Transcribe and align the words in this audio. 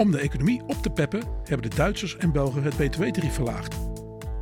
Om 0.00 0.10
de 0.10 0.20
economie 0.20 0.62
op 0.66 0.82
te 0.82 0.90
peppen 0.90 1.22
hebben 1.44 1.70
de 1.70 1.76
Duitsers 1.76 2.16
en 2.16 2.32
Belgen 2.32 2.62
het 2.62 2.76
btw-tarief 2.76 3.34
verlaagd. 3.34 3.76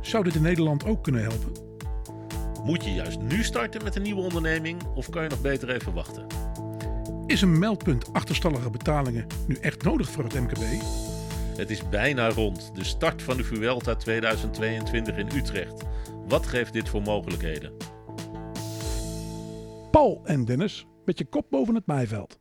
Zou 0.01 0.23
dit 0.23 0.35
in 0.35 0.41
Nederland 0.41 0.85
ook 0.85 1.03
kunnen 1.03 1.21
helpen? 1.21 1.51
Moet 2.63 2.83
je 2.83 2.93
juist 2.93 3.19
nu 3.19 3.43
starten 3.43 3.83
met 3.83 3.95
een 3.95 4.01
nieuwe 4.01 4.21
onderneming 4.21 4.83
of 4.95 5.09
kan 5.09 5.23
je 5.23 5.29
nog 5.29 5.41
beter 5.41 5.69
even 5.69 5.93
wachten? 5.93 6.25
Is 7.25 7.41
een 7.41 7.59
meldpunt 7.59 8.13
achterstallige 8.13 8.69
betalingen 8.69 9.27
nu 9.47 9.55
echt 9.55 9.83
nodig 9.83 10.09
voor 10.09 10.23
het 10.23 10.33
MKB? 10.33 10.63
Het 11.57 11.69
is 11.69 11.89
bijna 11.89 12.29
rond, 12.29 12.75
de 12.75 12.83
start 12.83 13.21
van 13.21 13.37
de 13.37 13.43
Vuelta 13.43 13.95
2022 13.95 15.17
in 15.17 15.27
Utrecht. 15.35 15.83
Wat 16.27 16.47
geeft 16.47 16.73
dit 16.73 16.89
voor 16.89 17.01
mogelijkheden? 17.01 17.71
Paul 19.91 20.21
en 20.23 20.45
Dennis 20.45 20.85
met 21.05 21.17
je 21.17 21.25
kop 21.25 21.45
boven 21.49 21.75
het 21.75 21.85
maaiveld. 21.85 22.39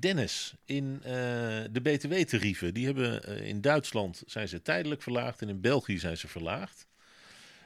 Dennis, 0.00 0.54
in 0.64 0.94
uh, 0.96 1.02
de 1.70 1.80
btw-tarieven, 1.82 2.74
die 2.74 2.84
hebben 2.84 3.30
uh, 3.30 3.48
in 3.48 3.60
Duitsland 3.60 4.22
zijn 4.26 4.48
ze 4.48 4.62
tijdelijk 4.62 5.02
verlaagd 5.02 5.42
en 5.42 5.48
in 5.48 5.60
België 5.60 5.98
zijn 5.98 6.16
ze 6.16 6.28
verlaagd. 6.28 6.86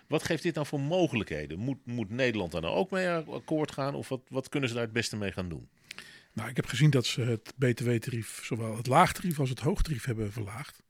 Wat 0.07 0.23
geeft 0.23 0.43
dit 0.43 0.55
dan 0.55 0.67
voor 0.67 0.81
mogelijkheden? 0.81 1.59
Moet, 1.59 1.87
moet 1.87 2.11
Nederland 2.11 2.53
daar 2.53 2.61
nou 2.61 2.75
ook 2.75 2.91
mee 2.91 3.09
akkoord 3.09 3.73
gaan 3.73 3.95
of 3.95 4.09
wat, 4.09 4.21
wat 4.29 4.49
kunnen 4.49 4.69
ze 4.69 4.75
daar 4.75 4.85
het 4.85 4.93
beste 4.93 5.17
mee 5.17 5.33
gaan 5.33 5.49
doen? 5.49 5.69
Nou, 6.33 6.49
ik 6.49 6.57
heb 6.57 6.67
gezien 6.67 6.91
dat 6.91 7.07
ze 7.07 7.21
het 7.21 7.53
btw-tarief, 7.59 8.45
zowel 8.45 8.77
het 8.77 8.87
laagtarief 8.87 9.41
als 9.41 9.49
het 9.49 9.61
hoogtarief 9.61 10.05
hebben 10.05 10.33
verlaagd. 10.33 10.83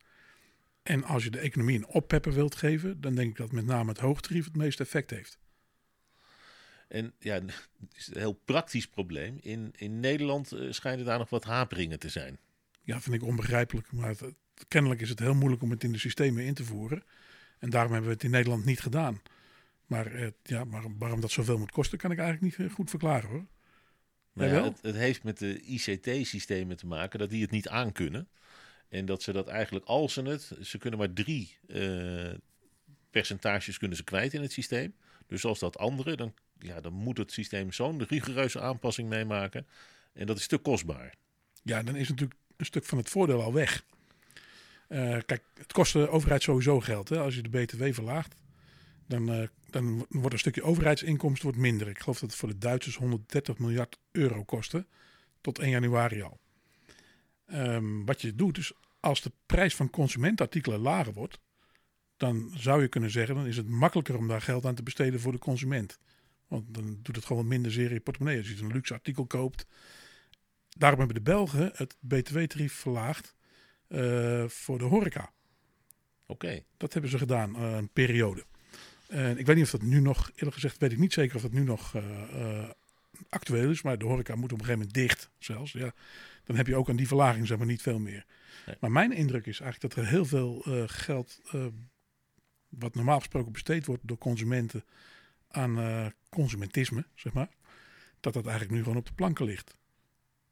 En 0.83 1.05
als 1.05 1.25
je 1.25 1.31
de 1.31 1.39
economie 1.39 1.77
een 1.77 1.87
oppeppen 1.87 2.33
wilt 2.33 2.55
geven, 2.55 3.01
dan 3.01 3.15
denk 3.15 3.31
ik 3.31 3.37
dat 3.37 3.53
met 3.53 3.67
name 3.67 3.89
het 3.89 4.01
hoogtarief 4.01 4.45
het 4.45 4.57
meeste 4.57 4.83
effect 4.83 5.11
heeft. 5.11 5.39
En 6.93 7.13
ja, 7.19 7.35
het 7.81 7.97
is 7.97 8.07
een 8.07 8.21
heel 8.21 8.41
praktisch 8.45 8.89
probleem. 8.89 9.39
In, 9.41 9.73
in 9.77 10.01
Nederland 10.01 10.53
uh, 10.53 10.73
schijnen 10.73 11.05
daar 11.05 11.19
nog 11.19 11.31
wat 11.31 11.45
haperingen 11.45 11.99
te 11.99 12.09
zijn. 12.09 12.39
Ja, 12.83 13.01
vind 13.01 13.15
ik 13.17 13.23
onbegrijpelijk. 13.23 13.93
Maar 13.93 14.09
het, 14.09 14.35
kennelijk 14.69 15.01
is 15.01 15.09
het 15.09 15.19
heel 15.19 15.35
moeilijk 15.35 15.63
om 15.63 15.71
het 15.71 15.85
in 15.85 15.93
de 15.93 15.99
systemen 15.99 16.45
in 16.45 16.55
te 16.55 16.65
voeren. 16.65 17.03
En 17.59 17.71
daarom 17.71 17.93
hebben 17.93 18.11
we 18.11 18.15
het 18.15 18.25
in 18.25 18.31
Nederland 18.31 18.65
niet 18.65 18.81
gedaan. 18.81 19.23
Maar, 19.87 20.15
uh, 20.15 20.27
ja, 20.43 20.65
maar 20.65 20.83
waarom 20.99 21.21
dat 21.21 21.31
zoveel 21.31 21.59
moet 21.59 21.71
kosten, 21.71 21.99
kan 21.99 22.11
ik 22.11 22.19
eigenlijk 22.19 22.59
niet 22.59 22.73
goed 22.73 22.91
verklaren 22.91 23.29
hoor. 23.29 23.47
Nou 24.33 24.51
ja, 24.51 24.65
het, 24.65 24.79
het, 24.83 24.95
heeft 24.95 25.23
met 25.23 25.39
de 25.39 25.61
ICT-systemen 25.61 26.77
te 26.77 26.87
maken 26.87 27.19
dat 27.19 27.31
die 27.31 27.43
het 27.43 27.51
niet 27.51 27.69
aankunnen. 27.69 28.29
En 28.89 29.07
dat 29.07 29.23
ze 29.23 29.33
dat 29.33 29.49
eigenlijk, 29.49 29.85
als 29.85 30.13
ze 30.13 30.23
het, 30.23 30.53
ze 30.61 30.79
kunnen 30.79 30.99
maar 30.99 31.13
drie 31.13 31.59
uh, 31.67 32.35
percentages 33.11 33.79
kunnen 33.79 33.97
ze 33.97 34.05
kwijt 34.05 34.35
in 34.35 34.43
het 34.43 34.53
systeem. 34.53 34.95
Dus 35.27 35.45
als 35.45 35.59
dat 35.59 35.79
andere, 35.79 36.17
dan, 36.17 36.35
ja, 36.63 36.81
dan 36.81 36.93
moet 36.93 37.19
het 37.19 37.33
systeem 37.33 37.73
zo'n 37.73 38.05
rigoureuze 38.09 38.61
aanpassing 38.61 39.09
meemaken. 39.09 39.67
En 40.13 40.27
dat 40.27 40.39
is 40.39 40.47
te 40.47 40.59
kostbaar. 40.59 41.15
Ja, 41.63 41.83
dan 41.83 41.97
is 41.97 42.09
natuurlijk 42.09 42.41
een 42.57 42.67
stuk 42.67 42.85
van 42.85 42.99
het 42.99 43.09
voordeel 43.09 43.43
al 43.43 43.53
weg. 43.53 43.85
Uh, 44.89 45.19
kijk, 45.27 45.43
het 45.55 45.73
kost 45.73 45.93
de 45.93 46.09
overheid 46.09 46.43
sowieso 46.43 46.81
geld. 46.81 47.09
Hè? 47.09 47.21
Als 47.21 47.35
je 47.35 47.43
de 47.43 47.49
BTW 47.49 47.93
verlaagt, 47.93 48.35
dan, 49.07 49.31
uh, 49.31 49.49
dan 49.71 50.07
wordt 50.09 50.33
een 50.33 50.39
stukje 50.39 50.63
overheidsinkomsten 50.63 51.45
wordt 51.45 51.61
minder. 51.61 51.89
Ik 51.89 51.99
geloof 51.99 52.19
dat 52.19 52.31
het 52.31 52.39
voor 52.39 52.49
de 52.49 52.59
Duitsers 52.59 52.97
130 52.97 53.59
miljard 53.59 53.99
euro 54.11 54.45
kostte. 54.45 54.87
Tot 55.41 55.59
1 55.59 55.71
januari 55.71 56.23
al. 56.23 56.41
Um, 57.53 58.05
wat 58.05 58.21
je 58.21 58.35
doet, 58.35 58.59
is 58.59 58.73
als 59.01 59.21
de 59.21 59.33
prijs 59.47 59.75
van 59.75 59.91
consumentenartikelen 59.91 60.81
lager 60.81 61.13
wordt, 61.13 61.39
dan 62.17 62.51
zou 62.55 62.83
je 62.83 62.89
kunnen 62.89 63.11
zeggen, 63.11 63.35
dan 63.35 63.47
is 63.47 63.57
het 63.57 63.69
makkelijker 63.69 64.17
om 64.17 64.29
daar 64.29 64.43
geld 64.43 64.67
aan 64.67 64.75
te 64.75 64.83
besteden 64.83 65.21
voor 65.21 65.33
de 65.33 65.39
consument. 65.39 65.99
Want 66.53 66.75
dan 66.75 66.99
doet 67.03 67.17
het 67.17 67.25
gewoon 67.25 67.47
minder 67.47 67.73
zeer 67.73 67.87
in 67.87 67.95
je 67.95 68.01
portemonnee. 68.01 68.39
Als 68.39 68.49
je 68.49 68.63
een 68.63 68.73
luxe 68.73 68.95
artikel 68.95 69.27
koopt. 69.27 69.67
Daarom 70.69 70.99
hebben 70.99 71.17
de 71.17 71.23
Belgen 71.23 71.73
het 71.75 71.97
btw-tarief 72.01 72.73
verlaagd 72.73 73.35
uh, 73.89 74.49
voor 74.49 74.79
de 74.79 74.85
horeca. 74.85 75.33
Oké. 76.27 76.47
Okay. 76.47 76.65
Dat 76.77 76.93
hebben 76.93 77.11
ze 77.11 77.19
gedaan, 77.19 77.57
uh, 77.57 77.77
een 77.77 77.89
periode. 77.89 78.45
En 79.09 79.39
ik 79.39 79.47
weet 79.47 79.57
niet 79.57 79.65
of 79.65 79.71
dat 79.71 79.83
nu 79.83 80.01
nog, 80.01 80.31
eerlijk 80.35 80.55
gezegd 80.55 80.79
weet 80.79 80.93
ik 80.93 80.99
niet 80.99 81.13
zeker 81.13 81.37
of 81.37 81.43
dat 81.43 81.53
nu 81.53 81.63
nog 81.63 81.95
uh, 81.95 82.69
actueel 83.29 83.71
is. 83.71 83.83
Maar 83.83 83.99
de 83.99 84.05
horeca 84.05 84.35
moet 84.35 84.53
op 84.53 84.59
een 84.59 84.65
gegeven 84.65 84.79
moment 84.79 84.95
dicht 84.95 85.31
zelfs. 85.39 85.73
Ja, 85.73 85.95
dan 86.45 86.57
heb 86.57 86.67
je 86.67 86.77
ook 86.77 86.89
aan 86.89 86.97
die 86.97 87.07
verlaging 87.07 87.47
zeg 87.47 87.59
maar 87.59 87.67
niet 87.67 87.83
veel 87.83 87.99
meer. 87.99 88.27
Nee. 88.67 88.77
Maar 88.81 88.93
mijn 88.93 89.13
indruk 89.13 89.47
is 89.47 89.61
eigenlijk 89.61 89.95
dat 89.95 90.05
er 90.05 90.11
heel 90.11 90.25
veel 90.25 90.65
geld 90.87 91.41
wat 92.69 92.95
normaal 92.95 93.19
gesproken 93.19 93.53
besteed 93.53 93.87
wordt 93.87 94.09
door 94.09 94.19
consumenten 94.19 94.85
aan 95.49 96.13
consumentisme, 96.35 97.05
zeg 97.15 97.33
maar, 97.33 97.49
dat 98.21 98.33
dat 98.33 98.47
eigenlijk 98.47 98.75
nu 98.75 98.83
gewoon 98.83 98.99
op 98.99 99.07
de 99.07 99.13
planken 99.13 99.45
ligt. 99.45 99.77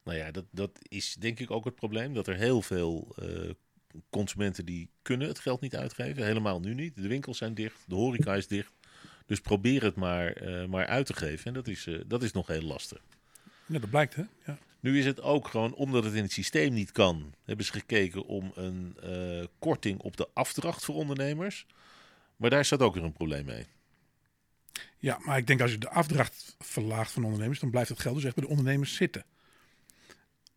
Nou 0.04 0.18
ja, 0.18 0.30
dat, 0.30 0.44
dat 0.50 0.78
is 0.82 1.14
denk 1.14 1.40
ik 1.40 1.50
ook 1.50 1.64
het 1.64 1.74
probleem. 1.74 2.14
Dat 2.14 2.26
er 2.26 2.36
heel 2.36 2.62
veel 2.62 3.16
uh, 3.22 3.50
consumenten 4.10 4.64
die 4.64 4.90
kunnen 5.02 5.28
het 5.28 5.38
geld 5.38 5.60
niet 5.60 5.76
uitgeven. 5.76 6.24
Helemaal 6.24 6.60
nu 6.60 6.74
niet. 6.74 6.96
De 6.96 7.08
winkels 7.08 7.38
zijn 7.38 7.54
dicht, 7.54 7.84
de 7.86 7.94
horeca 7.94 8.34
is 8.34 8.46
dicht. 8.46 8.72
Dus 9.26 9.40
probeer 9.40 9.82
het 9.82 9.94
maar, 9.94 10.42
uh, 10.42 10.66
maar 10.66 10.86
uit 10.86 11.06
te 11.06 11.14
geven. 11.14 11.46
En 11.46 11.52
dat 11.52 11.68
is, 11.68 11.88
dat 12.06 12.22
is 12.22 12.32
nog 12.32 12.46
heel 12.46 12.62
lastig. 12.62 13.02
Ja, 13.66 13.78
dat 13.78 13.90
blijkt 13.90 14.14
hè. 14.14 14.24
Ja. 14.46 14.58
Nu 14.80 14.98
is 14.98 15.04
het 15.04 15.20
ook 15.20 15.48
gewoon, 15.48 15.74
omdat 15.74 16.04
het 16.04 16.14
in 16.14 16.22
het 16.22 16.32
systeem 16.32 16.72
niet 16.72 16.92
kan, 16.92 17.34
hebben 17.44 17.64
ze 17.64 17.72
gekeken 17.72 18.26
om 18.26 18.52
een 18.54 18.96
korting 19.58 20.00
op 20.00 20.16
de 20.16 20.28
afdracht 20.34 20.84
voor 20.84 20.94
ondernemers. 20.94 21.66
Maar 22.36 22.50
daar 22.50 22.64
staat 22.64 22.80
ook 22.80 22.94
weer 22.94 23.04
een 23.04 23.12
probleem 23.12 23.44
mee. 23.44 23.66
Ja, 24.98 25.18
maar 25.24 25.38
ik 25.38 25.46
denk 25.46 25.60
als 25.60 25.70
je 25.70 25.78
de 25.78 25.90
afdracht 25.90 26.56
verlaagt 26.58 27.12
van 27.12 27.24
ondernemers, 27.24 27.60
dan 27.60 27.70
blijft 27.70 27.88
het 27.88 28.00
geld 28.00 28.14
dus 28.14 28.24
echt 28.24 28.34
bij 28.34 28.44
de 28.44 28.50
ondernemers 28.50 28.94
zitten. 28.94 29.24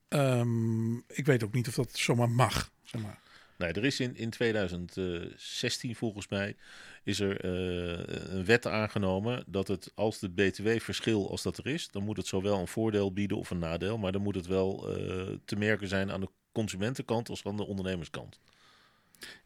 Um, 0.10 1.04
ik 1.08 1.26
weet 1.26 1.44
ook 1.44 1.54
niet 1.54 1.68
of 1.68 1.76
dat 1.76 1.98
zomaar 1.98 2.30
mag. 2.30 2.72
Zeg 2.84 3.02
maar. 3.02 3.20
Nee, 3.58 3.72
er 3.72 3.86
is 3.86 4.00
in, 4.00 4.16
in 4.16 4.30
2016 4.30 5.96
volgens 5.96 6.28
mij 6.28 6.56
is 7.04 7.20
er 7.20 7.46
uh, 7.46 8.36
een 8.36 8.46
wet 8.46 8.68
aangenomen 8.68 9.44
dat 9.48 9.68
het 9.68 9.92
als 9.96 10.22
het 10.22 10.36
btw-verschil 10.36 11.30
als 11.30 11.42
dat 11.42 11.58
er 11.58 11.68
is, 11.68 11.90
dan 11.92 12.04
moet 12.04 12.18
het 12.18 12.28
zowel 12.28 12.60
een 12.60 12.68
voordeel 12.68 13.14
bieden 13.14 13.38
of 13.38 13.50
een 13.50 13.60
nadeel, 13.60 13.98
maar 13.98 14.12
dan 14.12 14.22
moet 14.22 14.36
het 14.36 14.46
wel 14.46 15.00
uh, 15.00 15.38
te 15.46 15.56
merken 15.56 15.88
zijn 15.88 16.12
aan 16.12 16.22
de 16.22 16.30
consumentenkant 16.52 17.30
als 17.30 17.44
aan 17.46 17.58
de 17.58 17.66
ondernemerskant. 17.66 18.40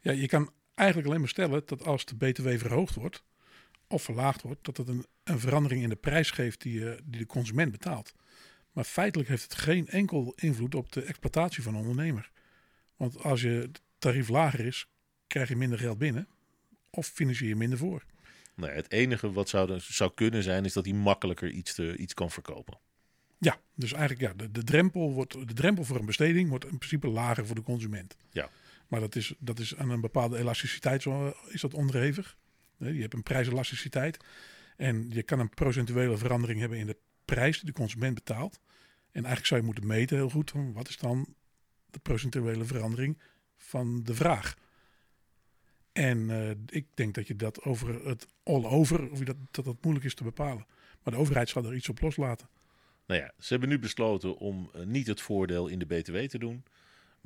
Ja, 0.00 0.12
je 0.12 0.26
kan 0.26 0.52
eigenlijk 0.74 1.08
alleen 1.08 1.20
maar 1.20 1.30
stellen 1.30 1.62
dat 1.66 1.84
als 1.84 2.04
de 2.04 2.16
BTW 2.16 2.48
verhoogd 2.48 2.94
wordt 2.94 3.22
of 3.88 4.02
verlaagd 4.02 4.42
wordt, 4.42 4.64
dat 4.64 4.76
het 4.76 4.88
een, 4.88 5.06
een 5.24 5.40
verandering 5.40 5.82
in 5.82 5.88
de 5.88 5.96
prijs 5.96 6.30
geeft 6.30 6.60
die, 6.60 6.80
uh, 6.80 6.92
die 7.04 7.20
de 7.20 7.26
consument 7.26 7.72
betaalt. 7.72 8.14
Maar 8.72 8.84
feitelijk 8.84 9.28
heeft 9.28 9.42
het 9.42 9.54
geen 9.54 9.88
enkel 9.88 10.32
invloed 10.36 10.74
op 10.74 10.92
de 10.92 11.02
exploitatie 11.02 11.62
van 11.62 11.74
een 11.74 11.80
ondernemer. 11.80 12.30
Want 12.96 13.22
als 13.22 13.42
je 13.42 13.70
tarief 13.98 14.28
lager 14.28 14.60
is, 14.60 14.86
krijg 15.26 15.48
je 15.48 15.56
minder 15.56 15.78
geld 15.78 15.98
binnen 15.98 16.28
of 16.90 17.06
financier 17.06 17.48
je 17.48 17.56
minder 17.56 17.78
voor. 17.78 18.04
Nee, 18.54 18.70
het 18.70 18.92
enige 18.92 19.32
wat 19.32 19.48
zou, 19.48 19.80
zou 19.80 20.12
kunnen 20.14 20.42
zijn, 20.42 20.64
is 20.64 20.72
dat 20.72 20.84
hij 20.84 20.94
makkelijker 20.94 21.50
iets, 21.50 21.74
te, 21.74 21.96
iets 21.96 22.14
kan 22.14 22.30
verkopen. 22.30 22.78
Ja, 23.38 23.60
dus 23.74 23.92
eigenlijk 23.92 24.20
ja, 24.20 24.44
de, 24.44 24.50
de, 24.50 24.64
drempel 24.64 25.12
wordt, 25.12 25.32
de 25.32 25.54
drempel 25.54 25.84
voor 25.84 25.98
een 25.98 26.06
besteding 26.06 26.48
wordt 26.48 26.64
in 26.64 26.78
principe 26.78 27.08
lager 27.08 27.46
voor 27.46 27.54
de 27.54 27.62
consument. 27.62 28.16
Ja. 28.30 28.50
Maar 28.88 29.00
dat 29.00 29.16
is, 29.16 29.34
dat 29.38 29.58
is 29.58 29.76
aan 29.76 29.90
een 29.90 30.00
bepaalde 30.00 30.38
elasticiteit 30.38 31.02
zo, 31.02 31.34
is 31.48 31.60
dat 31.60 31.74
onderhevig. 31.74 32.36
Je 32.78 33.00
hebt 33.00 33.14
een 33.14 33.22
prijselasticiteit. 33.22 34.24
En 34.76 35.10
je 35.10 35.22
kan 35.22 35.38
een 35.38 35.50
procentuele 35.50 36.16
verandering 36.16 36.60
hebben 36.60 36.78
in 36.78 36.86
de 36.86 36.96
prijs 37.24 37.56
die 37.56 37.66
de 37.66 37.78
consument 37.78 38.14
betaalt. 38.14 38.60
En 39.10 39.24
eigenlijk 39.24 39.46
zou 39.46 39.60
je 39.60 39.66
moeten 39.66 39.86
meten 39.86 40.16
heel 40.16 40.30
goed. 40.30 40.52
Wat 40.74 40.88
is 40.88 40.96
dan 40.96 41.34
de 41.90 41.98
procentuele 41.98 42.64
verandering 42.64 43.18
van 43.56 44.02
de 44.02 44.14
vraag? 44.14 44.56
En 45.92 46.18
uh, 46.18 46.50
ik 46.66 46.86
denk 46.94 47.14
dat 47.14 47.26
je 47.26 47.36
dat 47.36 47.62
over 47.62 48.06
het 48.06 48.26
all 48.42 48.64
over, 48.64 49.10
of 49.10 49.18
dat, 49.18 49.36
dat 49.50 49.64
dat 49.64 49.76
moeilijk 49.80 50.06
is 50.06 50.14
te 50.14 50.22
bepalen. 50.22 50.66
Maar 51.02 51.14
de 51.14 51.20
overheid 51.20 51.48
zal 51.48 51.64
er 51.64 51.74
iets 51.74 51.88
op 51.88 52.00
loslaten. 52.00 52.48
Nou 53.06 53.20
ja, 53.20 53.32
ze 53.38 53.48
hebben 53.48 53.68
nu 53.68 53.78
besloten 53.78 54.36
om 54.36 54.70
uh, 54.76 54.84
niet 54.84 55.06
het 55.06 55.20
voordeel 55.20 55.68
in 55.68 55.78
de 55.78 55.86
BTW 55.86 56.16
te 56.16 56.38
doen. 56.38 56.64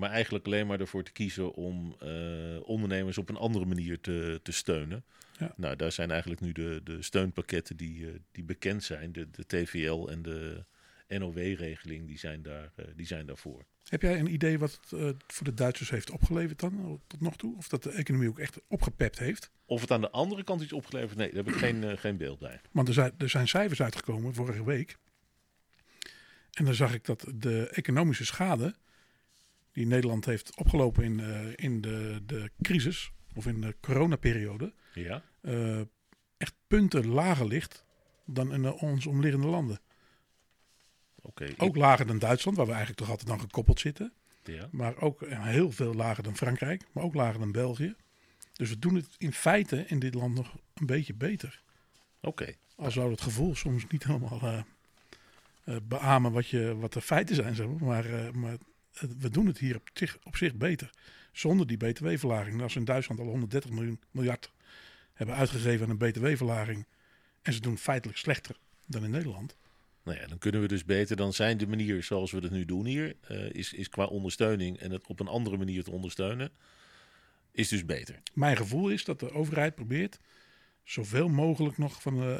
Maar 0.02 0.10
eigenlijk 0.10 0.46
alleen 0.46 0.66
maar 0.66 0.80
ervoor 0.80 1.02
te 1.02 1.12
kiezen 1.12 1.54
om 1.54 1.96
uh, 2.02 2.68
ondernemers 2.68 3.18
op 3.18 3.28
een 3.28 3.36
andere 3.36 3.64
manier 3.64 4.00
te, 4.00 4.40
te 4.42 4.52
steunen. 4.52 5.04
Ja. 5.38 5.52
Nou, 5.56 5.76
daar 5.76 5.92
zijn 5.92 6.10
eigenlijk 6.10 6.40
nu 6.40 6.52
de, 6.52 6.80
de 6.84 7.02
steunpakketten 7.02 7.76
die, 7.76 7.98
uh, 7.98 8.08
die 8.32 8.44
bekend 8.44 8.84
zijn. 8.84 9.12
De, 9.12 9.30
de 9.30 9.46
TVL 9.46 10.08
en 10.08 10.22
de 10.22 10.64
NOW-regeling, 11.08 12.06
die, 12.06 12.18
zijn 12.18 12.42
daar, 12.42 12.72
uh, 12.76 12.86
die 12.96 13.06
zijn 13.06 13.26
daarvoor. 13.26 13.64
Heb 13.88 14.02
jij 14.02 14.18
een 14.18 14.32
idee 14.32 14.58
wat 14.58 14.80
het 14.88 15.24
voor 15.26 15.46
de 15.46 15.54
Duitsers 15.54 15.90
heeft 15.90 16.10
opgeleverd 16.10 16.60
dan, 16.60 17.00
tot 17.06 17.20
nog 17.20 17.36
toe? 17.36 17.56
Of 17.56 17.68
dat 17.68 17.82
de 17.82 17.90
economie 17.90 18.28
ook 18.28 18.38
echt 18.38 18.60
opgepept 18.68 19.18
heeft? 19.18 19.50
Of 19.66 19.80
het 19.80 19.90
aan 19.90 20.00
de 20.00 20.10
andere 20.10 20.44
kant 20.44 20.62
iets 20.62 20.72
opgeleverd? 20.72 21.18
Nee, 21.18 21.32
daar 21.32 21.44
heb 21.44 21.54
ik 21.54 21.60
geen, 21.60 21.98
geen 21.98 22.16
beeld 22.16 22.38
bij. 22.38 22.60
Want 22.70 22.88
er 22.88 22.94
zijn, 22.94 23.12
er 23.18 23.28
zijn 23.28 23.48
cijfers 23.48 23.82
uitgekomen 23.82 24.34
vorige 24.34 24.64
week. 24.64 24.96
En 26.52 26.64
dan 26.64 26.74
zag 26.74 26.94
ik 26.94 27.04
dat 27.04 27.32
de 27.34 27.68
economische 27.68 28.24
schade 28.24 28.74
die 29.72 29.86
Nederland 29.86 30.24
heeft 30.24 30.56
opgelopen 30.56 31.04
in, 31.04 31.18
uh, 31.18 31.52
in 31.54 31.80
de, 31.80 32.22
de 32.26 32.50
crisis 32.62 33.12
of 33.34 33.46
in 33.46 33.60
de 33.60 33.76
coronaperiode, 33.80 34.72
ja. 34.94 35.22
Uh, 35.42 35.80
echt 36.36 36.54
punten 36.66 37.06
lager 37.06 37.46
ligt 37.46 37.84
dan 38.26 38.52
in 38.52 38.62
uh, 38.62 38.82
ons 38.82 39.06
omliggende 39.06 39.46
landen. 39.46 39.80
Oké. 41.22 41.48
Ook 41.56 41.76
lager 41.76 42.06
dan 42.06 42.18
Duitsland, 42.18 42.56
waar 42.56 42.66
we 42.66 42.72
eigenlijk 42.72 43.00
toch 43.00 43.10
altijd 43.10 43.28
dan 43.28 43.40
gekoppeld 43.40 43.80
zitten. 43.80 44.12
Ja. 44.44 44.68
Maar 44.70 45.00
ook 45.00 45.26
heel 45.26 45.70
veel 45.70 45.94
lager 45.94 46.22
dan 46.22 46.36
Frankrijk, 46.36 46.84
maar 46.92 47.04
ook 47.04 47.14
lager 47.14 47.38
dan 47.38 47.52
België. 47.52 47.94
Dus 48.52 48.68
we 48.68 48.78
doen 48.78 48.94
het 48.94 49.08
in 49.18 49.32
feite 49.32 49.84
in 49.86 49.98
dit 49.98 50.14
land 50.14 50.34
nog 50.34 50.56
een 50.74 50.86
beetje 50.86 51.14
beter. 51.14 51.62
Oké. 52.20 52.54
Al 52.76 52.90
zou 52.90 53.10
het 53.10 53.20
gevoel 53.20 53.54
soms 53.54 53.86
niet 53.88 54.04
helemaal 54.04 54.40
uh, 54.42 54.62
uh, 55.64 55.76
beamen 55.82 56.32
wat, 56.32 56.48
je, 56.48 56.76
wat 56.76 56.92
de 56.92 57.00
feiten 57.00 57.34
zijn. 57.34 57.54
Zeg 57.54 57.66
maar 57.66 57.84
maar, 57.84 58.06
uh, 58.06 58.30
maar 58.30 58.56
we 59.18 59.30
doen 59.30 59.46
het 59.46 59.58
hier 59.58 59.76
op 59.76 59.90
zich, 59.92 60.18
op 60.22 60.36
zich 60.36 60.54
beter. 60.54 60.90
Zonder 61.32 61.66
die 61.66 61.76
btw-verlaging. 61.76 62.62
Als 62.62 62.72
we 62.72 62.78
in 62.78 62.84
Duitsland 62.84 63.20
al 63.20 63.26
130 63.26 63.70
miljoen, 63.70 64.00
miljard 64.10 64.52
hebben 65.12 65.36
uitgegeven 65.36 65.84
aan 65.84 65.90
een 65.90 66.10
btw-verlaging. 66.10 66.86
En 67.42 67.52
ze 67.52 67.60
doen 67.60 67.78
feitelijk 67.78 68.18
slechter 68.18 68.56
dan 68.86 69.04
in 69.04 69.10
Nederland. 69.10 69.56
Nou 70.02 70.18
ja, 70.18 70.26
dan 70.26 70.38
kunnen 70.38 70.60
we 70.60 70.68
dus 70.68 70.84
beter. 70.84 71.16
Dan 71.16 71.32
zijn 71.32 71.58
de 71.58 71.66
manier 71.66 72.02
zoals 72.02 72.30
we 72.30 72.38
het 72.38 72.50
nu 72.50 72.64
doen 72.64 72.86
hier, 72.86 73.16
is, 73.52 73.72
is 73.72 73.88
qua 73.88 74.04
ondersteuning 74.04 74.78
en 74.78 74.90
het 74.90 75.06
op 75.06 75.20
een 75.20 75.28
andere 75.28 75.56
manier 75.56 75.84
te 75.84 75.90
ondersteunen, 75.90 76.50
is 77.52 77.68
dus 77.68 77.84
beter. 77.84 78.22
Mijn 78.32 78.56
gevoel 78.56 78.88
is 78.88 79.04
dat 79.04 79.20
de 79.20 79.32
overheid 79.32 79.74
probeert 79.74 80.18
zoveel 80.84 81.28
mogelijk 81.28 81.78
nog 81.78 82.02
van 82.02 82.16
de, 82.16 82.38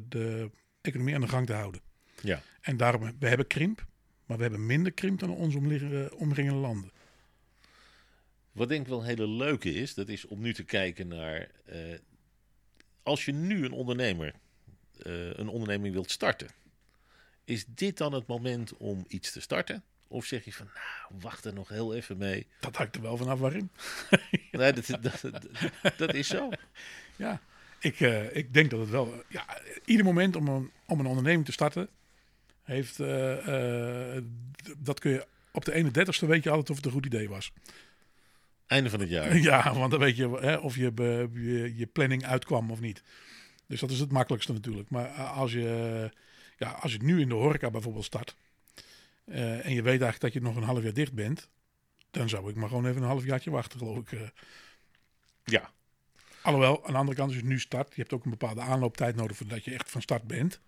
uh, 0.00 0.08
de 0.08 0.50
economie 0.80 1.14
aan 1.14 1.20
de 1.20 1.28
gang 1.28 1.46
te 1.46 1.52
houden. 1.52 1.80
Ja. 2.22 2.42
En 2.60 2.76
daarom, 2.76 3.12
we 3.18 3.28
hebben 3.28 3.46
krimp, 3.46 3.86
maar 4.28 4.36
we 4.36 4.42
hebben 4.42 4.66
minder 4.66 4.92
krimp 4.92 5.18
dan 5.18 5.30
onze 5.30 5.58
omringende 6.16 6.58
landen. 6.60 6.90
Wat 8.52 8.68
denk 8.68 8.80
ik 8.80 8.88
wel 8.88 8.98
een 8.98 9.04
hele 9.04 9.28
leuke 9.28 9.74
is, 9.74 9.94
dat 9.94 10.08
is 10.08 10.26
om 10.26 10.40
nu 10.40 10.54
te 10.54 10.64
kijken 10.64 11.08
naar... 11.08 11.48
Uh, 11.72 11.94
als 13.02 13.24
je 13.24 13.32
nu 13.32 13.64
een 13.64 13.72
ondernemer, 13.72 14.34
uh, 15.06 15.32
een 15.32 15.48
onderneming 15.48 15.94
wilt 15.94 16.10
starten... 16.10 16.48
is 17.44 17.64
dit 17.66 17.96
dan 17.96 18.12
het 18.12 18.26
moment 18.26 18.76
om 18.76 19.04
iets 19.08 19.32
te 19.32 19.40
starten? 19.40 19.82
Of 20.08 20.24
zeg 20.24 20.44
je 20.44 20.52
van, 20.52 20.70
nou, 20.74 21.20
wacht 21.20 21.44
er 21.44 21.54
nog 21.54 21.68
heel 21.68 21.94
even 21.94 22.16
mee. 22.16 22.46
Dat 22.60 22.76
hangt 22.76 22.94
er 22.94 23.02
wel 23.02 23.16
vanaf 23.16 23.38
waarin. 23.38 23.70
nee, 24.52 24.72
dat, 24.72 24.86
dat, 24.86 25.20
dat, 25.20 25.46
dat, 25.96 26.14
is 26.14 26.28
zo. 26.28 26.48
Ja, 27.16 27.40
ik, 27.80 28.00
uh, 28.00 28.36
ik 28.36 28.54
denk 28.54 28.70
dat 28.70 28.80
het 28.80 28.90
wel... 28.90 29.22
Ja, 29.28 29.60
ieder 29.84 30.04
moment 30.04 30.36
om 30.36 30.48
een, 30.48 30.70
om 30.86 31.00
een 31.00 31.06
onderneming 31.06 31.44
te 31.44 31.52
starten... 31.52 31.88
heeft... 32.68 32.98
Uh, 32.98 33.46
uh, 33.46 34.22
dat 34.78 35.00
kun 35.00 35.10
je... 35.10 35.26
Op 35.52 35.64
de 35.64 35.84
31ste 35.84 36.26
weet 36.26 36.42
je 36.42 36.50
altijd 36.50 36.70
of 36.70 36.76
het 36.76 36.86
een 36.86 36.92
goed 36.92 37.06
idee 37.06 37.28
was. 37.28 37.52
Einde 38.66 38.90
van 38.90 39.00
het 39.00 39.08
jaar. 39.08 39.36
Ja, 39.50 39.74
want 39.74 39.90
dan 39.90 40.00
weet 40.00 40.16
je 40.16 40.38
hè, 40.40 40.56
of 40.56 40.76
je, 40.76 40.92
je, 41.32 41.76
je 41.76 41.86
planning 41.86 42.24
uitkwam 42.24 42.70
of 42.70 42.80
niet. 42.80 43.02
Dus 43.66 43.80
dat 43.80 43.90
is 43.90 44.00
het 44.00 44.12
makkelijkste 44.12 44.52
natuurlijk. 44.52 44.90
Maar 44.90 45.08
als 45.10 45.52
je, 45.52 46.10
ja, 46.56 46.70
als 46.70 46.92
je 46.92 46.98
nu 47.02 47.20
in 47.20 47.28
de 47.28 47.34
horeca 47.34 47.70
bijvoorbeeld 47.70 48.04
start... 48.04 48.36
Uh, 49.24 49.66
en 49.66 49.74
je 49.74 49.82
weet 49.82 50.00
eigenlijk 50.00 50.20
dat 50.20 50.32
je 50.32 50.40
nog 50.40 50.56
een 50.56 50.62
half 50.62 50.82
jaar 50.82 50.92
dicht 50.92 51.12
bent, 51.12 51.48
dan 52.10 52.28
zou 52.28 52.50
ik 52.50 52.56
maar 52.56 52.68
gewoon 52.68 52.86
even 52.86 53.02
een 53.02 53.08
halfjaartje 53.08 53.50
wachten, 53.50 53.78
geloof 53.78 53.98
ik. 53.98 54.12
Uh. 54.12 54.20
Ja. 55.44 55.70
Alhoewel, 56.42 56.86
aan 56.86 56.92
de 56.92 56.98
andere 56.98 57.16
kant, 57.16 57.28
als 57.28 57.38
je 57.38 57.44
nu 57.44 57.60
start, 57.60 57.94
je 57.94 58.00
hebt 58.00 58.12
ook 58.12 58.24
een 58.24 58.30
bepaalde 58.30 58.60
aanlooptijd 58.60 59.16
nodig 59.16 59.36
voordat 59.36 59.64
je 59.64 59.74
echt 59.74 59.90
van 59.90 60.02
start 60.02 60.22
bent, 60.22 60.60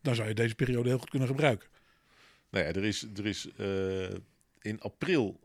dan 0.00 0.14
zou 0.14 0.28
je 0.28 0.34
deze 0.34 0.54
periode 0.54 0.88
heel 0.88 0.98
goed 0.98 1.10
kunnen 1.10 1.28
gebruiken. 1.28 1.68
Nou 2.50 2.64
ja, 2.64 2.72
er 2.72 2.84
is, 2.84 3.06
er 3.16 3.26
is 3.26 3.48
uh, 3.56 4.08
in 4.60 4.80
april 4.80 5.40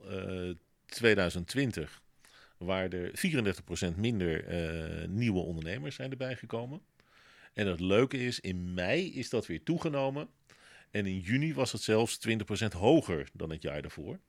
2020 0.85 2.01
waar 2.57 2.89
er 2.89 3.11
34% 3.93 3.95
minder 3.95 4.45
nieuwe 5.09 5.39
ondernemers 5.39 5.95
zijn 5.95 6.11
erbij 6.11 6.35
gekomen. 6.35 6.81
En 7.53 7.67
het 7.67 7.79
leuke 7.79 8.17
is, 8.17 8.39
in 8.39 8.73
mei 8.73 9.13
is 9.13 9.29
dat 9.29 9.45
weer 9.45 9.63
toegenomen. 9.63 10.29
En 10.91 11.05
in 11.05 11.19
juni 11.19 11.53
was 11.53 11.71
het 11.71 11.81
zelfs 11.81 12.19
20% 12.29 12.31
hoger 12.77 13.29
dan 13.33 13.49
het 13.49 13.61
jaar 13.61 13.81
daarvoor. 13.81 14.19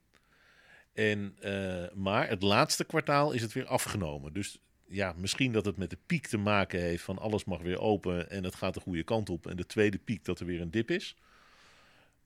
En, 0.93 1.37
uh, 1.45 1.85
maar 1.95 2.29
het 2.29 2.43
laatste 2.43 2.85
kwartaal 2.85 3.33
is 3.33 3.43
het 3.43 3.53
weer 3.53 3.67
afgenomen. 3.67 4.33
Dus 4.33 4.59
ja, 4.87 5.15
misschien 5.17 5.53
dat 5.53 5.65
het 5.65 5.77
met 5.77 5.91
de 5.91 5.99
piek 6.07 6.27
te 6.27 6.37
maken 6.37 6.81
heeft 6.81 7.03
van 7.03 7.19
alles 7.19 7.45
mag 7.45 7.61
weer 7.61 7.81
open 7.81 8.31
en 8.31 8.45
het 8.45 8.55
gaat 8.55 8.75
de 8.75 8.81
goede 8.81 9.03
kant 9.03 9.31
op. 9.31 9.47
En 9.47 9.57
de 9.57 9.67
tweede 9.67 9.99
piek 9.99 10.25
dat 10.25 10.41
er 10.41 10.47
weer 10.47 10.61
een 10.61 10.71
dip 10.71 10.91
is. 10.91 11.17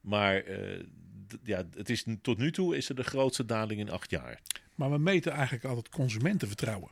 Maar 0.00 0.46
uh, 0.46 0.82
ja, 1.42 1.64
het 1.74 1.90
is, 1.90 2.04
tot 2.22 2.38
nu 2.38 2.52
toe 2.52 2.76
is 2.76 2.88
het 2.88 2.96
de 2.96 3.02
grootste 3.02 3.44
daling 3.44 3.80
in 3.80 3.90
acht 3.90 4.10
jaar. 4.10 4.40
Maar 4.74 4.90
we 4.90 4.98
meten 4.98 5.32
eigenlijk 5.32 5.64
altijd 5.64 5.88
consumentenvertrouwen. 5.88 6.90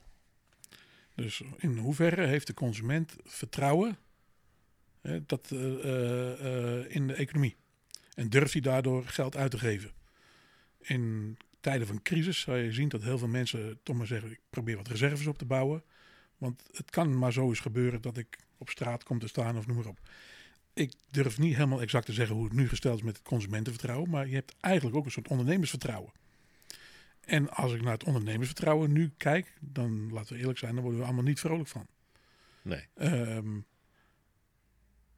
Dus 1.15 1.43
in 1.57 1.77
hoeverre 1.77 2.27
heeft 2.27 2.47
de 2.47 2.55
consument 2.55 3.17
vertrouwen 3.25 3.99
dat, 5.27 5.51
uh, 5.53 5.61
uh, 5.61 6.95
in 6.95 7.07
de 7.07 7.15
economie. 7.15 7.57
En 8.15 8.29
durft 8.29 8.53
hij 8.53 8.63
daardoor 8.63 9.05
geld 9.05 9.37
uit 9.37 9.51
te 9.51 9.59
geven. 9.59 9.91
In 10.81 11.37
tijden 11.67 11.87
van 11.87 12.03
crisis 12.03 12.41
zou 12.41 12.59
je 12.59 12.73
zien 12.73 12.89
dat 12.89 13.03
heel 13.03 13.19
veel 13.19 13.29
mensen 13.29 13.79
toch 13.83 13.97
maar 13.97 14.07
zeggen: 14.07 14.31
ik 14.31 14.41
probeer 14.51 14.77
wat 14.77 14.89
reserves 14.89 15.27
op 15.27 15.39
te 15.39 15.45
bouwen. 15.45 15.83
Want 16.39 16.63
het 16.73 16.91
kan 16.91 17.19
maar 17.19 17.33
zo 17.33 17.49
eens 17.49 17.61
gebeuren 17.61 18.03
dat 18.03 18.17
ik 18.17 18.39
op 18.59 18.69
straat 18.69 19.05
kom 19.05 19.19
te 19.19 19.29
staan 19.29 19.57
of 19.57 19.67
noem 19.67 19.77
maar 19.77 19.87
op. 19.87 20.01
Ik 20.73 20.93
durf 21.11 21.39
niet 21.39 21.55
helemaal 21.55 21.81
exact 21.81 22.07
te 22.07 22.13
zeggen 22.13 22.37
hoe 22.37 22.45
het 22.45 22.53
nu 22.53 22.69
gesteld 22.69 22.99
is 22.99 23.05
met 23.05 23.17
het 23.17 23.27
consumentenvertrouwen. 23.27 24.11
Maar 24.11 24.29
je 24.29 24.35
hebt 24.35 24.55
eigenlijk 24.61 24.97
ook 24.97 25.05
een 25.05 25.11
soort 25.11 25.29
ondernemersvertrouwen. 25.29 26.13
En 27.21 27.51
als 27.51 27.73
ik 27.73 27.83
naar 27.83 27.93
het 27.93 28.05
ondernemersvertrouwen 28.05 28.93
nu 28.93 29.13
kijk, 29.17 29.53
dan 29.61 30.13
laten 30.13 30.33
we 30.35 30.41
eerlijk 30.41 30.59
zijn, 30.59 30.73
dan 30.75 30.83
worden 30.83 31.01
we 31.01 31.07
allemaal 31.07 31.25
niet 31.25 31.41
vrolijk 31.41 31.69
van. 31.69 31.87
Nee. 32.63 32.87
Um, 32.95 33.67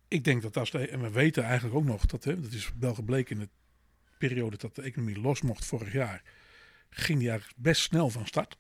ik 0.09 0.25
denk 0.25 0.43
dat 0.43 0.57
als 0.57 0.71
de, 0.71 0.89
en 0.89 1.01
we 1.01 1.11
weten 1.11 1.43
eigenlijk 1.43 1.77
ook 1.77 1.85
nog 1.85 2.07
dat, 2.07 2.25
hè, 2.25 2.41
dat 2.41 2.53
is 2.53 2.71
wel 2.79 2.95
gebleken 2.95 3.37
in 3.37 3.43
de 3.43 3.49
periode 4.19 4.57
dat 4.57 4.75
de 4.75 4.83
economie 4.83 5.21
los 5.21 5.43
mocht 5.43 5.65
vorig 5.65 5.93
jaar, 5.93 6.23
ging 6.91 7.19
die 7.19 7.29
eigenlijk 7.29 7.59
best 7.61 7.83
snel 7.83 8.11
van 8.11 8.27
start. 8.27 8.59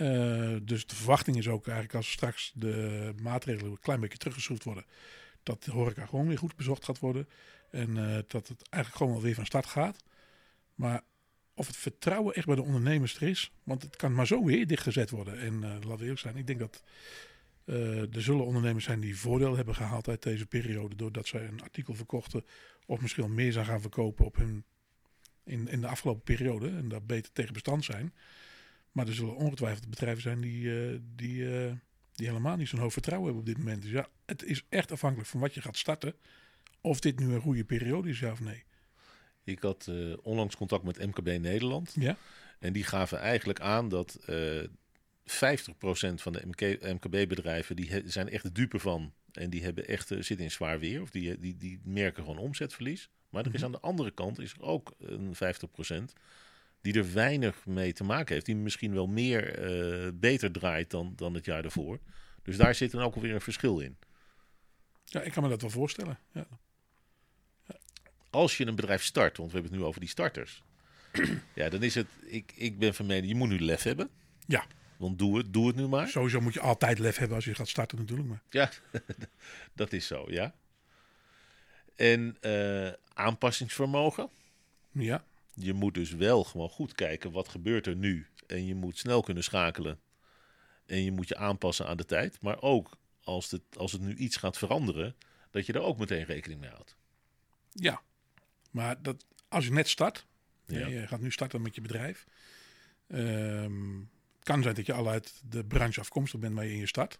Uh, 0.00 0.56
dus 0.62 0.86
de 0.86 0.94
verwachting 0.94 1.36
is 1.36 1.48
ook 1.48 1.66
eigenlijk 1.66 1.96
als 1.96 2.10
straks 2.10 2.52
de 2.54 3.12
maatregelen 3.22 3.70
een 3.70 3.80
klein 3.80 4.00
beetje 4.00 4.18
teruggeschroefd 4.18 4.64
worden, 4.64 4.84
dat 5.42 5.64
de 5.64 5.70
horeca 5.70 6.06
gewoon 6.06 6.26
weer 6.26 6.38
goed 6.38 6.56
bezocht 6.56 6.84
gaat 6.84 6.98
worden. 6.98 7.28
En 7.70 7.96
uh, 7.96 8.18
dat 8.26 8.48
het 8.48 8.68
eigenlijk 8.68 8.96
gewoon 8.96 9.12
wel 9.12 9.22
weer 9.22 9.34
van 9.34 9.46
start 9.46 9.66
gaat. 9.66 10.02
Maar 10.74 11.02
of 11.54 11.66
het 11.66 11.76
vertrouwen 11.76 12.34
echt 12.34 12.46
bij 12.46 12.54
de 12.54 12.62
ondernemers 12.62 13.16
er 13.16 13.28
is, 13.28 13.52
want 13.62 13.82
het 13.82 13.96
kan 13.96 14.14
maar 14.14 14.26
zo 14.26 14.44
weer 14.44 14.66
dichtgezet 14.66 15.10
worden. 15.10 15.38
En 15.38 15.54
uh, 15.54 15.62
laten 15.62 15.96
we 15.96 16.02
eerlijk 16.02 16.18
zijn, 16.18 16.36
ik 16.36 16.46
denk 16.46 16.58
dat 16.58 16.82
er 17.64 18.22
zullen 18.22 18.44
ondernemers 18.44 18.84
zijn 18.84 19.00
die 19.00 19.18
voordeel 19.18 19.56
hebben 19.56 19.74
gehaald 19.74 20.08
uit 20.08 20.22
deze 20.22 20.46
periode. 20.46 20.96
doordat 20.96 21.26
zij 21.26 21.46
een 21.46 21.62
artikel 21.62 21.94
verkochten. 21.94 22.44
of 22.86 23.00
misschien 23.00 23.34
meer 23.34 23.52
zijn 23.52 23.64
gaan 23.66 23.80
verkopen 23.80 24.24
op 24.24 24.36
hun, 24.36 24.64
in, 25.44 25.68
in 25.68 25.80
de 25.80 25.86
afgelopen 25.86 26.22
periode. 26.22 26.68
en 26.68 26.88
daar 26.88 27.02
beter 27.02 27.32
tegen 27.32 27.52
bestand 27.52 27.84
zijn. 27.84 28.14
Maar 28.92 29.06
er 29.06 29.14
zullen 29.14 29.36
ongetwijfeld 29.36 29.90
bedrijven 29.90 30.22
zijn 30.22 30.40
die, 30.40 30.62
uh, 30.62 30.98
die, 31.16 31.42
uh, 31.42 31.72
die 32.12 32.26
helemaal 32.26 32.56
niet 32.56 32.68
zo'n 32.68 32.78
hoog 32.78 32.92
vertrouwen 32.92 33.28
hebben 33.28 33.48
op 33.48 33.54
dit 33.56 33.64
moment. 33.64 33.82
Dus 33.82 33.90
ja, 33.90 34.08
het 34.26 34.44
is 34.44 34.64
echt 34.68 34.92
afhankelijk 34.92 35.28
van 35.28 35.40
wat 35.40 35.54
je 35.54 35.62
gaat 35.62 35.76
starten. 35.76 36.14
of 36.80 37.00
dit 37.00 37.18
nu 37.18 37.34
een 37.34 37.40
goede 37.40 37.64
periode 37.64 38.08
is, 38.08 38.18
ja 38.18 38.32
of 38.32 38.40
nee. 38.40 38.64
Ik 39.44 39.62
had 39.62 39.90
onlangs 40.22 40.56
contact 40.56 40.84
met 40.84 41.06
MKB 41.06 41.26
Nederland. 41.26 41.94
Ja. 41.98 42.16
En 42.58 42.72
die 42.72 42.84
gaven 42.84 43.18
eigenlijk 43.18 43.60
aan 43.60 43.88
dat 43.88 44.18
50% 44.20 44.24
van 46.14 46.32
de 46.32 46.46
MKB-bedrijven 46.80 47.76
die 47.76 48.02
zijn 48.04 48.28
echt 48.28 48.42
de 48.42 48.52
dupe 48.52 48.78
van. 48.78 49.12
En 49.32 49.50
die 49.50 49.62
hebben 49.62 49.86
echt, 49.88 50.08
zitten 50.08 50.38
in 50.38 50.50
zwaar 50.50 50.78
weer. 50.78 51.02
Of 51.02 51.10
die, 51.10 51.38
die, 51.38 51.56
die 51.56 51.80
merken 51.84 52.22
gewoon 52.22 52.38
omzetverlies. 52.38 53.10
Maar 53.30 53.46
er 53.46 53.54
is 53.54 53.64
aan 53.64 53.72
de 53.72 53.80
andere 53.80 54.10
kant 54.10 54.38
is 54.38 54.52
er 54.52 54.62
ook 54.62 54.94
een 54.98 55.34
50% 55.34 56.12
die 56.80 56.94
er 56.94 57.12
weinig 57.12 57.66
mee 57.66 57.92
te 57.92 58.04
maken 58.04 58.34
heeft. 58.34 58.46
Die 58.46 58.56
misschien 58.56 58.94
wel 58.94 59.06
meer 59.06 59.70
uh, 60.04 60.10
beter 60.14 60.52
draait 60.52 60.90
dan, 60.90 61.12
dan 61.16 61.34
het 61.34 61.44
jaar 61.44 61.62
daarvoor. 61.62 61.98
Dus 62.42 62.56
daar 62.56 62.74
zit 62.74 62.90
dan 62.90 63.02
ook 63.02 63.14
alweer 63.14 63.34
een 63.34 63.40
verschil 63.40 63.78
in. 63.78 63.96
Ja, 65.04 65.20
ik 65.20 65.32
kan 65.32 65.42
me 65.42 65.48
dat 65.48 65.60
wel 65.60 65.70
voorstellen. 65.70 66.18
Ja. 66.32 66.46
Als 68.30 68.56
je 68.56 68.66
een 68.66 68.74
bedrijf 68.74 69.02
start, 69.02 69.36
want 69.36 69.50
we 69.50 69.54
hebben 69.54 69.72
het 69.72 69.80
nu 69.80 69.88
over 69.88 70.00
die 70.00 70.08
starters. 70.08 70.62
ja, 71.54 71.68
dan 71.68 71.82
is 71.82 71.94
het, 71.94 72.06
ik, 72.24 72.52
ik 72.56 72.78
ben 72.78 72.94
van 72.94 73.06
mening, 73.06 73.28
je 73.28 73.34
moet 73.34 73.48
nu 73.48 73.60
lef 73.60 73.82
hebben. 73.82 74.10
Ja. 74.46 74.66
Want 74.96 75.18
doe 75.18 75.36
het, 75.36 75.52
doe 75.52 75.66
het 75.66 75.76
nu 75.76 75.86
maar. 75.86 76.08
Sowieso 76.08 76.40
moet 76.40 76.54
je 76.54 76.60
altijd 76.60 76.98
lef 76.98 77.16
hebben 77.16 77.36
als 77.36 77.44
je 77.44 77.54
gaat 77.54 77.68
starten 77.68 77.98
natuurlijk. 77.98 78.28
Maar. 78.28 78.42
Ja, 78.50 78.70
dat 79.74 79.92
is 79.92 80.06
zo, 80.06 80.24
ja. 80.28 80.54
En 82.00 82.36
uh, 82.40 82.92
aanpassingsvermogen. 83.12 84.28
Ja. 84.92 85.24
Je 85.54 85.72
moet 85.72 85.94
dus 85.94 86.10
wel 86.10 86.44
gewoon 86.44 86.68
goed 86.68 86.94
kijken 86.94 87.32
wat 87.32 87.48
gebeurt 87.48 87.86
er 87.86 87.96
nu. 87.96 88.26
En 88.46 88.66
je 88.66 88.74
moet 88.74 88.98
snel 88.98 89.22
kunnen 89.22 89.44
schakelen. 89.44 90.00
En 90.86 91.02
je 91.02 91.12
moet 91.12 91.28
je 91.28 91.36
aanpassen 91.36 91.86
aan 91.86 91.96
de 91.96 92.04
tijd. 92.04 92.42
Maar 92.42 92.62
ook 92.62 92.98
als 93.22 93.50
het, 93.50 93.62
als 93.76 93.92
het 93.92 94.00
nu 94.00 94.14
iets 94.14 94.36
gaat 94.36 94.58
veranderen, 94.58 95.16
dat 95.50 95.66
je 95.66 95.72
er 95.72 95.82
ook 95.82 95.98
meteen 95.98 96.24
rekening 96.24 96.60
mee 96.60 96.70
houdt. 96.70 96.96
Ja, 97.72 98.02
maar 98.70 99.02
dat, 99.02 99.24
als 99.48 99.64
je 99.64 99.72
net 99.72 99.88
start, 99.88 100.26
ja. 100.64 100.86
je 100.86 101.06
gaat 101.06 101.20
nu 101.20 101.30
starten 101.30 101.62
met 101.62 101.74
je 101.74 101.80
bedrijf. 101.80 102.26
Um, 103.08 104.10
kan 104.42 104.62
zijn 104.62 104.74
dat 104.74 104.86
je 104.86 104.92
al 104.92 105.08
uit 105.08 105.42
de 105.48 105.64
branche 105.64 106.00
afkomstig 106.00 106.40
bent 106.40 106.54
waar 106.54 106.64
je 106.64 106.72
in 106.72 106.78
je 106.78 106.86
start. 106.86 107.18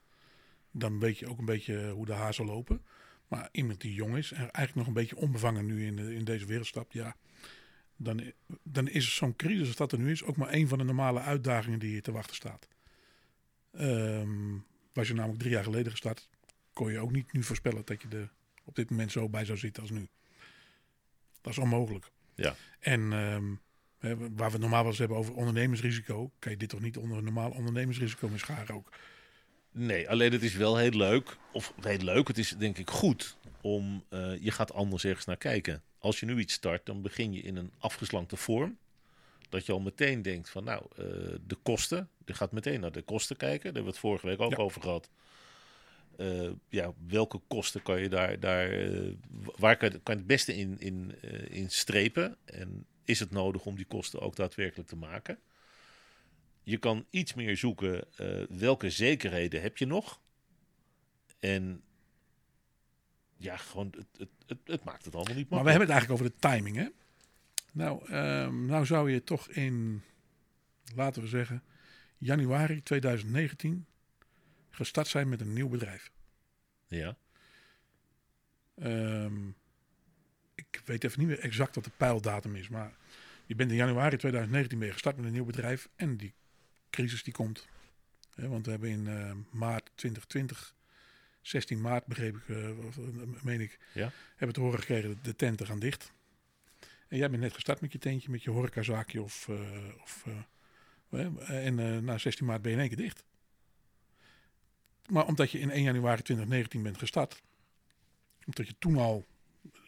Dan 0.70 0.98
weet 0.98 1.18
je 1.18 1.28
ook 1.28 1.38
een 1.38 1.44
beetje 1.44 1.90
hoe 1.90 2.06
de 2.06 2.12
hazen 2.12 2.44
lopen. 2.44 2.82
Maar 3.30 3.48
iemand 3.52 3.80
die 3.80 3.94
jong 3.94 4.16
is 4.16 4.32
en 4.32 4.38
eigenlijk 4.38 4.74
nog 4.74 4.86
een 4.86 4.92
beetje 4.92 5.16
onbevangen 5.16 5.66
nu 5.66 5.86
in, 5.86 5.98
in 5.98 6.24
deze 6.24 6.46
wereld 6.46 6.66
stapt, 6.66 6.92
ja, 6.92 7.16
dan, 7.96 8.32
dan 8.62 8.88
is 8.88 9.14
zo'n 9.14 9.36
crisis 9.36 9.66
als 9.66 9.76
dat 9.76 9.92
er 9.92 9.98
nu 9.98 10.10
is 10.10 10.24
ook 10.24 10.36
maar 10.36 10.52
een 10.52 10.68
van 10.68 10.78
de 10.78 10.84
normale 10.84 11.20
uitdagingen 11.20 11.78
die 11.78 11.94
je 11.94 12.00
te 12.00 12.12
wachten 12.12 12.34
staat. 12.34 12.68
Um, 13.72 14.64
was 14.92 15.08
je 15.08 15.14
namelijk 15.14 15.40
drie 15.40 15.52
jaar 15.52 15.64
geleden 15.64 15.90
gestart, 15.90 16.28
kon 16.72 16.92
je 16.92 16.98
ook 16.98 17.12
niet 17.12 17.32
nu 17.32 17.42
voorspellen 17.42 17.82
dat 17.84 18.02
je 18.02 18.08
er 18.08 18.32
op 18.64 18.74
dit 18.74 18.90
moment 18.90 19.12
zo 19.12 19.28
bij 19.28 19.44
zou 19.44 19.58
zitten 19.58 19.82
als 19.82 19.90
nu. 19.90 20.08
Dat 21.40 21.52
is 21.52 21.58
onmogelijk. 21.58 22.10
Ja. 22.34 22.54
En 22.78 23.12
um, 23.12 23.60
waar 24.36 24.46
we 24.46 24.52
het 24.52 24.60
normaal 24.60 24.80
wel 24.80 24.90
eens 24.90 24.98
hebben 24.98 25.16
over 25.16 25.34
ondernemersrisico, 25.34 26.32
kan 26.38 26.52
je 26.52 26.58
dit 26.58 26.68
toch 26.68 26.80
niet 26.80 26.96
onder 26.96 27.18
een 27.18 27.24
normaal 27.24 27.50
ondernemersrisico 27.50 28.28
met 28.28 28.40
scharen 28.40 28.74
ook. 28.74 28.92
Nee, 29.72 30.10
alleen 30.10 30.32
het 30.32 30.42
is 30.42 30.54
wel 30.54 30.76
heel 30.76 30.90
leuk, 30.90 31.36
of 31.52 31.74
heel 31.80 31.98
leuk, 31.98 32.28
het 32.28 32.38
is 32.38 32.50
denk 32.58 32.78
ik 32.78 32.90
goed 32.90 33.36
om, 33.60 34.04
uh, 34.10 34.42
je 34.42 34.50
gaat 34.50 34.72
anders 34.72 35.04
ergens 35.04 35.26
naar 35.26 35.36
kijken. 35.36 35.82
Als 35.98 36.20
je 36.20 36.26
nu 36.26 36.38
iets 36.38 36.54
start, 36.54 36.86
dan 36.86 37.02
begin 37.02 37.32
je 37.32 37.40
in 37.40 37.56
een 37.56 37.70
afgeslankte 37.78 38.36
vorm. 38.36 38.78
Dat 39.48 39.66
je 39.66 39.72
al 39.72 39.80
meteen 39.80 40.22
denkt 40.22 40.50
van 40.50 40.64
nou, 40.64 40.82
uh, 40.98 41.06
de 41.46 41.56
kosten, 41.62 42.08
je 42.24 42.34
gaat 42.34 42.52
meteen 42.52 42.80
naar 42.80 42.92
de 42.92 43.02
kosten 43.02 43.36
kijken. 43.36 43.62
Daar 43.62 43.82
hebben 43.82 43.82
we 43.82 43.90
het 43.90 43.98
vorige 43.98 44.26
week 44.26 44.40
ook 44.40 44.58
over 44.58 44.82
gehad. 44.82 45.10
Uh, 46.16 46.50
ja, 46.68 46.92
welke 47.06 47.40
kosten 47.48 47.82
kan 47.82 48.00
je 48.00 48.08
daar, 48.08 48.40
daar 48.40 48.70
waar 49.56 49.76
kan 49.76 49.90
je, 49.90 50.00
kan 50.00 50.14
je 50.14 50.20
het 50.20 50.26
beste 50.26 50.56
in, 50.56 50.80
in, 50.80 51.14
in 51.48 51.70
strepen? 51.70 52.36
En 52.44 52.86
is 53.04 53.20
het 53.20 53.30
nodig 53.30 53.64
om 53.64 53.76
die 53.76 53.84
kosten 53.84 54.20
ook 54.20 54.36
daadwerkelijk 54.36 54.88
te 54.88 54.96
maken? 54.96 55.38
Je 56.62 56.78
kan 56.78 57.06
iets 57.10 57.34
meer 57.34 57.56
zoeken 57.56 58.04
uh, 58.20 58.42
welke 58.48 58.90
zekerheden 58.90 59.62
heb 59.62 59.76
je 59.76 59.86
nog. 59.86 60.20
En 61.38 61.82
ja, 63.36 63.56
gewoon, 63.56 63.94
het, 63.96 64.06
het, 64.18 64.28
het, 64.46 64.58
het 64.64 64.84
maakt 64.84 65.04
het 65.04 65.14
allemaal 65.14 65.34
niet 65.34 65.48
Maar 65.48 65.64
we 65.64 65.70
hebben 65.70 65.88
het 65.88 65.96
eigenlijk 65.96 66.22
over 66.22 66.34
de 66.34 66.48
timing, 66.48 66.76
hè? 66.76 66.88
Nou, 67.72 68.14
um, 68.14 68.66
nou 68.66 68.86
zou 68.86 69.10
je 69.10 69.24
toch 69.24 69.48
in, 69.48 70.02
laten 70.94 71.22
we 71.22 71.28
zeggen, 71.28 71.62
januari 72.18 72.82
2019 72.82 73.86
gestart 74.70 75.08
zijn 75.08 75.28
met 75.28 75.40
een 75.40 75.52
nieuw 75.52 75.68
bedrijf. 75.68 76.10
Ja. 76.86 77.16
Um, 78.82 79.56
ik 80.54 80.82
weet 80.84 81.04
even 81.04 81.18
niet 81.18 81.28
meer 81.28 81.38
exact 81.38 81.74
wat 81.74 81.84
de 81.84 81.90
pijldatum 81.96 82.56
is, 82.56 82.68
maar 82.68 82.92
je 83.46 83.54
bent 83.54 83.70
in 83.70 83.76
januari 83.76 84.16
2019 84.16 84.78
mee 84.78 84.92
gestart 84.92 85.16
met 85.16 85.24
een 85.24 85.32
nieuw 85.32 85.44
bedrijf 85.44 85.88
en 85.96 86.16
die 86.16 86.34
crisis 86.90 87.22
die 87.22 87.32
komt. 87.32 87.66
want 88.34 88.64
we 88.64 88.70
hebben 88.70 88.90
in 88.90 89.06
uh, 89.06 89.32
maart 89.50 89.90
2020, 89.94 90.74
16 91.40 91.80
maart 91.80 92.06
begreep 92.06 92.36
ik, 92.36 92.48
uh, 92.48 92.68
meen 93.42 93.60
ik, 93.60 93.78
ja? 93.92 94.12
hebben 94.36 94.54
te 94.54 94.60
horen 94.60 94.78
gekregen 94.78 95.18
de 95.22 95.36
tenten 95.36 95.66
gaan 95.66 95.78
dicht. 95.78 96.12
En 97.08 97.18
jij 97.18 97.30
bent 97.30 97.42
net 97.42 97.54
gestart 97.54 97.80
met 97.80 97.92
je 97.92 97.98
tentje, 97.98 98.30
met 98.30 98.42
je 98.42 98.50
horecazaakje 98.50 99.22
of... 99.22 99.46
Uh, 99.48 99.60
of 100.02 100.24
en 101.48 102.04
na 102.04 102.18
16 102.18 102.46
maart 102.46 102.62
ben 102.62 102.70
je 102.70 102.76
in 102.76 102.82
één 102.82 102.94
keer 102.94 103.04
dicht. 103.04 103.24
Maar 105.08 105.26
omdat 105.26 105.50
je 105.50 105.58
in 105.58 105.70
1 105.70 105.82
januari 105.82 106.22
2019 106.22 106.82
bent 106.82 106.98
gestart, 106.98 107.42
omdat 108.46 108.66
je 108.66 108.74
toen 108.78 108.96
al 108.96 109.26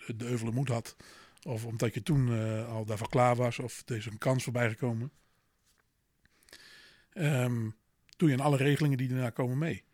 de 0.06 0.24
euvele 0.24 0.50
moed 0.50 0.68
had, 0.68 0.96
of 1.42 1.64
omdat 1.64 1.94
je 1.94 2.02
toen 2.02 2.28
al 2.66 2.84
daarvan 2.84 3.08
klaar 3.08 3.36
was, 3.36 3.58
of 3.58 3.82
er 3.86 3.96
is 3.96 4.06
een 4.06 4.18
kans 4.18 4.44
voorbij 4.44 4.68
gekomen, 4.68 5.12
um, 7.14 7.76
doe 8.16 8.28
je 8.28 8.34
aan 8.34 8.44
alle 8.44 8.56
regelingen 8.56 8.98
die 8.98 9.08
daarna 9.08 9.30
komen 9.30 9.58
mee. 9.58 9.84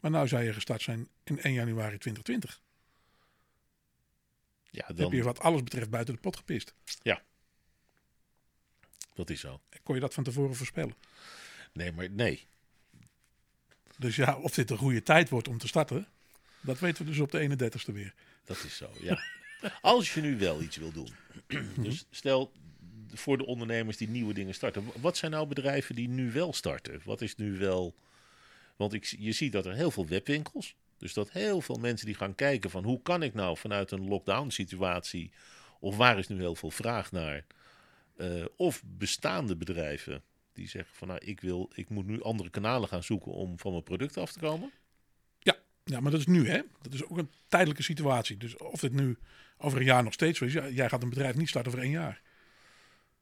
Maar 0.00 0.10
nou 0.10 0.28
zou 0.28 0.42
je 0.42 0.52
gestart 0.52 0.82
zijn 0.82 1.08
in 1.24 1.40
1 1.40 1.52
januari 1.52 1.98
2020. 1.98 2.60
Ja, 4.70 4.86
dan... 4.86 4.96
Heb 4.96 5.12
je 5.12 5.22
wat 5.22 5.40
alles 5.40 5.62
betreft 5.62 5.90
buiten 5.90 6.14
de 6.14 6.20
pot 6.20 6.36
gepist. 6.36 6.74
Ja, 7.02 7.22
dat 9.16 9.30
is 9.30 9.40
zo. 9.40 9.60
Kon 9.82 9.94
je 9.94 10.00
dat 10.00 10.14
van 10.14 10.24
tevoren 10.24 10.56
voorspellen? 10.56 10.94
Nee, 11.72 11.92
maar 11.92 12.10
nee. 12.10 12.46
Dus 13.98 14.16
ja, 14.16 14.36
of 14.36 14.54
dit 14.54 14.70
een 14.70 14.76
goede 14.76 15.02
tijd 15.02 15.28
wordt 15.28 15.48
om 15.48 15.58
te 15.58 15.68
starten, 15.68 16.08
dat 16.60 16.78
weten 16.78 17.04
we 17.04 17.10
dus 17.10 17.20
op 17.20 17.30
de 17.30 17.70
31ste 17.70 17.92
weer. 17.92 18.14
Dat 18.44 18.64
is 18.64 18.76
zo, 18.76 18.90
ja. 19.00 19.22
Als 19.80 20.14
je 20.14 20.20
nu 20.20 20.38
wel 20.38 20.62
iets 20.62 20.76
wil 20.76 20.92
doen. 20.92 21.08
dus 21.76 22.06
stel 22.10 22.52
voor 23.12 23.38
de 23.38 23.46
ondernemers 23.46 23.96
die 23.96 24.08
nieuwe 24.08 24.34
dingen 24.34 24.54
starten. 24.54 24.84
Wat 25.00 25.16
zijn 25.16 25.30
nou 25.30 25.46
bedrijven 25.46 25.94
die 25.94 26.08
nu 26.08 26.32
wel 26.32 26.52
starten? 26.52 27.00
Wat 27.04 27.20
is 27.20 27.36
nu 27.36 27.58
wel. 27.58 27.94
Want 28.76 28.92
ik, 28.92 29.04
je 29.18 29.32
ziet 29.32 29.52
dat 29.52 29.66
er 29.66 29.74
heel 29.74 29.90
veel 29.90 30.06
webwinkels. 30.06 30.74
Dus 30.98 31.12
dat 31.12 31.30
heel 31.30 31.60
veel 31.60 31.76
mensen 31.76 32.06
die 32.06 32.14
gaan 32.14 32.34
kijken 32.34 32.70
van 32.70 32.84
hoe 32.84 33.02
kan 33.02 33.22
ik 33.22 33.34
nou 33.34 33.56
vanuit 33.56 33.90
een 33.90 34.08
lockdown 34.08 34.50
situatie. 34.50 35.30
Of 35.80 35.96
waar 35.96 36.18
is 36.18 36.28
nu 36.28 36.38
heel 36.38 36.54
veel 36.54 36.70
vraag 36.70 37.12
naar. 37.12 37.44
Uh, 38.16 38.44
of 38.56 38.82
bestaande 38.86 39.56
bedrijven 39.56 40.22
die 40.52 40.68
zeggen 40.68 40.94
van 40.96 41.08
nou 41.08 41.20
ik 41.24 41.40
wil, 41.40 41.70
ik 41.74 41.88
moet 41.88 42.06
nu 42.06 42.22
andere 42.22 42.50
kanalen 42.50 42.88
gaan 42.88 43.02
zoeken 43.02 43.32
om 43.32 43.58
van 43.58 43.70
mijn 43.70 43.82
product 43.82 44.16
af 44.16 44.32
te 44.32 44.38
komen. 44.38 44.70
Ja, 45.38 45.56
ja, 45.84 46.00
maar 46.00 46.10
dat 46.10 46.20
is 46.20 46.26
nu 46.26 46.48
hè. 46.48 46.60
Dat 46.82 46.92
is 46.92 47.04
ook 47.04 47.18
een 47.18 47.30
tijdelijke 47.48 47.82
situatie. 47.82 48.36
Dus 48.36 48.56
of 48.56 48.80
dit 48.80 48.92
nu 48.92 49.16
over 49.58 49.78
een 49.78 49.84
jaar 49.84 50.02
nog 50.02 50.12
steeds 50.12 50.38
zo 50.38 50.44
is. 50.44 50.52
Jij 50.52 50.88
gaat 50.88 51.02
een 51.02 51.08
bedrijf 51.08 51.34
niet 51.34 51.48
starten 51.48 51.72
over 51.72 51.84
één 51.84 51.92
jaar. 51.92 52.22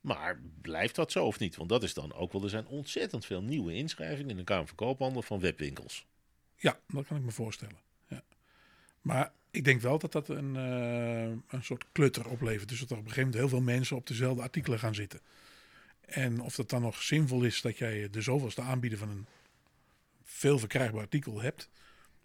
Maar 0.04 0.40
blijft 0.60 0.94
dat 0.94 1.12
zo 1.12 1.24
of 1.24 1.38
niet? 1.38 1.56
Want 1.56 1.68
dat 1.68 1.82
is 1.82 1.94
dan 1.94 2.12
ook 2.12 2.32
wel, 2.32 2.42
er 2.42 2.48
zijn 2.48 2.66
ontzettend 2.66 3.26
veel 3.26 3.42
nieuwe 3.42 3.74
inschrijvingen 3.74 4.30
in 4.30 4.36
de 4.36 4.44
Kamer 4.44 4.66
van 4.66 4.76
Koophandel 4.76 5.22
van 5.22 5.40
webwinkels. 5.40 6.06
Ja, 6.56 6.78
dat 6.88 7.06
kan 7.06 7.16
ik 7.16 7.22
me 7.22 7.30
voorstellen. 7.30 7.78
Ja. 8.08 8.22
Maar 9.00 9.32
ik 9.50 9.64
denk 9.64 9.80
wel 9.80 9.98
dat 9.98 10.12
dat 10.12 10.28
een, 10.28 10.54
uh, 10.54 11.36
een 11.48 11.64
soort 11.64 11.84
klutter 11.92 12.28
oplevert. 12.28 12.68
Dus 12.68 12.80
dat 12.80 12.90
er 12.90 12.96
op 12.96 13.02
een 13.02 13.08
gegeven 13.08 13.30
moment 13.30 13.50
heel 13.50 13.58
veel 13.58 13.74
mensen 13.74 13.96
op 13.96 14.06
dezelfde 14.06 14.42
artikelen 14.42 14.78
gaan 14.78 14.94
zitten. 14.94 15.20
En 16.00 16.40
of 16.40 16.54
dat 16.54 16.70
dan 16.70 16.82
nog 16.82 17.02
zinvol 17.02 17.42
is 17.42 17.60
dat 17.60 17.78
jij 17.78 18.10
de 18.10 18.20
zoveelste 18.20 18.62
aanbieder 18.62 18.98
van 18.98 19.08
een 19.08 19.26
veel 20.22 20.58
verkrijgbaar 20.58 21.00
artikel 21.00 21.40
hebt. 21.40 21.68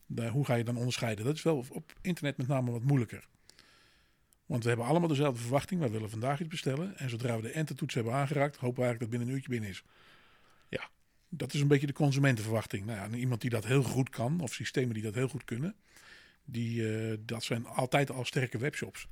Daar, 0.06 0.30
hoe 0.30 0.46
ga 0.46 0.56
je 0.56 0.64
dan 0.64 0.78
onderscheiden? 0.78 1.26
Dat 1.26 1.36
is 1.36 1.44
wel 1.44 1.66
op 1.70 1.94
internet 2.02 2.38
met 2.38 2.48
name 2.48 2.72
wat 2.72 2.84
moeilijker. 2.84 3.28
Want 4.50 4.64
we 4.64 4.70
hebben 4.70 4.88
allemaal 4.88 5.08
dezelfde 5.08 5.42
verwachting. 5.42 5.80
Wij 5.80 5.90
willen 5.90 6.10
vandaag 6.10 6.40
iets 6.40 6.50
bestellen. 6.50 6.98
En 6.98 7.10
zodra 7.10 7.36
we 7.36 7.42
de 7.42 7.52
entertoets 7.52 7.94
hebben 7.94 8.14
aangeraakt, 8.14 8.56
hopen 8.56 8.80
we 8.80 8.86
eigenlijk 8.86 9.00
dat 9.00 9.10
binnen 9.10 9.28
een 9.28 9.34
uurtje 9.34 9.50
binnen 9.50 9.70
is. 9.70 9.84
Ja. 10.70 10.90
Dat 11.30 11.54
is 11.54 11.62
een 11.62 11.68
beetje 11.68 11.88
de 11.88 11.94
consumentenverwachting. 11.94 12.86
Nou 12.86 13.12
ja, 13.12 13.18
iemand 13.18 13.42
die 13.42 13.50
dat 13.50 13.66
heel 13.66 13.84
goed 13.84 14.10
kan, 14.10 14.40
of 14.40 14.54
systemen 14.54 14.94
die 14.94 15.04
dat 15.04 15.16
heel 15.16 15.28
goed 15.28 15.44
kunnen, 15.44 15.76
die, 16.46 16.82
uh, 16.82 17.18
dat 17.20 17.44
zijn 17.44 17.66
altijd 17.66 18.12
al 18.12 18.26
sterke 18.26 18.58
webshops. 18.58 19.08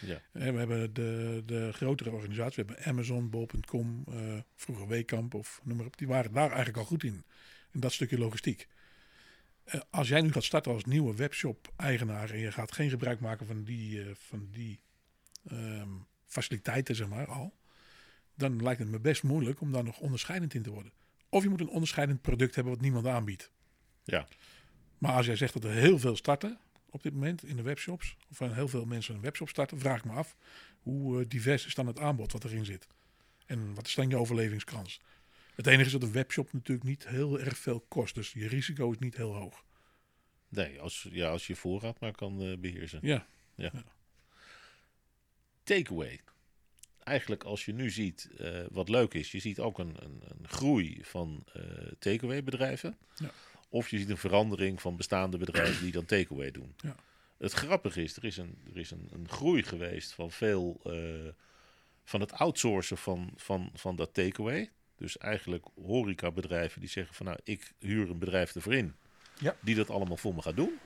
Ja. 0.00 0.20
We 0.32 0.40
hebben 0.40 0.94
de, 0.94 1.42
de 1.46 1.72
grotere 1.72 2.10
organisaties, 2.10 2.56
we 2.56 2.64
hebben 2.66 2.84
Amazon, 2.84 3.30
Bol.com, 3.30 4.04
uh, 4.08 4.16
vroeger 4.56 4.88
Wekamp 4.88 5.34
of 5.34 5.60
noem 5.62 5.76
maar 5.76 5.86
op. 5.86 5.98
Die 5.98 6.08
waren 6.08 6.32
daar 6.32 6.48
eigenlijk 6.48 6.78
al 6.78 6.84
goed 6.84 7.04
in. 7.04 7.24
In 7.72 7.80
dat 7.80 7.92
stukje 7.92 8.18
logistiek. 8.18 8.68
Uh, 9.66 9.80
als 9.90 10.08
jij 10.08 10.20
nu 10.20 10.32
gaat 10.32 10.44
starten 10.44 10.72
als 10.72 10.84
nieuwe 10.84 11.14
webshop-eigenaar 11.14 12.30
en 12.30 12.38
je 12.38 12.52
gaat 12.52 12.72
geen 12.72 12.90
gebruik 12.90 13.20
maken 13.20 13.46
van 13.46 13.64
die, 13.64 14.04
uh, 14.04 14.14
van 14.14 14.48
die 14.50 14.80
um, 15.52 16.06
faciliteiten, 16.26 16.94
zeg 16.94 17.08
maar 17.08 17.26
al, 17.26 17.54
dan 18.34 18.62
lijkt 18.62 18.80
het 18.80 18.90
me 18.90 19.00
best 19.00 19.22
moeilijk 19.22 19.60
om 19.60 19.72
daar 19.72 19.84
nog 19.84 19.98
onderscheidend 19.98 20.54
in 20.54 20.62
te 20.62 20.70
worden. 20.70 20.92
Of 21.28 21.42
je 21.42 21.48
moet 21.48 21.60
een 21.60 21.68
onderscheidend 21.68 22.22
product 22.22 22.54
hebben 22.54 22.72
wat 22.72 22.82
niemand 22.82 23.06
aanbiedt. 23.06 23.50
Ja. 24.04 24.28
Maar 24.98 25.12
als 25.12 25.26
jij 25.26 25.36
zegt 25.36 25.52
dat 25.52 25.64
er 25.64 25.70
heel 25.70 25.98
veel 25.98 26.16
starten 26.16 26.58
op 26.90 27.02
dit 27.02 27.12
moment 27.12 27.44
in 27.44 27.56
de 27.56 27.62
webshops, 27.62 28.16
of 28.30 28.38
heel 28.38 28.68
veel 28.68 28.84
mensen 28.84 29.14
een 29.14 29.20
webshop 29.20 29.48
starten, 29.48 29.78
vraag 29.78 29.98
ik 29.98 30.04
me 30.04 30.12
af 30.12 30.36
hoe 30.80 31.20
uh, 31.20 31.28
divers 31.28 31.66
is 31.66 31.74
dan 31.74 31.86
het 31.86 31.98
aanbod 31.98 32.32
wat 32.32 32.44
erin 32.44 32.64
zit. 32.64 32.86
En 33.46 33.74
wat 33.74 33.86
is 33.86 33.94
dan 33.94 34.08
je 34.08 34.16
overlevingskans? 34.16 35.00
Het 35.54 35.66
enige 35.66 35.86
is 35.86 35.92
dat 35.92 36.02
een 36.02 36.12
webshop 36.12 36.52
natuurlijk 36.52 36.88
niet 36.88 37.08
heel 37.08 37.40
erg 37.40 37.58
veel 37.58 37.80
kost. 37.88 38.14
Dus 38.14 38.32
je 38.32 38.48
risico 38.48 38.90
is 38.90 38.98
niet 38.98 39.16
heel 39.16 39.34
hoog. 39.34 39.64
Nee, 40.48 40.80
als, 40.80 41.08
ja, 41.10 41.28
als 41.28 41.46
je 41.46 41.56
voorraad 41.56 42.00
maar 42.00 42.12
kan 42.12 42.42
uh, 42.42 42.58
beheersen. 42.58 42.98
Ja. 43.02 43.26
ja. 43.54 43.70
ja. 43.72 43.84
Takeaway. 45.62 46.20
Eigenlijk 46.98 47.44
als 47.44 47.64
je 47.64 47.72
nu 47.72 47.90
ziet 47.90 48.30
uh, 48.40 48.66
wat 48.70 48.88
leuk 48.88 49.14
is, 49.14 49.32
je 49.32 49.38
ziet 49.38 49.60
ook 49.60 49.78
een, 49.78 49.96
een, 50.04 50.22
een 50.28 50.48
groei 50.48 50.98
van 51.02 51.44
uh, 51.56 51.62
takeaway 51.98 52.44
bedrijven. 52.44 52.98
Ja. 53.16 53.30
Of 53.68 53.88
je 53.88 53.98
ziet 53.98 54.10
een 54.10 54.16
verandering 54.16 54.80
van 54.80 54.96
bestaande 54.96 55.38
bedrijven 55.38 55.82
die 55.82 55.92
dan 55.92 56.04
takeaway 56.04 56.50
doen. 56.50 56.74
Ja. 56.76 56.96
Het 57.38 57.52
grappige 57.52 58.02
is, 58.02 58.16
er 58.16 58.24
is 58.24 58.36
een, 58.36 58.58
er 58.70 58.78
is 58.78 58.90
een, 58.90 59.08
een 59.12 59.28
groei 59.28 59.62
geweest 59.62 60.12
van 60.12 60.30
veel 60.30 60.80
van 62.04 62.20
het 62.20 62.32
outsourcen 62.32 62.96
van, 62.96 63.32
van, 63.36 63.70
van 63.74 63.96
dat 63.96 64.14
takeaway. 64.14 64.70
Dus 65.02 65.18
eigenlijk 65.18 65.66
horecabedrijven 65.74 66.80
die 66.80 66.88
zeggen 66.88 67.14
van 67.14 67.26
nou, 67.26 67.38
ik 67.44 67.72
huur 67.78 68.10
een 68.10 68.18
bedrijf 68.18 68.54
ervoor 68.54 68.74
in. 68.74 68.94
Ja. 69.38 69.56
Die 69.60 69.74
dat 69.74 69.90
allemaal 69.90 70.16
voor 70.16 70.34
me 70.34 70.42
gaat 70.42 70.56
doen. 70.56 70.78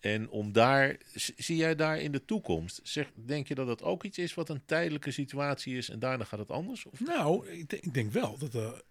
En 0.00 0.30
om 0.30 0.52
daar, 0.52 0.96
zie 1.14 1.56
jij 1.56 1.74
daar 1.74 1.98
in 1.98 2.12
de 2.12 2.24
toekomst, 2.24 2.80
zeg, 2.82 3.10
denk 3.14 3.48
je 3.48 3.54
dat 3.54 3.66
dat 3.66 3.82
ook 3.82 4.04
iets 4.04 4.18
is 4.18 4.34
wat 4.34 4.48
een 4.48 4.64
tijdelijke 4.64 5.10
situatie 5.10 5.76
is 5.76 5.88
en 5.90 5.98
daarna 5.98 6.24
gaat 6.24 6.38
het 6.38 6.50
anders? 6.50 6.86
Of? 6.86 7.00
Nou, 7.00 7.48
ik, 7.48 7.72
ik 7.72 7.94
denk 7.94 8.12
wel 8.12 8.38
dat 8.38 8.54
er, 8.54 8.82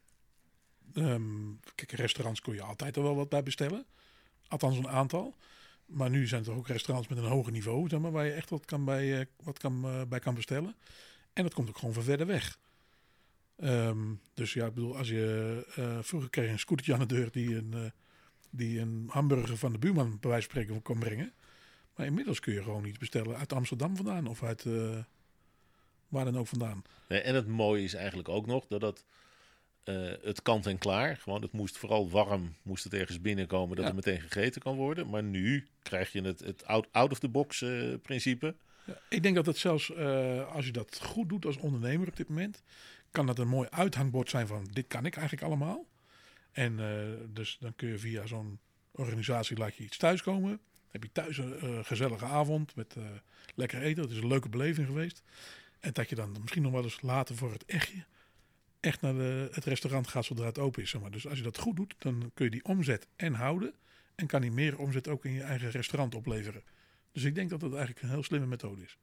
um, 0.94 1.60
kijk, 1.76 1.92
restaurants 1.92 2.42
kun 2.42 2.54
je 2.54 2.62
altijd 2.62 2.96
er 2.96 3.04
wel 3.04 3.16
wat 3.16 3.30
bij 3.30 3.44
bestellen. 3.44 3.86
Althans 4.48 4.78
een 4.78 4.88
aantal. 4.88 5.36
Maar 5.86 6.10
nu 6.10 6.28
zijn 6.28 6.46
er 6.46 6.52
ook 6.52 6.68
restaurants 6.68 7.10
met 7.10 7.18
een 7.18 7.30
hoger 7.30 7.52
niveau, 7.52 7.90
zeg 7.90 8.00
maar, 8.00 8.12
waar 8.12 8.26
je 8.26 8.32
echt 8.32 8.50
wat, 8.50 8.66
kan 8.66 8.86
bij, 8.86 9.20
eh, 9.20 9.26
wat 9.44 9.60
kan, 9.60 9.84
eh, 9.84 10.02
bij 10.08 10.20
kan 10.20 10.36
bestellen. 10.36 10.76
En 11.34 11.44
dat 11.44 11.54
komt 11.54 11.70
ook 11.70 11.78
gewoon 11.78 11.94
van 11.94 12.04
verder 12.04 12.28
weg. 12.28 12.58
Ehm, 13.58 14.14
dus 14.34 14.54
ja, 14.54 14.66
ik 14.66 14.74
bedoel, 14.74 14.98
als 14.98 15.10
je 15.10 15.66
eh, 15.76 15.98
vroeger 16.02 16.30
kreeg 16.30 16.46
je 16.46 16.52
een 16.52 16.60
scootertje 16.60 16.94
aan 16.94 17.00
de 17.00 17.06
deur 17.06 17.32
die 17.32 17.56
een, 17.56 17.74
eh, 17.74 17.82
die 18.50 18.80
een 18.80 19.06
hamburger 19.10 19.58
van 19.58 19.72
de 19.72 19.78
buurman 19.78 20.18
bij 20.20 20.30
wijze 20.30 20.50
van 20.50 20.62
spreken 20.62 20.82
kon 20.82 21.00
brengen. 21.00 21.34
Maar 21.96 22.06
inmiddels 22.06 22.40
kun 22.40 22.54
je 22.54 22.64
gewoon 22.64 22.86
iets 22.86 22.98
bestellen 22.98 23.38
uit 23.38 23.54
Amsterdam 23.54 23.96
vandaan 23.96 24.28
of 24.28 24.44
uit 24.44 24.66
eh, 24.66 24.98
waar 26.08 26.26
dan 26.26 26.38
ook 26.38 26.48
vandaan. 26.48 26.82
En 27.08 27.36
het 27.36 27.48
mooie 27.48 27.84
is 27.84 27.94
eigenlijk 27.94 28.30
ook 28.30 28.46
nog 28.46 28.68
dat 28.68 28.82
het, 28.82 29.06
het 30.24 30.42
kant 30.42 30.66
en 30.66 30.78
klaar. 30.78 31.18
Gewoon, 31.18 31.42
het 31.42 31.52
moest 31.52 31.78
vooral 31.78 32.10
warm, 32.10 32.56
moest 32.62 32.84
het 32.84 32.94
ergens 32.94 33.22
binnenkomen 33.22 33.76
dat 33.76 33.86
Ja. 33.86 33.96
het 33.96 34.06
meteen 34.06 34.22
gegeten 34.22 34.62
kan 34.62 34.76
worden. 34.76 35.10
Maar 35.10 35.24
nu 35.24 35.68
krijg 35.84 36.12
je 36.12 36.22
het, 36.22 36.40
het 36.40 36.66
out- 36.66 36.88
out-of-the-box 36.92 37.62
eh, 37.62 37.94
principe. 38.02 38.56
Ja, 38.86 38.98
ik 39.10 39.24
denk 39.24 39.36
dat 39.36 39.46
het 39.46 39.58
zelfs, 39.58 39.96
als 40.46 40.66
je 40.66 40.72
dat 40.72 41.00
goed 41.04 41.30
doet 41.30 41.46
als 41.46 41.58
ondernemer 41.58 42.08
op 42.08 42.16
dit 42.16 42.30
moment, 42.30 42.64
kan 43.14 43.26
dat 43.26 43.40
een 43.40 43.48
mooi 43.48 43.68
uithangbord 43.70 44.30
zijn 44.30 44.48
van 44.48 44.68
dit 44.72 44.88
kan 44.88 45.06
ik 45.06 45.16
eigenlijk 45.16 45.48
allemaal. 45.48 45.86
En 46.52 46.80
eh, 46.80 47.28
dus 47.30 47.58
dan 47.60 47.76
kun 47.76 47.88
je 47.88 47.98
via 47.98 48.26
zo'n 48.26 48.60
organisatie 48.92 49.58
laat 49.58 49.76
je 49.76 49.84
iets 49.84 49.98
thuiskomen. 49.98 50.60
Heb 50.88 51.04
je 51.04 51.12
thuis 51.12 51.38
een 51.38 51.60
eh, 51.60 51.80
gezellige 51.84 52.26
avond 52.26 52.76
met 52.76 52.96
eh, 52.96 53.04
lekker 53.56 53.82
eten. 53.82 54.04
Het 54.04 54.12
is 54.12 54.18
een 54.18 54.28
leuke 54.28 54.50
beleving 54.50 54.88
geweest. 54.88 55.24
En 55.80 55.94
dat 55.94 56.10
je 56.10 56.16
dan 56.16 56.36
misschien 56.42 56.62
nog 56.62 56.72
wel 56.72 56.84
eens 56.84 57.02
later 57.02 57.36
voor 57.36 57.52
het 57.52 57.66
echtje 57.66 58.06
echt 58.80 59.02
naar 59.02 59.14
de, 59.14 59.50
het 59.52 59.66
restaurant 59.66 60.08
gaat 60.08 60.26
zodra 60.26 60.46
het 60.46 60.60
open 60.60 60.82
is. 60.82 60.90
Zeg 60.90 61.02
maar. 61.02 61.12
Dus 61.12 61.28
als 61.28 61.38
je 61.38 61.44
dat 61.44 61.58
goed 61.58 61.76
doet, 61.76 61.96
dan 61.98 62.32
kun 62.34 62.46
je 62.46 62.52
die 62.52 62.66
omzet 62.66 63.08
en 63.16 63.34
houden. 63.34 63.74
En 64.16 64.28
kan 64.28 64.42
die 64.42 64.52
meer 64.52 64.78
omzet 64.78 65.08
ook 65.08 65.26
in 65.26 65.32
je 65.32 65.42
eigen 65.42 65.70
restaurant 65.70 66.16
opleveren. 66.16 66.64
Dus 67.12 67.24
ik 67.24 67.36
denk 67.36 67.50
dat 67.50 67.60
dat 67.60 67.72
eigenlijk 67.72 68.02
een 68.02 68.10
heel 68.10 68.24
slimme 68.24 68.48
methode 68.48 68.82
is. 68.82 68.98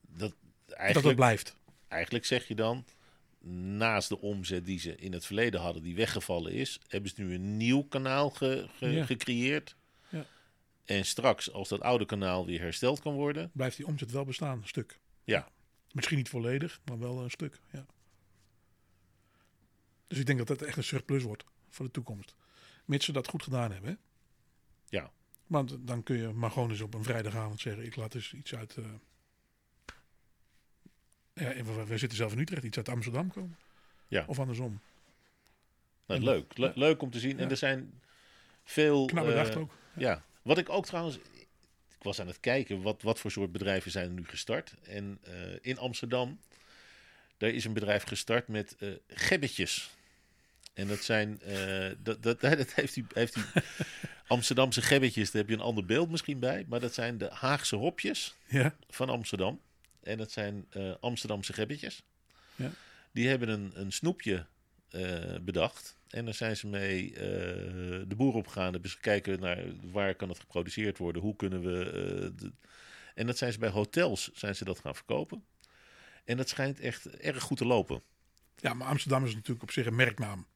Dat, 0.00 0.18
Dat 0.18 0.34
het 0.66 0.76
eigenlijk, 0.76 1.16
blijft. 1.16 1.56
Eigenlijk 1.92 2.24
zeg 2.24 2.48
je 2.48 2.54
dan, 2.54 2.84
naast 3.76 4.08
de 4.08 4.20
omzet 4.20 4.64
die 4.64 4.78
ze 4.78 4.96
in 4.96 5.12
het 5.12 5.26
verleden 5.26 5.60
hadden, 5.60 5.82
die 5.82 5.94
weggevallen 5.94 6.52
is, 6.52 6.80
hebben 6.88 7.10
ze 7.10 7.20
nu 7.22 7.34
een 7.34 7.56
nieuw 7.56 7.82
kanaal 7.82 8.30
ge- 8.30 8.68
ge- 8.76 8.86
Ja. 8.86 9.04
gecreëerd. 9.04 9.76
Ja. 10.08 10.26
En 10.84 11.04
straks, 11.04 11.52
als 11.52 11.68
dat 11.68 11.80
oude 11.80 12.04
kanaal 12.06 12.46
weer 12.46 12.60
hersteld 12.60 13.00
kan 13.00 13.14
worden, 13.14 13.50
Blijft 13.54 13.76
die 13.76 13.86
omzet 13.86 14.10
wel 14.10 14.24
bestaan, 14.24 14.58
een 14.62 14.68
stuk. 14.68 14.98
Ja. 15.24 15.48
Misschien 15.92 16.16
niet 16.16 16.28
volledig, 16.28 16.80
maar 16.84 16.98
wel 16.98 17.22
een 17.22 17.30
stuk. 17.30 17.60
Ja. 17.72 17.86
Dus 20.06 20.18
ik 20.18 20.26
denk 20.26 20.38
dat 20.38 20.46
dat 20.48 20.62
echt 20.62 20.76
een 20.76 20.84
surplus 20.84 21.22
wordt 21.22 21.44
voor 21.68 21.84
de 21.86 21.90
toekomst. 21.90 22.34
Mits 22.84 23.04
ze 23.04 23.12
dat 23.12 23.28
goed 23.28 23.42
gedaan 23.42 23.72
hebben. 23.72 23.90
Hè? 23.90 23.96
Ja. 24.98 25.10
Want 25.46 25.76
dan 25.80 26.02
kun 26.02 26.16
je 26.16 26.28
maar 26.28 26.50
gewoon 26.50 26.70
eens 26.70 26.80
op 26.80 26.94
een 26.94 27.02
vrijdagavond 27.04 27.60
zeggen: 27.60 27.84
ik 27.84 27.96
laat 27.96 28.14
eens 28.14 28.32
iets 28.34 28.54
uit. 28.54 28.76
eh, 28.76 28.84
Ja, 31.34 31.64
we, 31.86 31.98
zitten 31.98 32.18
zelf 32.18 32.32
in 32.32 32.38
Utrecht, 32.38 32.62
iets 32.62 32.76
uit 32.76 32.88
Amsterdam 32.88 33.32
komen. 33.32 33.56
Ja. 34.08 34.24
Of 34.26 34.38
andersom. 34.38 34.80
nou, 36.06 36.20
leuk. 36.20 36.58
Le- 36.58 36.72
leuk 36.74 37.02
om 37.02 37.10
te 37.10 37.18
zien. 37.18 37.38
En 37.38 37.50
er 37.50 37.56
zijn 37.56 38.00
veel... 38.64 39.06
Knap 39.06 39.28
eh, 39.28 39.58
ook. 39.58 39.74
Ja, 39.96 40.22
wat 40.42 40.58
ik 40.58 40.68
ook 40.68 40.86
trouwens. 40.86 41.16
Ik 41.88 42.08
was 42.08 42.20
aan 42.20 42.26
het 42.26 42.40
kijken 42.40 42.82
wat, 42.82 43.02
wat 43.02 43.18
voor 43.18 43.30
soort 43.30 43.52
bedrijven 43.52 43.90
zijn 43.90 44.06
er 44.06 44.12
nu 44.12 44.24
gestart. 44.24 44.74
En 44.82 45.18
eh, 45.22 45.32
in 45.60 45.78
Amsterdam, 45.78 46.40
daar 47.36 47.50
is 47.50 47.64
een 47.64 47.72
bedrijf 47.72 48.02
gestart 48.02 48.48
met 48.48 48.76
eh 48.78 48.88
gebbetjes. 49.08 49.90
En 50.72 50.88
dat 50.88 51.02
zijn, 51.02 51.40
dat, 52.02 52.22
dat, 52.22 52.40
dat 52.60 52.74
heeft 52.74 52.94
die, 52.94 53.04
heeft 53.14 53.34
die 53.34 53.44
Amsterdamse 54.26 54.82
gebbetjes, 54.82 55.30
daar 55.30 55.40
heb 55.40 55.50
je 55.50 55.56
een 55.56 55.62
ander 55.62 55.84
beeld 55.84 56.10
misschien 56.10 56.38
bij. 56.38 56.64
Maar 56.68 56.80
dat 56.80 56.94
zijn 56.94 57.18
de 57.18 57.28
Haagse 57.32 57.76
hopjes 57.76 58.34
Ja, 58.46 58.76
van 58.88 59.08
Amsterdam. 59.08 59.60
En 60.02 60.18
dat 60.18 60.30
zijn 60.32 60.66
eh, 60.70 60.92
Amsterdamse 61.00 61.52
gebbetjes. 61.52 62.02
Ja. 62.56 62.70
Die 63.12 63.28
hebben 63.28 63.48
een, 63.48 63.70
een 63.74 63.92
snoepje 63.92 64.46
eh, 64.88 65.34
bedacht. 65.40 65.96
En 66.08 66.24
daar 66.24 66.34
zijn 66.34 66.56
ze 66.56 66.66
mee 66.66 67.14
eh, 67.14 67.20
de 68.08 68.14
boer 68.16 68.34
op 68.34 68.46
gegaan. 68.46 68.72
Hebben 68.72 68.90
ze 68.90 68.96
gekeken 68.96 69.40
naar 69.40 69.64
waar 69.92 70.14
kan 70.14 70.28
het 70.28 70.38
geproduceerd 70.38 70.98
worden. 70.98 71.22
Hoe 71.22 71.36
kunnen 71.36 71.60
we... 71.62 72.32
de- 72.36 72.52
En 73.14 73.26
dat 73.26 73.38
zijn 73.38 73.52
ze 73.52 73.58
bij 73.58 73.68
hotels 73.68 74.30
zijn 74.34 74.56
ze 74.56 74.64
dat 74.64 74.78
gaan 74.78 74.94
verkopen. 74.94 75.44
En 76.24 76.36
dat 76.36 76.48
schijnt 76.48 76.80
echt 76.80 77.06
erg 77.10 77.42
goed 77.42 77.56
te 77.58 77.64
lopen. 77.66 78.02
ja, 78.56 78.74
maar 78.74 78.88
Amsterdam 78.88 79.24
is 79.24 79.34
natuurlijk 79.34 79.62
op 79.62 79.70
zich 79.70 79.86
een 79.86 79.94
merknaam. 79.96 80.46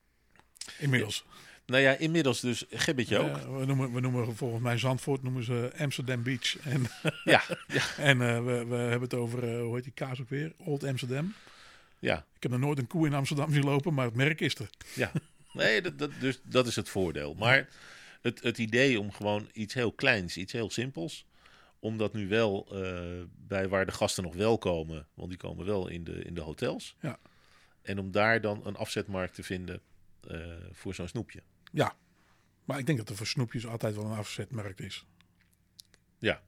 Inmiddels. 0.79 1.25
Nou 1.67 1.83
ja, 1.83 1.93
inmiddels 1.93 2.41
dus 2.41 2.65
gebbetje 2.71 3.19
ook. 3.19 3.37
Ja, 3.37 3.51
we, 3.51 3.65
noemen, 3.65 3.93
we 3.93 4.01
noemen 4.01 4.37
volgens 4.37 4.63
mij 4.63 4.79
Zandvoort 4.79 5.23
noemen 5.23 5.45
ze 5.45 5.73
Amsterdam 5.79 6.23
Beach. 6.23 6.59
En, 6.59 6.87
Ja, 7.25 7.43
ja, 7.67 7.83
en 8.11 8.23
eh, 8.23 8.45
we, 8.45 8.65
we 8.65 8.77
hebben 8.77 9.01
het 9.01 9.15
over, 9.15 9.55
eh, 9.55 9.61
hoe 9.61 9.75
heet 9.75 9.85
die 9.85 9.93
kaas 9.93 10.21
ook 10.21 10.29
weer? 10.29 10.53
Old 10.57 10.85
Amsterdam. 10.85 11.35
ja. 11.99 12.17
Ik 12.35 12.43
heb 12.43 12.51
nog 12.51 12.61
nooit 12.61 12.79
een 12.79 12.87
koe 12.87 13.07
in 13.07 13.15
Amsterdam 13.15 13.53
zien 13.53 13.65
lopen, 13.65 13.95
maar 13.95 14.05
het 14.05 14.15
merk 14.15 14.41
is 14.41 14.55
er. 14.55 14.71
Ja, 14.95 15.13
nee, 15.53 15.83
dat, 15.83 15.99
dat, 15.99 16.11
dus, 16.21 16.41
dat 16.43 16.67
is 16.67 16.77
het 16.77 16.89
voordeel. 16.89 17.35
Maar 17.35 17.69
het, 18.23 18.43
het 18.43 18.59
idee 18.59 19.01
om 19.01 19.13
gewoon 19.13 19.49
iets 19.53 19.75
heel 19.75 19.93
kleins, 19.93 20.37
iets 20.37 20.53
heel 20.53 20.71
simpels, 20.71 21.27
om 21.79 21.99
dat 21.99 22.13
nu 22.13 22.29
wel 22.29 22.67
eh, 22.73 23.23
bij 23.47 23.69
waar 23.69 23.87
de 23.87 23.93
gasten 23.93 24.23
nog 24.23 24.35
wel 24.35 24.59
komen, 24.59 25.07
want 25.15 25.29
die 25.29 25.39
komen 25.39 25.67
wel 25.67 25.89
in 25.89 26.05
de, 26.05 26.25
in 26.25 26.35
de 26.35 26.41
hotels. 26.41 26.97
Ja. 27.01 27.19
En 27.83 27.99
om 27.99 28.11
daar 28.11 28.41
dan 28.41 28.61
een 28.65 28.77
afzetmarkt 28.77 29.35
te 29.35 29.43
vinden 29.43 29.81
voor 30.73 30.95
zo'n 30.95 31.09
snoepje. 31.09 31.43
Ja, 31.77 31.97
maar 32.65 32.79
ik 32.79 32.87
denk 32.87 32.99
dat 32.99 33.09
er 33.09 33.17
voor 33.17 33.27
snoepjes 33.27 33.67
altijd 33.67 33.95
wel 33.95 34.05
een 34.05 34.17
afzetmarkt 34.19 34.81
is. 34.81 35.07
Ja. 36.19 36.43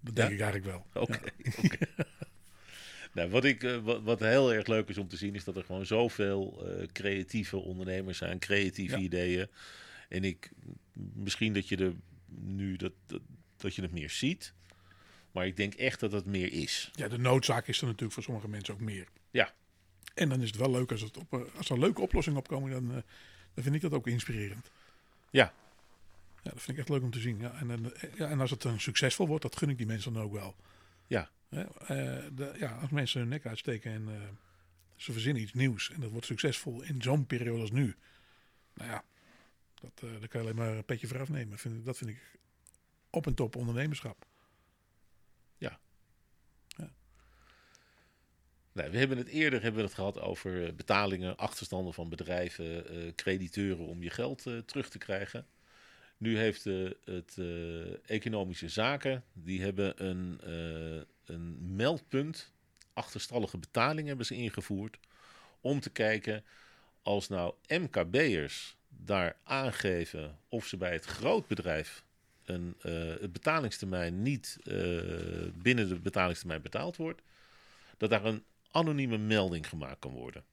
Dat 0.00 0.14
denk 0.16 0.28
Ja? 0.28 0.34
ik 0.34 0.40
eigenlijk 0.40 0.64
wel. 0.92 1.02
Oké. 1.02 1.18
Ja. 1.42 2.04
nou, 3.14 3.30
wat, 3.30 3.44
ik, 3.44 3.62
eh, 3.62 3.76
wat, 3.78 4.02
wat 4.02 4.20
heel 4.20 4.52
erg 4.52 4.66
leuk 4.66 4.88
is 4.88 4.98
om 4.98 5.08
te 5.08 5.16
zien, 5.16 5.34
is 5.34 5.44
dat 5.44 5.56
er 5.56 5.64
gewoon 5.64 5.86
zoveel 5.86 6.66
eh, 6.68 6.86
creatieve 6.92 7.56
ondernemers 7.56 8.18
zijn, 8.18 8.38
creatieve 8.38 8.96
Ja. 8.96 9.02
ideeën. 9.02 9.48
En 10.08 10.24
ik, 10.24 10.50
misschien 10.92 11.52
dat 11.52 11.68
je 11.68 11.76
er 11.76 11.92
nu 12.26 12.76
dat, 12.76 12.92
dat, 13.06 13.20
dat 13.56 13.74
je 13.74 13.82
het 13.82 13.92
meer 13.92 14.10
ziet, 14.10 14.54
maar 15.32 15.46
ik 15.46 15.56
denk 15.56 15.74
echt 15.74 16.00
dat 16.00 16.12
het 16.12 16.26
meer 16.26 16.52
is. 16.52 16.90
Ja, 16.92 17.08
de 17.08 17.18
noodzaak 17.18 17.66
is 17.68 17.80
er 17.80 17.86
natuurlijk 17.86 18.12
voor 18.12 18.22
sommige 18.22 18.48
mensen 18.48 18.74
ook 18.74 18.80
meer. 18.80 19.06
Ja. 19.30 19.54
En 20.14 20.28
dan 20.28 20.40
is 20.40 20.46
het 20.46 20.56
wel 20.56 20.70
leuk 20.70 20.90
als, 20.90 21.00
het 21.00 21.16
op, 21.16 21.32
eh, 21.32 21.40
als 21.56 21.70
er 21.70 21.78
leuke 21.78 22.00
oplossingen 22.00 22.38
opkomen, 22.38 22.70
dan, 22.70 23.02
dan 23.54 23.64
vind 23.64 23.74
ik 23.74 23.80
dat 23.80 23.92
ook 23.92 24.06
inspirerend. 24.06 24.70
Ja. 25.30 25.52
Ja, 26.42 26.50
dat 26.50 26.62
vind 26.62 26.68
ik 26.68 26.78
echt 26.78 26.88
leuk 26.88 27.02
om 27.02 27.10
te 27.10 27.20
zien. 27.20 27.38
Ja, 27.38 27.52
en, 27.52 27.70
en, 27.70 27.92
ja, 28.14 28.28
en 28.28 28.40
als 28.40 28.50
het 28.50 28.62
dan 28.62 28.80
succesvol 28.80 29.26
wordt, 29.26 29.42
dat 29.42 29.56
gun 29.56 29.68
ik 29.68 29.76
die 29.76 29.86
mensen 29.86 30.12
dan 30.12 30.22
ook 30.22 30.32
wel. 30.32 30.56
Ja. 31.06 31.30
Hè, 31.48 31.62
eh, 31.62 32.30
de, 32.32 32.54
ja, 32.58 32.78
als 32.78 32.90
mensen 32.90 33.20
hun 33.20 33.28
nek 33.28 33.46
uitsteken 33.46 33.92
en 33.92 34.08
eh, 34.08 34.20
ze 34.96 35.12
verzinnen 35.12 35.42
iets 35.42 35.52
nieuws 35.52 35.90
en 35.90 36.00
dat 36.00 36.10
wordt 36.10 36.26
succesvol 36.26 36.82
in 36.82 37.02
zo'n 37.02 37.26
periode 37.26 37.60
als 37.60 37.70
nu. 37.70 37.96
Nou 38.74 38.90
ja, 38.90 39.04
dat, 39.74 39.92
eh 40.02 40.10
daar 40.18 40.28
kan 40.28 40.40
je 40.40 40.46
alleen 40.46 40.56
maar 40.56 40.76
een 40.76 40.84
petje 40.84 41.06
voor 41.06 41.20
afnemen. 41.20 41.58
Vind, 41.58 41.84
dat 41.84 41.96
vind 41.96 42.10
ik 42.10 42.38
op 43.10 43.26
en 43.26 43.34
top 43.34 43.56
ondernemerschap. 43.56 44.26
Nou, 48.72 48.90
we 48.90 48.98
hebben 48.98 49.18
het 49.18 49.28
eerder 49.28 49.62
hebben 49.62 49.80
we 49.80 49.86
het 49.86 49.96
gehad 49.96 50.20
over 50.20 50.66
eh, 50.66 50.72
betalingen, 50.72 51.36
achterstanden 51.36 51.94
van 51.94 52.08
bedrijven, 52.08 52.88
eh, 52.88 53.14
crediteuren 53.14 53.86
om 53.86 54.02
je 54.02 54.10
geld 54.10 54.46
eh, 54.46 54.58
terug 54.58 54.88
te 54.88 54.98
krijgen. 54.98 55.46
Nu 56.16 56.38
heeft 56.38 56.64
het 57.04 57.38
economische 58.06 58.68
zaken, 58.68 59.24
die 59.32 59.62
hebben 59.62 60.04
een, 60.06 60.40
een 61.24 61.74
meldpunt, 61.76 62.52
achterstallige 62.92 63.58
betalingen 63.58 64.06
hebben 64.06 64.26
ze 64.26 64.34
ingevoerd, 64.34 64.98
om 65.60 65.80
te 65.80 65.90
kijken 65.90 66.44
als 67.02 67.28
nou 67.28 67.54
MKB'ers 67.68 68.76
daar 68.88 69.36
aangeven 69.44 70.38
of 70.48 70.66
ze 70.66 70.76
bij 70.76 70.92
het 70.92 71.04
grootbedrijf 71.04 72.04
een, 72.44 72.74
het 73.20 73.32
betalingstermijn 73.32 74.22
niet 74.22 74.58
binnen 75.54 75.88
de 75.88 75.98
betalingstermijn 76.02 76.62
betaald 76.62 76.96
wordt, 76.96 77.22
dat 77.96 78.10
daar 78.10 78.24
een 78.24 78.44
anonieme 78.72 79.18
melding 79.18 79.68
gemaakt 79.68 79.98
kan 79.98 80.12
worden. 80.12 80.44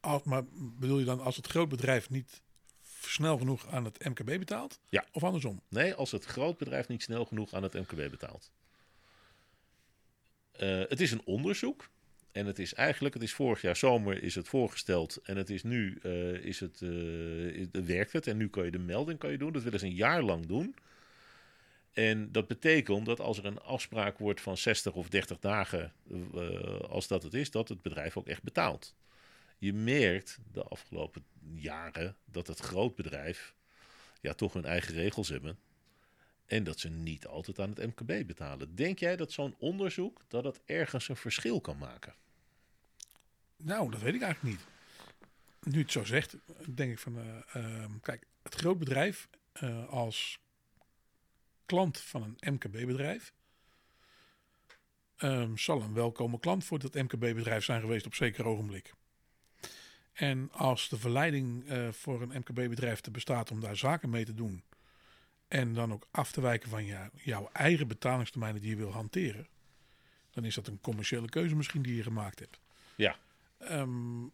Als, 0.00 0.22
maar 0.22 0.42
bedoel 0.52 0.98
je 0.98 1.04
dan 1.04 1.20
als 1.20 1.36
het 1.36 1.46
groot 1.46 1.68
bedrijf 1.68 2.10
niet 2.10 2.42
snel 3.00 3.38
genoeg 3.38 3.66
aan 3.66 3.84
het 3.84 4.04
MKB 4.04 4.38
betaalt? 4.38 4.80
Ja. 4.88 5.04
Of 5.12 5.24
andersom? 5.24 5.62
Nee, 5.68 5.94
als 5.94 6.10
het 6.10 6.24
grootbedrijf 6.24 6.88
niet 6.88 7.02
snel 7.02 7.24
genoeg 7.24 7.54
aan 7.54 7.62
het 7.62 7.72
MKB 7.72 8.10
betaalt. 8.10 8.50
Eh, 10.52 10.80
het 10.88 11.00
is 11.00 11.10
een 11.10 11.22
onderzoek. 11.24 11.90
En 12.32 12.46
het 12.46 12.58
is 12.58 12.74
eigenlijk, 12.74 13.14
het 13.14 13.22
is 13.22 13.34
vorig 13.34 13.60
jaar 13.60 13.76
zomer 13.76 14.22
is 14.22 14.34
het 14.34 14.48
voorgesteld. 14.48 15.16
En 15.22 15.36
het 15.36 15.50
is 15.50 15.62
nu, 15.62 15.98
eh, 16.02 16.32
is 16.32 16.60
het, 16.60 16.82
eh, 16.82 17.82
werkt 17.84 18.12
het. 18.12 18.26
En 18.26 18.36
nu 18.36 18.48
kan 18.48 18.64
je 18.64 18.70
de 18.70 18.78
melding 18.78 19.18
kan 19.18 19.30
je 19.30 19.38
doen. 19.38 19.52
Dat 19.52 19.62
willen 19.62 19.78
ze 19.78 19.86
een 19.86 19.94
jaar 19.94 20.22
lang 20.22 20.46
doen. 20.46 20.74
En 21.96 22.32
dat 22.32 22.46
betekent 22.46 23.06
dat 23.06 23.20
als 23.20 23.38
er 23.38 23.44
een 23.44 23.60
afspraak 23.60 24.18
wordt 24.18 24.40
van 24.40 24.56
60 24.56 24.94
of 24.94 25.08
30 25.08 25.38
dagen, 25.38 25.92
eh, 26.34 26.80
als 26.80 27.06
dat 27.06 27.22
het 27.22 27.34
is, 27.34 27.50
dat 27.50 27.68
het 27.68 27.82
bedrijf 27.82 28.16
ook 28.16 28.26
echt 28.26 28.42
betaalt. 28.42 28.94
Je 29.58 29.72
merkt 29.72 30.38
de 30.52 30.62
afgelopen 30.62 31.24
jaren 31.54 32.16
dat 32.24 32.46
het 32.46 32.58
grootbedrijf 32.58 33.54
ja, 34.20 34.32
toch 34.32 34.52
hun 34.52 34.64
eigen 34.64 34.94
regels 34.94 35.28
hebben. 35.28 35.58
En 36.46 36.64
dat 36.64 36.78
ze 36.78 36.88
niet 36.88 37.26
altijd 37.26 37.58
aan 37.58 37.72
het 37.74 37.86
MKB 37.86 38.26
betalen. 38.26 38.74
Denk 38.74 38.98
jij 38.98 39.16
dat 39.16 39.32
zo'n 39.32 39.54
onderzoek 39.58 40.24
dat 40.28 40.44
het 40.44 40.60
ergens 40.64 41.08
een 41.08 41.16
verschil 41.16 41.60
kan 41.60 41.78
maken? 41.78 42.14
Nou, 43.56 43.90
dat 43.90 44.00
weet 44.00 44.14
ik 44.14 44.22
eigenlijk 44.22 44.56
niet. 44.56 44.66
Nu 45.74 45.80
het 45.80 45.92
zo 45.92 46.04
zegt, 46.04 46.36
denk 46.74 46.92
ik 46.92 46.98
van, 46.98 47.18
uh, 47.18 47.62
uh, 47.62 47.84
kijk, 48.00 48.26
het 48.42 48.54
groot 48.54 48.78
bedrijf 48.78 49.28
uh, 49.62 49.88
als 49.88 50.38
klant 51.66 51.98
van 51.98 52.22
een 52.22 52.54
MKB-bedrijf 52.54 53.32
um, 55.18 55.58
zal 55.58 55.82
een 55.82 55.94
welkome 55.94 56.38
klant 56.38 56.64
voor 56.64 56.78
dat 56.78 56.94
MKB-bedrijf 56.94 57.64
zijn 57.64 57.80
geweest 57.80 58.06
op 58.06 58.14
zeker 58.14 58.46
ogenblik. 58.46 58.92
En 60.12 60.52
als 60.52 60.88
de 60.88 60.98
verleiding 60.98 61.70
uh, 61.70 61.92
voor 61.92 62.22
een 62.22 62.38
MKB-bedrijf 62.38 63.00
te 63.00 63.10
bestaat 63.10 63.50
om 63.50 63.60
daar 63.60 63.76
zaken 63.76 64.10
mee 64.10 64.24
te 64.24 64.34
doen 64.34 64.64
en 65.48 65.74
dan 65.74 65.92
ook 65.92 66.06
af 66.10 66.32
te 66.32 66.40
wijken 66.40 66.70
van 66.70 66.84
jou, 66.84 67.10
jouw 67.14 67.48
eigen 67.52 67.88
betalingstermijnen 67.88 68.60
die 68.60 68.70
je 68.70 68.76
wil 68.76 68.92
hanteren, 68.92 69.48
dan 70.30 70.44
is 70.44 70.54
dat 70.54 70.66
een 70.66 70.80
commerciële 70.80 71.28
keuze 71.28 71.56
misschien 71.56 71.82
die 71.82 71.96
je 71.96 72.02
gemaakt 72.02 72.38
hebt. 72.38 72.60
Ja. 72.96 73.16
Um, 73.58 74.32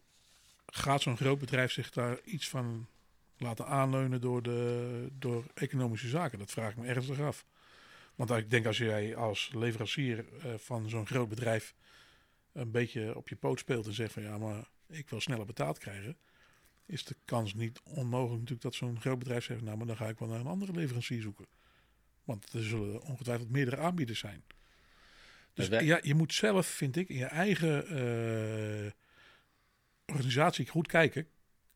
gaat 0.65 1.01
zo'n 1.01 1.17
groot 1.17 1.39
bedrijf 1.39 1.71
zich 1.71 1.89
daar 1.89 2.21
iets 2.23 2.49
van 2.49 2.87
laten 3.43 3.67
aanleunen 3.67 4.21
door, 4.21 4.41
de, 4.43 5.07
door 5.19 5.45
economische 5.53 6.07
zaken? 6.07 6.39
Dat 6.39 6.51
vraag 6.51 6.71
ik 6.71 6.77
me 6.77 6.87
ernstig 6.87 7.19
af. 7.19 7.45
Want 8.15 8.31
ik 8.31 8.49
denk 8.49 8.65
als 8.65 8.77
jij 8.77 9.15
als 9.15 9.51
leverancier 9.53 10.25
uh, 10.45 10.53
van 10.57 10.89
zo'n 10.89 11.07
groot 11.07 11.29
bedrijf 11.29 11.73
een 12.51 12.71
beetje 12.71 13.15
op 13.15 13.29
je 13.29 13.35
poot 13.35 13.59
speelt 13.59 13.87
en 13.87 13.93
zegt 13.93 14.13
van 14.13 14.23
ja, 14.23 14.37
maar 14.37 14.69
ik 14.87 15.09
wil 15.09 15.21
sneller 15.21 15.45
betaald 15.45 15.77
krijgen, 15.77 16.17
is 16.85 17.03
de 17.03 17.15
kans 17.25 17.53
niet 17.53 17.81
onmogelijk 17.83 18.39
natuurlijk 18.39 18.61
dat 18.61 18.75
zo'n 18.75 19.01
groot 19.01 19.19
bedrijf 19.19 19.43
zegt, 19.43 19.61
nou 19.61 19.77
maar 19.77 19.87
dan 19.87 19.97
ga 19.97 20.07
ik 20.07 20.19
wel 20.19 20.27
naar 20.27 20.39
een 20.39 20.45
andere 20.45 20.71
leverancier 20.71 21.21
zoeken. 21.21 21.45
Want 22.23 22.53
er 22.53 22.63
zullen 22.63 23.01
ongetwijfeld 23.01 23.49
meerdere 23.49 23.77
aanbieders 23.77 24.19
zijn. 24.19 24.43
Dus 25.53 25.67
ja, 25.67 25.99
je 26.01 26.15
moet 26.15 26.33
zelf, 26.33 26.67
vind 26.67 26.95
ik, 26.95 27.09
in 27.09 27.17
je 27.17 27.25
eigen 27.25 27.93
uh, 28.85 28.91
organisatie 30.05 30.67
goed 30.67 30.87
kijken. 30.87 31.27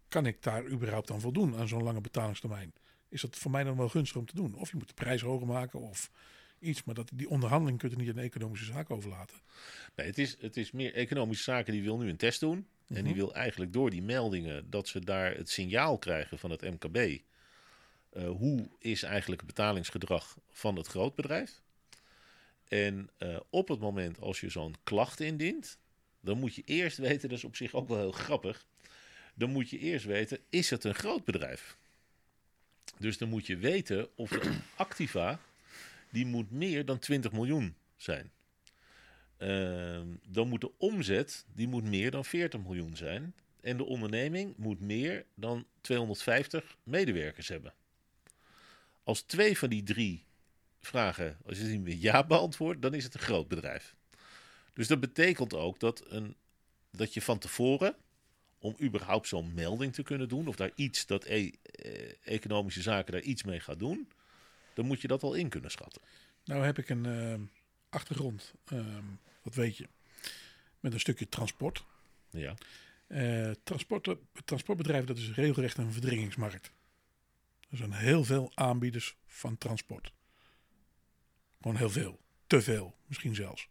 Kan 0.08 0.26
ik 0.26 0.44
daar 0.44 0.66
überhaupt 0.66 1.12
aan 1.12 1.22
voldoen 1.22 1.56
aan 1.56 1.68
zo'n 1.68 1.84
lange 1.84 2.02
betalingstermijn? 2.02 2.74
Is 3.10 3.22
dat 3.22 3.36
voor 3.36 3.52
mij 3.52 3.64
dan 3.64 3.78
wel 3.78 3.90
gunstig 3.90 4.18
om 4.18 4.26
te 4.26 4.36
doen? 4.36 4.56
Of 4.56 4.72
je 4.72 4.78
moet 4.78 4.88
de 4.88 4.94
prijs 4.94 5.22
hoger 5.22 5.48
maken 5.48 5.80
of 5.80 6.12
iets. 6.60 6.84
Maar 6.84 6.96
dat, 6.96 7.12
die 7.14 7.30
onderhandeling 7.30 7.80
kun 7.80 7.90
je 7.90 7.96
niet 7.96 8.10
aan 8.10 8.16
de 8.16 8.22
economische 8.22 8.66
zaak 8.66 8.90
overlaten. 8.90 9.38
Nee, 9.96 10.08
het 10.08 10.18
is, 10.18 10.38
het 10.40 10.58
is 10.58 10.72
meer 10.72 10.94
economische 10.94 11.44
zaken. 11.44 11.74
Die 11.74 11.84
wil 11.84 11.98
nu 11.98 12.10
een 12.10 12.18
test 12.18 12.40
doen. 12.40 12.68
En 12.88 13.04
die 13.04 13.04
mhm. 13.04 13.16
wil 13.16 13.34
eigenlijk 13.34 13.74
door 13.74 13.90
die 13.90 14.02
meldingen 14.02 14.70
dat 14.70 14.88
ze 14.88 15.00
daar 15.00 15.36
het 15.36 15.50
signaal 15.50 15.98
krijgen 15.98 16.40
van 16.40 16.52
het 16.52 16.62
MKB. 16.62 16.96
Uh, 16.96 17.20
eh, 18.12 18.30
hoe 18.30 18.70
is 18.80 19.04
eigenlijk 19.04 19.42
het 19.42 19.56
betalingsgedrag 19.56 20.38
van 20.50 20.76
het 20.76 20.88
grootbedrijf? 20.88 21.62
En 22.68 23.10
uh, 23.20 23.40
op 23.50 23.68
het 23.68 23.80
moment 23.80 24.20
als 24.20 24.40
je 24.40 24.50
zo'n 24.50 24.76
klacht 24.84 25.20
indient, 25.20 25.78
dan 26.20 26.40
moet 26.40 26.56
je 26.56 26.62
eerst 26.66 26.98
weten, 26.98 27.30
dat 27.30 27.38
is 27.38 27.44
op 27.44 27.56
zich 27.56 27.74
ook 27.74 27.88
wel 27.88 27.98
heel 27.98 28.12
grappig. 28.12 28.66
Dan 29.38 29.50
moet 29.50 29.70
je 29.70 29.80
eerst 29.80 30.06
weten, 30.06 30.40
is 30.50 30.70
het 30.70 30.84
een 30.84 30.96
groot 30.96 31.24
bedrijf? 31.24 31.78
Dus 32.98 33.18
dan 33.18 33.30
moet 33.30 33.48
je 33.48 33.58
weten 33.58 34.08
of 34.16 34.30
de 34.30 34.58
activa, 34.76 35.40
die 36.10 36.26
moet 36.26 36.52
meer 36.52 36.86
dan 36.86 37.00
20 37.00 37.32
miljoen 37.32 37.76
zijn. 37.96 38.32
Uh, 39.38 40.02
dan 40.28 40.48
moet 40.48 40.62
de 40.62 40.72
omzet, 40.78 41.46
die 41.54 41.68
moet 41.68 41.84
meer 41.84 42.12
dan 42.12 42.26
40 42.26 42.60
miljoen 42.60 42.96
zijn. 42.96 43.34
En 43.62 43.78
de 43.78 43.86
onderneming 43.86 44.58
moet 44.58 44.80
meer 44.80 45.26
dan 45.36 45.66
250 45.82 46.78
medewerkers 46.84 47.48
hebben. 47.48 47.74
Als 49.04 49.22
twee 49.22 49.58
van 49.58 49.70
die 49.70 49.84
drie 49.84 50.24
vragen, 50.80 51.38
als 51.46 51.58
je 51.58 51.64
die 51.64 51.80
met 51.80 52.02
ja 52.02 52.24
beantwoordt, 52.24 52.82
dan 52.82 52.94
is 52.94 53.04
het 53.04 53.14
een 53.14 53.20
groot 53.20 53.48
bedrijf. 53.48 53.96
Dus 54.74 54.88
dat 54.88 55.00
betekent 55.00 55.54
ook 55.54 55.80
dat, 55.80 56.04
een, 56.08 56.36
dat 56.92 57.14
je 57.14 57.22
van 57.22 57.40
tevoren, 57.40 57.96
om 58.60 58.76
überhaupt 58.82 59.28
zo'n 59.28 59.54
melding 59.54 59.94
te 59.94 60.04
kunnen 60.04 60.30
doen, 60.30 60.48
of 60.48 60.56
daar 60.56 60.72
iets, 60.76 61.06
dat 61.06 61.26
e 61.26 61.52
eh, 61.62 62.12
economische 62.24 62.82
zaken 62.82 63.12
daar 63.14 63.22
iets 63.22 63.44
mee 63.44 63.60
gaat 63.60 63.80
doen, 63.80 64.10
dan 64.74 64.86
moet 64.86 65.02
je 65.02 65.08
dat 65.08 65.24
al 65.24 65.34
in 65.34 65.50
kunnen 65.50 65.72
schatten. 65.72 66.02
Nou 66.44 66.66
heb 66.66 66.78
ik 66.78 66.90
een 66.90 67.08
uh, 67.08 67.36
achtergrond, 67.90 68.54
uh, 68.74 68.98
wat 69.42 69.56
weet 69.56 69.78
je, 69.78 69.88
met 70.80 70.94
een 70.94 71.00
stukje 71.00 71.30
transport. 71.30 71.84
Ja. 72.30 72.54
Uh, 73.08 73.52
transport, 73.64 74.16
transportbedrijf, 74.46 75.06
dat 75.06 75.18
is 75.18 75.34
regelrecht 75.34 75.78
een 75.78 75.92
verdringingsmarkt. 75.92 76.72
Er 77.70 77.78
zijn 77.78 77.92
heel 77.92 78.24
veel 78.24 78.52
aanbieders 78.54 79.16
van 79.26 79.58
transport. 79.58 80.14
Gewoon 81.62 81.78
heel 81.78 81.90
veel. 81.90 82.20
Te 82.48 82.62
veel, 82.62 82.96
misschien 83.06 83.36
zelfs. 83.36 83.70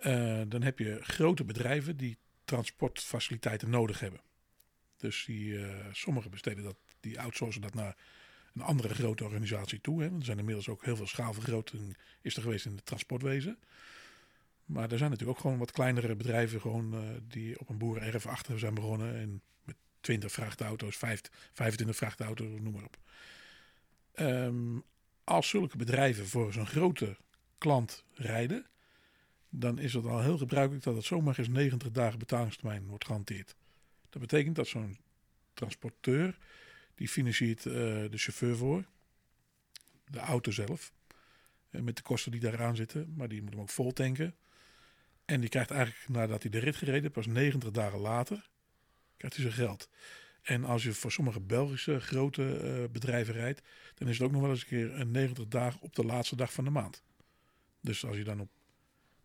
Uh, 0.00 0.42
dan 0.46 0.62
heb 0.62 0.78
je 0.78 0.98
grote 1.02 1.44
bedrijven 1.44 1.96
die 1.96 2.18
transportfaciliteiten 2.44 3.70
nodig 3.70 4.00
hebben. 4.00 4.20
Dus 4.96 5.24
die, 5.24 5.52
uh, 5.52 5.76
sommigen 5.92 6.30
besteden 6.30 6.64
dat, 6.64 6.76
die 7.00 7.20
outsourcen 7.20 7.60
dat 7.60 7.74
naar 7.74 7.96
een 8.54 8.62
andere 8.62 8.94
grote 8.94 9.24
organisatie 9.24 9.80
toe. 9.80 10.02
Hè. 10.02 10.08
Want 10.08 10.20
er 10.20 10.26
zijn 10.26 10.38
inmiddels 10.38 10.68
ook 10.68 10.84
heel 10.84 10.96
veel 10.96 11.06
schaalvergroting 11.06 11.96
is 12.20 12.36
er 12.36 12.42
geweest 12.42 12.66
in 12.66 12.74
het 12.74 12.86
transportwezen. 12.86 13.58
Maar 14.64 14.90
er 14.92 14.98
zijn 14.98 15.10
natuurlijk 15.10 15.38
ook 15.38 15.44
gewoon 15.44 15.58
wat 15.58 15.70
kleinere 15.70 16.14
bedrijven 16.14 16.60
gewoon, 16.60 16.94
uh, 16.94 17.10
die 17.28 17.60
op 17.60 17.68
een 17.68 17.78
boerenerf 17.78 18.26
achter 18.26 18.58
zijn 18.58 18.74
begonnen. 18.74 19.14
En 19.14 19.42
met 19.62 19.76
20 20.00 20.32
vrachtauto's, 20.32 20.96
25 20.96 21.96
vrachtauto's, 21.96 22.60
noem 22.60 22.72
maar 22.72 22.84
op. 22.84 22.98
Um, 24.16 24.84
als 25.24 25.48
zulke 25.48 25.76
bedrijven 25.76 26.26
voor 26.26 26.52
zo'n 26.52 26.66
grote 26.66 27.16
klant 27.58 28.04
rijden, 28.14 28.66
dan 29.56 29.78
is 29.78 29.92
het 29.92 30.04
al 30.04 30.22
heel 30.22 30.38
gebruikelijk 30.38 30.84
dat 30.84 30.94
het 30.94 31.04
zomaar 31.04 31.38
eens 31.38 31.48
90 31.48 31.90
dagen 31.90 32.18
betalingstermijn 32.18 32.86
wordt 32.86 33.04
gehanteerd. 33.04 33.56
Dat 34.10 34.20
betekent 34.20 34.56
dat 34.56 34.66
zo'n 34.66 34.98
transporteur, 35.52 36.38
die 36.94 37.08
financiert 37.08 37.64
uh, 37.64 37.74
de 37.74 38.18
chauffeur 38.18 38.56
voor, 38.56 38.84
de 40.04 40.18
auto 40.18 40.50
zelf, 40.50 40.92
uh, 41.70 41.80
met 41.80 41.96
de 41.96 42.02
kosten 42.02 42.32
die 42.32 42.40
daaraan 42.40 42.76
zitten, 42.76 43.12
maar 43.16 43.28
die 43.28 43.42
moet 43.42 43.52
hem 43.52 43.60
ook 43.60 43.70
vol 43.70 43.92
tanken. 43.92 44.34
En 45.24 45.40
die 45.40 45.48
krijgt 45.48 45.70
eigenlijk, 45.70 46.08
nadat 46.08 46.42
hij 46.42 46.50
de 46.50 46.58
rit 46.58 46.76
gereden, 46.76 47.10
pas 47.10 47.26
90 47.26 47.70
dagen 47.70 47.98
later, 47.98 48.48
krijgt 49.16 49.36
hij 49.36 49.44
zijn 49.50 49.66
geld. 49.66 49.88
En 50.42 50.64
als 50.64 50.82
je 50.82 50.92
voor 50.92 51.12
sommige 51.12 51.40
Belgische 51.40 52.00
grote 52.00 52.42
uh, 52.42 52.90
bedrijven 52.92 53.34
rijdt, 53.34 53.62
dan 53.94 54.08
is 54.08 54.18
het 54.18 54.26
ook 54.26 54.32
nog 54.32 54.40
wel 54.40 54.50
eens 54.50 54.60
een 54.60 54.66
keer 54.66 55.00
een 55.00 55.10
90 55.10 55.48
dagen 55.48 55.80
op 55.80 55.94
de 55.94 56.04
laatste 56.04 56.36
dag 56.36 56.52
van 56.52 56.64
de 56.64 56.70
maand. 56.70 57.02
Dus 57.80 58.04
als 58.04 58.16
je 58.16 58.24
dan 58.24 58.40
op 58.40 58.50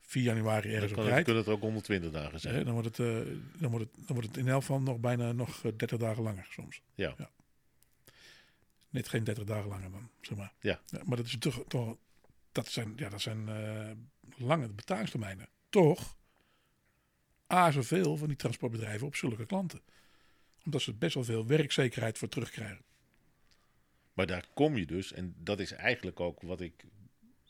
4 0.10 0.24
januari 0.24 0.74
ergens 0.74 0.94
dan 0.94 1.04
op 1.04 1.10
rijdt... 1.10 1.28
Dan 1.28 1.36
het 1.36 1.48
ook 1.48 1.62
120 1.62 2.12
dagen 2.12 2.40
zijn. 2.40 2.66
dan, 2.66 2.74
wordt 2.74 2.98
het, 2.98 2.98
uh, 2.98 3.38
dan, 3.58 3.72
wordt 3.72 3.86
het, 3.86 4.08
dan 4.08 4.16
wordt 4.16 4.28
het 4.28 4.38
in 4.38 4.48
elk 4.48 4.62
geval 4.62 4.82
nog 4.82 5.00
bijna 5.00 5.32
nog 5.32 5.62
30 5.62 5.92
eh, 5.92 6.00
dagen 6.00 6.24
langer 6.24 6.48
soms. 6.50 6.82
Ja. 6.96 7.14
ja. 7.18 7.30
Net 8.90 9.08
geen 9.08 9.24
30 9.24 9.44
dagen 9.44 9.70
langer 9.70 9.92
dan, 9.92 10.10
zeg 10.22 10.38
maar. 10.38 10.54
Ja. 10.60 10.80
ja 10.86 11.02
maar 11.06 11.18
dat 11.18 11.26
is 11.26 11.38
toch... 11.38 11.64
toch 11.68 11.98
dat 12.52 12.68
zijn, 12.68 12.94
ja, 12.96 13.10
dat 13.10 13.22
zijn 13.22 13.48
uh, 13.48 13.92
lange 14.48 14.70
betalingstermijnen. 14.70 15.50
Toch 15.70 16.18
A, 17.54 17.72
zoveel 17.72 18.18
van 18.18 18.28
die 18.28 18.38
transportbedrijven 18.38 19.08
op 19.08 19.16
zulke 19.16 19.46
klanten 19.46 19.82
omdat 20.66 20.82
ze 20.82 20.94
best 20.94 21.14
wel 21.14 21.24
veel 21.24 21.46
werkzekerheid 21.46 22.18
voor 22.18 22.30
terugkrijgen. 22.30 22.84
Maar 24.14 24.28
daar 24.28 24.46
kom 24.54 24.78
je 24.78 24.86
dus, 24.86 25.14
en 25.14 25.36
dat 25.38 25.60
is 25.60 25.72
eigenlijk 25.72 26.20
ook 26.20 26.42
wat 26.42 26.62
ik. 26.62 26.84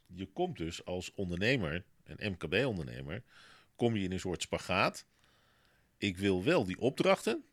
Je 0.05 0.25
komt 0.25 0.57
dus 0.57 0.85
als 0.85 1.13
ondernemer, 1.13 1.83
een 2.17 2.31
MKB-ondernemer, 2.31 3.23
kom 3.75 3.95
je 3.95 4.03
in 4.03 4.11
een 4.11 4.19
soort 4.19 4.41
spagaat. 4.41 5.05
Ik 5.97 6.17
wil 6.17 6.43
wel 6.43 6.65
die 6.65 6.79
opdrachten. 6.79 7.43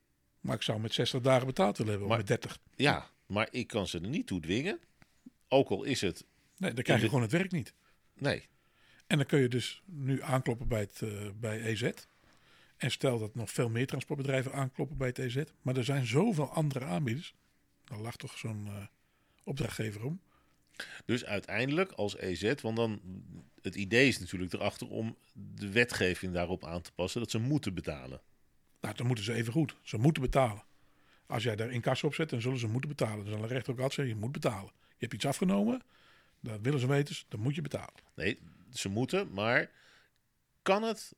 Maar 0.40 0.54
ik 0.54 0.62
zou 0.62 0.80
met 0.80 0.92
60 0.92 1.20
dagen 1.20 1.46
betaald 1.46 1.76
willen 1.76 1.92
hebben, 1.92 2.08
maar, 2.08 2.18
of 2.18 2.28
met 2.28 2.42
30. 2.42 2.58
Ja, 2.76 3.10
maar 3.26 3.48
ik 3.50 3.66
kan 3.66 3.86
ze 3.86 4.00
er 4.00 4.08
niet 4.08 4.26
toe 4.26 4.40
dwingen. 4.40 4.80
Ook 5.48 5.68
al 5.68 5.84
is 5.84 6.00
het. 6.00 6.24
Nee, 6.56 6.72
dan 6.72 6.84
krijg 6.84 7.00
je 7.00 7.06
gewoon 7.06 7.22
het 7.22 7.32
werk 7.32 7.52
niet. 7.52 7.74
Nee. 8.14 8.48
En 9.06 9.16
dan 9.16 9.26
kun 9.26 9.40
je 9.40 9.48
dus 9.48 9.82
nu 9.84 10.22
aankloppen 10.22 10.68
bij, 10.68 10.80
het, 10.80 11.00
uh, 11.00 11.30
bij 11.40 11.62
EZ. 11.62 11.90
En 12.76 12.90
stel 12.90 13.18
dat 13.18 13.34
nog 13.34 13.50
veel 13.50 13.68
meer 13.68 13.86
transportbedrijven 13.86 14.52
aankloppen 14.52 14.96
bij 14.96 15.12
TZ. 15.12 15.42
Maar 15.62 15.76
er 15.76 15.84
zijn 15.84 16.06
zoveel 16.06 16.50
andere 16.50 16.84
aanbieders. 16.84 17.34
Dan 17.84 18.00
lag 18.00 18.16
toch 18.16 18.38
zo'n 18.38 18.66
uh, 18.66 18.86
opdrachtgever 19.44 20.04
om. 20.04 20.20
Dus 21.04 21.24
uiteindelijk 21.24 21.92
als 21.92 22.16
EZ, 22.16 22.54
want 22.60 22.76
dan 22.76 23.00
het 23.62 23.74
idee 23.74 24.08
is 24.08 24.18
natuurlijk 24.18 24.52
erachter 24.52 24.88
om 24.88 25.16
de 25.32 25.70
wetgeving 25.70 26.32
daarop 26.32 26.64
aan 26.64 26.82
te 26.82 26.92
passen 26.92 27.20
dat 27.20 27.30
ze 27.30 27.38
moeten 27.38 27.74
betalen. 27.74 28.20
Nou, 28.80 28.94
dan 28.94 29.06
moeten 29.06 29.24
ze 29.24 29.32
even 29.32 29.52
goed. 29.52 29.76
Ze 29.82 29.98
moeten 29.98 30.22
betalen. 30.22 30.64
Als 31.26 31.42
jij 31.42 31.56
daar 31.56 31.70
incasso 31.70 32.06
op 32.06 32.14
zet, 32.14 32.30
dan 32.30 32.40
zullen 32.40 32.58
ze 32.58 32.68
moeten 32.68 32.90
betalen. 32.90 33.24
Dan 33.24 33.32
zal 33.32 33.48
de 33.48 33.54
rechter 33.54 33.72
ook 33.72 33.78
altijd 33.78 33.94
zeggen, 33.94 34.14
je 34.14 34.20
moet 34.20 34.32
betalen. 34.32 34.72
Je 34.88 34.94
hebt 34.98 35.14
iets 35.14 35.26
afgenomen, 35.26 35.82
dat 36.40 36.60
willen 36.62 36.80
ze 36.80 36.86
weten, 36.86 37.16
dan 37.28 37.40
moet 37.40 37.54
je 37.54 37.62
betalen. 37.62 38.00
Nee, 38.14 38.38
ze 38.72 38.88
moeten, 38.88 39.32
maar 39.32 39.70
kan 40.62 40.82
het 40.82 41.12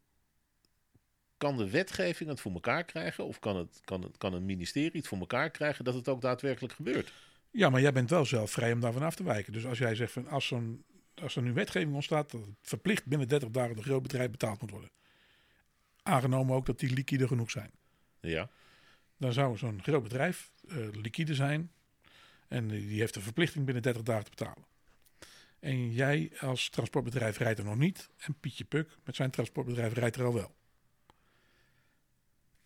kan 1.39 1.57
de 1.57 1.71
wetgeving 1.71 2.31
het 2.31 2.41
voor 2.41 2.53
elkaar 2.53 2.85
krijgen? 2.85 3.25
Of 3.25 3.39
kan, 3.39 3.57
het, 3.57 3.81
kan, 3.85 4.03
het, 4.03 4.19
kan 4.19 4.33
een 4.33 4.47
ministerie 4.47 5.01
het 5.01 5.09
voor 5.09 5.19
elkaar 5.19 5.51
krijgen 5.51 5.85
dat 5.85 5.95
het 5.95 6.09
ook 6.09 6.21
daadwerkelijk 6.21 6.75
gebeurt? 6.75 7.13
Ja, 7.51 7.71
maar 7.71 7.81
jij 7.81 7.93
bent 7.93 8.11
wel 8.11 8.25
zelf 8.25 8.51
vrij 8.51 8.73
om 8.73 8.81
daarvan 8.81 9.03
af 9.03 9.15
te 9.15 9.23
wijken. 9.23 9.53
Dus 9.53 9.67
als 9.67 9.79
jij 9.79 9.95
zegt 9.95 10.13
van 10.13 10.29
als, 10.29 10.47
zo'n, 10.47 10.85
als 11.15 11.37
er 11.37 11.43
nu 11.43 11.53
wetgeving 11.53 11.95
ontstaat 11.95 12.31
dat 12.31 12.41
het 12.41 12.55
verplicht 12.61 13.07
binnen 13.07 13.29
30 13.29 13.51
dagen 13.51 13.75
door 13.75 13.85
groot 13.85 14.03
bedrijf 14.03 14.31
betaald 14.31 14.61
moet 14.61 14.71
worden. 14.71 14.91
Aangenomen 16.03 16.57
ook 16.57 16.67
dat 16.67 16.79
die 16.79 16.93
liquide 16.93 17.27
genoeg 17.27 17.51
zijn. 17.51 17.71
Ja. 18.21 18.51
Dan 19.17 19.33
zou 19.33 19.57
zo'n 19.57 19.83
groot 19.83 20.03
bedrijf 20.03 20.51
uh, 20.69 20.89
liquide 20.93 21.35
zijn. 21.35 21.73
En 22.49 22.69
die 22.69 23.01
heeft 23.01 23.15
de 23.15 23.21
verplichting 23.21 23.65
binnen 23.65 23.83
30 23.83 24.03
dagen 24.03 24.25
te 24.25 24.31
betalen. 24.31 24.65
En 25.61 25.93
jij 25.93 26.33
als 26.41 26.69
transportbedrijf 26.69 27.39
rijdt 27.39 27.59
er 27.59 27.65
nog 27.65 27.77
niet. 27.77 28.11
En 28.19 28.35
Pietje 28.41 28.65
Puk 28.65 28.97
met 29.05 29.17
zijn 29.17 29.31
transportbedrijf 29.31 29.93
rijdt 29.93 30.17
er 30.17 30.25
al 30.25 30.35
wel. 30.35 30.55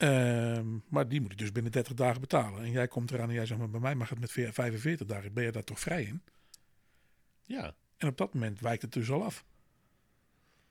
Ehm, 0.02 0.78
maar 0.88 1.08
die 1.08 1.20
moet 1.20 1.30
je 1.30 1.36
dus 1.36 1.52
binnen 1.52 1.72
30 1.72 1.94
dagen 1.94 2.20
betalen. 2.20 2.64
En 2.64 2.70
jij 2.70 2.88
komt 2.88 3.10
eraan 3.10 3.28
en 3.28 3.34
jij 3.34 3.46
zegt, 3.46 3.60
maar 3.60 3.70
bij 3.70 3.80
mij 3.80 3.94
mag 3.94 4.08
het 4.08 4.20
met 4.20 4.30
45 4.30 5.06
dagen. 5.06 5.32
Ben 5.32 5.44
je 5.44 5.52
daar 5.52 5.64
toch 5.64 5.80
vrij 5.80 6.02
in? 6.02 6.22
Ja. 7.42 7.74
En 7.96 8.08
op 8.08 8.16
dat 8.16 8.34
moment 8.34 8.60
wijkt 8.60 8.82
het 8.82 8.92
dus 8.92 9.10
al 9.10 9.24
af. 9.24 9.44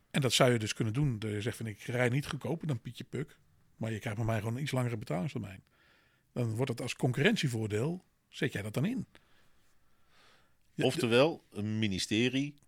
En 0.10 0.22
dat 0.22 0.34
zou 0.34 0.52
je 0.52 0.60
dus 0.60 0.74
kunnen 0.74 0.94
doen. 0.94 1.18
Je 1.20 1.42
zegt 1.42 1.58
van, 1.58 1.66
ik 1.66 1.82
rij 1.82 2.10
niet 2.10 2.28
goedkoper 2.28 2.68
dan 2.68 2.82
Pietje 2.82 3.04
Puk. 3.04 3.38
Maar 3.76 3.92
je 3.92 4.00
krijgt 4.00 4.18
bij 4.18 4.28
mij 4.28 4.40
gewoon 4.40 4.56
een 4.56 4.62
iets 4.62 4.72
langere 4.72 4.98
betalingstermijn. 4.98 5.64
Dan 6.32 6.56
wordt 6.56 6.72
het 6.72 6.82
als 6.82 6.96
concurrentievoordeel, 6.96 8.06
zet 8.28 8.54
jij 8.54 8.62
dat 8.62 8.74
dan 8.74 8.86
in. 8.86 9.08
Oftewel, 10.76 11.44
een 11.52 11.80
ministerie 11.80 12.61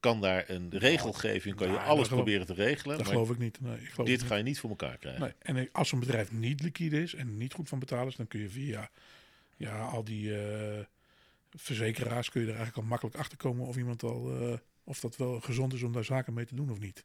kan 0.00 0.20
daar 0.20 0.44
een 0.50 0.70
regelgeving, 0.78 1.54
kan 1.54 1.66
je 1.66 1.72
nou, 1.72 1.86
alles 1.86 2.08
proberen 2.08 2.46
te 2.46 2.54
regelen. 2.54 2.98
Dat 2.98 3.06
geloof 3.06 3.30
ik 3.30 3.38
niet. 3.38 3.60
Nee, 3.60 3.80
ik 3.80 3.88
geloof 3.88 4.08
dit 4.08 4.22
ga 4.22 4.34
je 4.34 4.42
niet 4.42 4.60
voor 4.60 4.70
elkaar 4.70 4.96
krijgen. 4.96 5.22
Nee. 5.22 5.32
En 5.38 5.68
als 5.72 5.92
een 5.92 6.00
bedrijf 6.00 6.32
niet 6.32 6.62
liquide 6.62 7.02
is 7.02 7.14
en 7.14 7.36
niet 7.36 7.52
goed 7.52 7.68
van 7.68 7.78
betalen 7.78 8.06
is, 8.06 8.16
dan 8.16 8.26
kun 8.26 8.40
je 8.40 8.50
via 8.50 8.90
ja, 9.56 9.84
al 9.84 10.04
die 10.04 10.28
uh, 10.28 10.78
verzekeraars 11.50 12.30
kun 12.30 12.40
je 12.40 12.46
er 12.46 12.54
eigenlijk 12.54 12.84
al 12.84 12.90
makkelijk 12.90 13.16
achter 13.16 13.38
komen 13.38 13.66
of 13.66 13.76
iemand 13.76 14.02
al 14.02 14.42
uh, 14.42 14.58
of 14.84 15.00
dat 15.00 15.16
wel 15.16 15.40
gezond 15.40 15.72
is 15.72 15.82
om 15.82 15.92
daar 15.92 16.04
zaken 16.04 16.34
mee 16.34 16.44
te 16.44 16.54
doen 16.54 16.70
of 16.70 16.78
niet. 16.78 17.04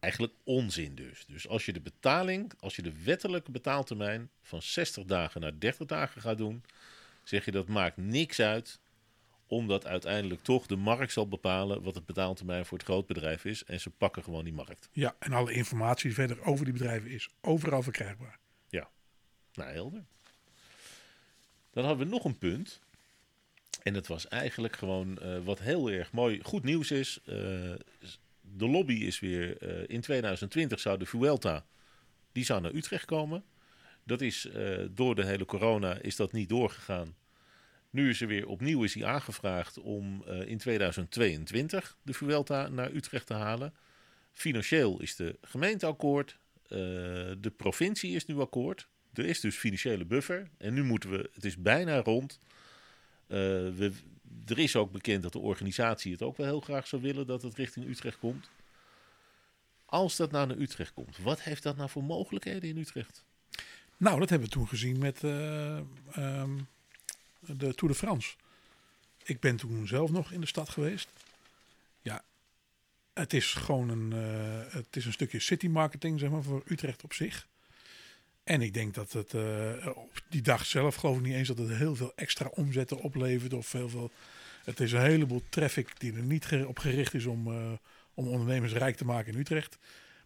Eigenlijk 0.00 0.32
onzin 0.44 0.94
dus. 0.94 1.24
Dus 1.26 1.48
als 1.48 1.66
je 1.66 1.72
de 1.72 1.80
betaling, 1.80 2.52
als 2.60 2.76
je 2.76 2.82
de 2.82 3.02
wettelijke 3.04 3.50
betaaltermijn 3.50 4.30
van 4.42 4.62
60 4.62 5.04
dagen 5.04 5.40
naar 5.40 5.58
30 5.58 5.86
dagen 5.86 6.20
gaat 6.20 6.38
doen, 6.38 6.62
zeg 7.22 7.44
je 7.44 7.50
dat 7.50 7.68
maakt 7.68 7.96
niks 7.96 8.40
uit 8.40 8.80
omdat 9.48 9.86
uiteindelijk 9.86 10.42
toch 10.42 10.66
de 10.66 10.76
markt 10.76 11.12
zal 11.12 11.28
bepalen 11.28 11.82
wat 11.82 11.94
het 11.94 12.06
betaaltermijn 12.06 12.66
voor 12.66 12.78
het 12.78 12.86
grootbedrijf 12.86 13.44
is. 13.44 13.64
En 13.64 13.80
ze 13.80 13.90
pakken 13.90 14.22
gewoon 14.22 14.44
die 14.44 14.52
markt. 14.52 14.88
Ja, 14.92 15.16
en 15.18 15.32
alle 15.32 15.52
informatie 15.52 16.14
verder 16.14 16.44
over 16.44 16.64
die 16.64 16.74
bedrijven 16.74 17.10
is 17.10 17.28
overal 17.40 17.82
verkrijgbaar. 17.82 18.38
Ja, 18.68 18.88
nou 19.52 19.70
helder. 19.70 20.04
Dan 21.70 21.84
hadden 21.84 22.06
we 22.06 22.12
nog 22.12 22.24
een 22.24 22.38
punt. 22.38 22.80
En 23.82 23.92
dat 23.92 24.06
was 24.06 24.28
eigenlijk 24.28 24.76
gewoon 24.76 25.18
uh, 25.22 25.38
wat 25.44 25.58
heel 25.58 25.90
erg 25.90 26.12
mooi, 26.12 26.40
goed 26.42 26.64
nieuws 26.64 26.90
is. 26.90 27.20
Uh, 27.24 27.34
de 28.40 28.68
lobby 28.68 28.94
is 28.94 29.20
weer, 29.20 29.62
uh, 29.62 29.84
in 29.86 30.00
2020 30.00 30.80
zou 30.80 30.98
de 30.98 31.06
Vuelta, 31.06 31.66
die 32.32 32.44
zou 32.44 32.60
naar 32.60 32.74
Utrecht 32.74 33.04
komen. 33.04 33.44
Dat 34.04 34.20
is 34.20 34.48
door 34.90 35.14
de 35.14 35.24
hele 35.24 35.44
corona 35.44 35.98
is 35.98 36.16
dat 36.16 36.32
niet 36.32 36.48
doorgegaan. 36.48 37.14
Nu 37.90 38.08
is 38.08 38.20
er 38.20 38.26
weer 38.26 38.46
opnieuw 38.46 38.84
is 38.84 38.94
hij 38.94 39.04
aangevraagd 39.04 39.78
om 39.78 40.24
uh, 40.28 40.48
in 40.48 40.58
2022 40.58 41.96
de 42.02 42.12
Vuelta 42.12 42.68
naar 42.68 42.92
Utrecht 42.92 43.26
te 43.26 43.34
halen. 43.34 43.74
Financieel 44.32 45.00
is 45.00 45.16
de 45.16 45.38
gemeente 45.42 45.86
akkoord. 45.86 46.38
Uh, 46.62 46.68
de 47.38 47.52
provincie 47.56 48.14
is 48.14 48.26
nu 48.26 48.38
akkoord. 48.38 48.88
Er 49.12 49.24
is 49.24 49.40
dus 49.40 49.56
financiële 49.56 50.04
buffer. 50.04 50.48
En 50.58 50.74
nu 50.74 50.84
moeten 50.84 51.10
we, 51.10 51.30
het 51.32 51.44
is 51.44 51.56
bijna 51.56 52.00
rond. 52.00 52.38
Uh, 52.42 53.38
we, 53.38 53.92
er 54.46 54.58
is 54.58 54.76
ook 54.76 54.92
bekend 54.92 55.22
dat 55.22 55.32
de 55.32 55.38
organisatie 55.38 56.12
het 56.12 56.22
ook 56.22 56.36
wel 56.36 56.46
heel 56.46 56.60
graag 56.60 56.86
zou 56.86 57.02
willen 57.02 57.26
dat 57.26 57.42
het 57.42 57.54
richting 57.54 57.86
Utrecht 57.86 58.18
komt. 58.18 58.50
Als 59.84 60.16
dat 60.16 60.30
nou 60.30 60.46
naar 60.46 60.56
Utrecht 60.56 60.92
komt, 60.92 61.18
wat 61.18 61.42
heeft 61.42 61.62
dat 61.62 61.76
nou 61.76 61.90
voor 61.90 62.04
mogelijkheden 62.04 62.68
in 62.68 62.76
Utrecht? 62.76 63.24
Nou, 63.96 64.18
dat 64.18 64.30
hebben 64.30 64.48
we 64.48 64.54
toen 64.54 64.68
gezien 64.68 64.98
met 64.98 65.22
um, 65.22 66.66
de 67.56 67.74
Tour 67.74 67.92
de 67.92 67.98
France. 67.98 68.36
Ik 69.24 69.40
ben 69.40 69.56
toen 69.56 69.86
zelf 69.86 70.10
nog 70.10 70.32
in 70.32 70.40
de 70.40 70.46
stad 70.46 70.68
geweest. 70.68 71.08
Ja, 72.02 72.24
het 73.12 73.32
is 73.32 73.52
gewoon 73.52 73.88
een, 73.88 74.12
uh, 74.14 74.72
het 74.72 74.96
is 74.96 75.04
een 75.04 75.12
stukje 75.12 75.40
city 75.40 75.68
marketing 75.68 76.20
zeg 76.20 76.30
maar, 76.30 76.42
voor 76.42 76.62
Utrecht 76.66 77.04
op 77.04 77.12
zich. 77.12 77.46
En 78.44 78.62
ik 78.62 78.74
denk 78.74 78.94
dat 78.94 79.12
het 79.12 79.32
uh, 79.32 79.86
op 79.94 80.22
die 80.28 80.42
dag 80.42 80.66
zelf 80.66 80.94
geloof 80.94 81.16
ik 81.16 81.22
niet 81.22 81.34
eens 81.34 81.48
dat 81.48 81.58
het 81.58 81.68
heel 81.68 81.96
veel 81.96 82.12
extra 82.14 82.46
omzetten 82.46 82.96
oplevert. 82.96 83.52
Of 83.52 83.72
heel 83.72 83.88
veel. 83.88 84.10
Het 84.64 84.80
is 84.80 84.92
een 84.92 85.00
heleboel 85.00 85.42
traffic 85.48 86.00
die 86.00 86.12
er 86.12 86.22
niet 86.22 86.52
op 86.66 86.78
gericht 86.78 87.14
is 87.14 87.26
om, 87.26 87.48
uh, 87.48 87.72
om 88.14 88.28
ondernemers 88.28 88.72
rijk 88.72 88.96
te 88.96 89.04
maken 89.04 89.32
in 89.32 89.38
Utrecht. 89.38 89.78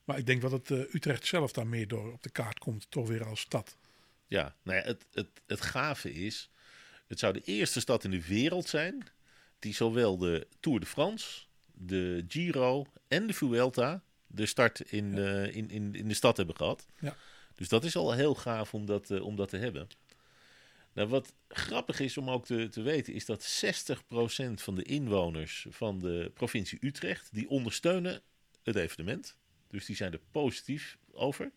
Maar 0.05 0.19
ik 0.19 0.27
denk 0.27 0.41
dat 0.41 0.51
het 0.51 0.71
Utrecht 0.71 1.27
zelf 1.27 1.53
daar 1.53 1.67
meer 1.67 1.89
door 1.89 2.13
op 2.13 2.23
de 2.23 2.31
kaart 2.31 2.59
komt, 2.59 2.87
toch 2.89 3.09
weer 3.09 3.25
als 3.25 3.41
stad. 3.41 3.77
Ja, 4.27 4.55
nou 4.63 4.79
ja, 4.79 4.85
het, 4.85 5.05
het, 5.13 5.29
het 5.47 5.61
gave 5.61 6.13
is, 6.13 6.51
het 7.13 7.21
zou 7.21 7.33
de 7.33 7.43
eerste 7.45 7.81
stad 7.81 8.05
in 8.05 8.11
de 8.11 8.27
wereld 8.27 8.69
zijn 8.69 9.07
die 9.59 9.75
zowel 9.75 10.19
de 10.19 10.47
Tour 10.61 10.81
de 10.81 10.87
France, 10.87 11.43
de 11.73 12.25
Giro 12.29 12.87
en 13.09 13.27
de 13.27 13.33
Vuelta 13.33 14.03
de 14.27 14.47
start 14.47 14.81
in, 14.81 15.17
uh, 15.17 15.57
in, 15.57 15.71
in, 15.71 15.95
in 15.95 16.09
de 16.09 16.15
stad 16.15 16.37
hebben 16.37 16.57
gehad. 16.57 16.87
Ja. 17.01 17.17
Dus 17.55 17.69
dat 17.69 17.85
is 17.85 17.97
al 17.97 18.13
heel 18.13 18.35
gaaf 18.35 18.75
om 18.75 18.87
dat, 18.87 19.11
uh, 19.11 19.25
om 19.25 19.37
dat 19.37 19.49
te 19.49 19.57
hebben. 19.57 19.89
Nou, 20.93 21.09
wat 21.09 21.33
grappig 21.49 22.01
is 22.01 22.17
om 22.17 22.31
ook 22.31 22.47
te, 22.47 22.69
te 22.69 22.83
weten, 22.83 23.13
is 23.13 23.25
dat 23.25 23.63
60% 23.65 23.95
van 24.55 24.75
de 24.75 24.83
inwoners 24.83 25.67
van 25.71 25.99
de 25.99 26.31
provincie 26.35 26.79
Utrecht, 26.81 27.29
die 27.33 27.49
ondersteunen 27.49 28.23
het 28.63 28.77
evenement. 28.77 29.37
Dus 29.69 29.87
die 29.87 29.97
zijn 29.97 30.13
er 30.13 30.21
positief 30.31 30.99
over. 31.13 31.51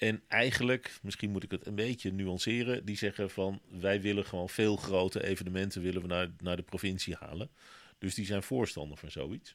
En 0.00 0.22
eigenlijk, 0.28 0.98
misschien 1.02 1.30
moet 1.30 1.42
ik 1.42 1.50
het 1.50 1.66
een 1.66 1.74
beetje 1.74 2.12
nuanceren, 2.12 2.84
die 2.84 2.96
zeggen 2.96 3.30
van 3.30 3.60
wij 3.68 4.00
willen 4.00 4.24
gewoon 4.24 4.48
veel 4.48 4.76
grote 4.76 5.24
evenementen 5.24 5.82
willen 5.82 6.02
we 6.02 6.08
naar, 6.08 6.30
naar 6.38 6.56
de 6.56 6.62
provincie 6.62 7.16
halen. 7.18 7.50
Dus 7.98 8.14
die 8.14 8.26
zijn 8.26 8.42
voorstander 8.42 8.98
van 8.98 9.10
zoiets. 9.10 9.54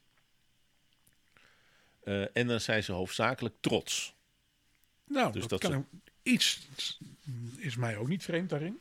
Uh, 2.04 2.38
en 2.38 2.48
dan 2.48 2.62
zijn 2.62 2.84
ze 2.84 2.92
hoofdzakelijk 2.92 3.56
trots. 3.60 4.14
Nou, 5.08 5.32
dus 5.32 5.48
dat, 5.48 5.62
dat 5.62 5.72
kan 5.72 5.88
iets 6.24 6.68
is 7.58 7.76
mij 7.76 7.98
ook 7.98 8.08
niet 8.08 8.24
vreemd 8.24 8.50
daarin. 8.50 8.80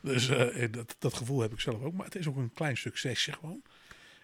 Dus 0.00 0.28
uh, 0.28 0.72
dat, 0.72 0.96
dat 0.98 1.14
gevoel 1.14 1.40
heb 1.40 1.52
ik 1.52 1.60
zelf 1.60 1.82
ook. 1.82 1.94
Maar 1.94 2.06
het 2.06 2.16
is 2.16 2.26
ook 2.26 2.36
een 2.36 2.52
klein 2.52 2.76
succesje 2.76 3.32
gewoon. 3.32 3.62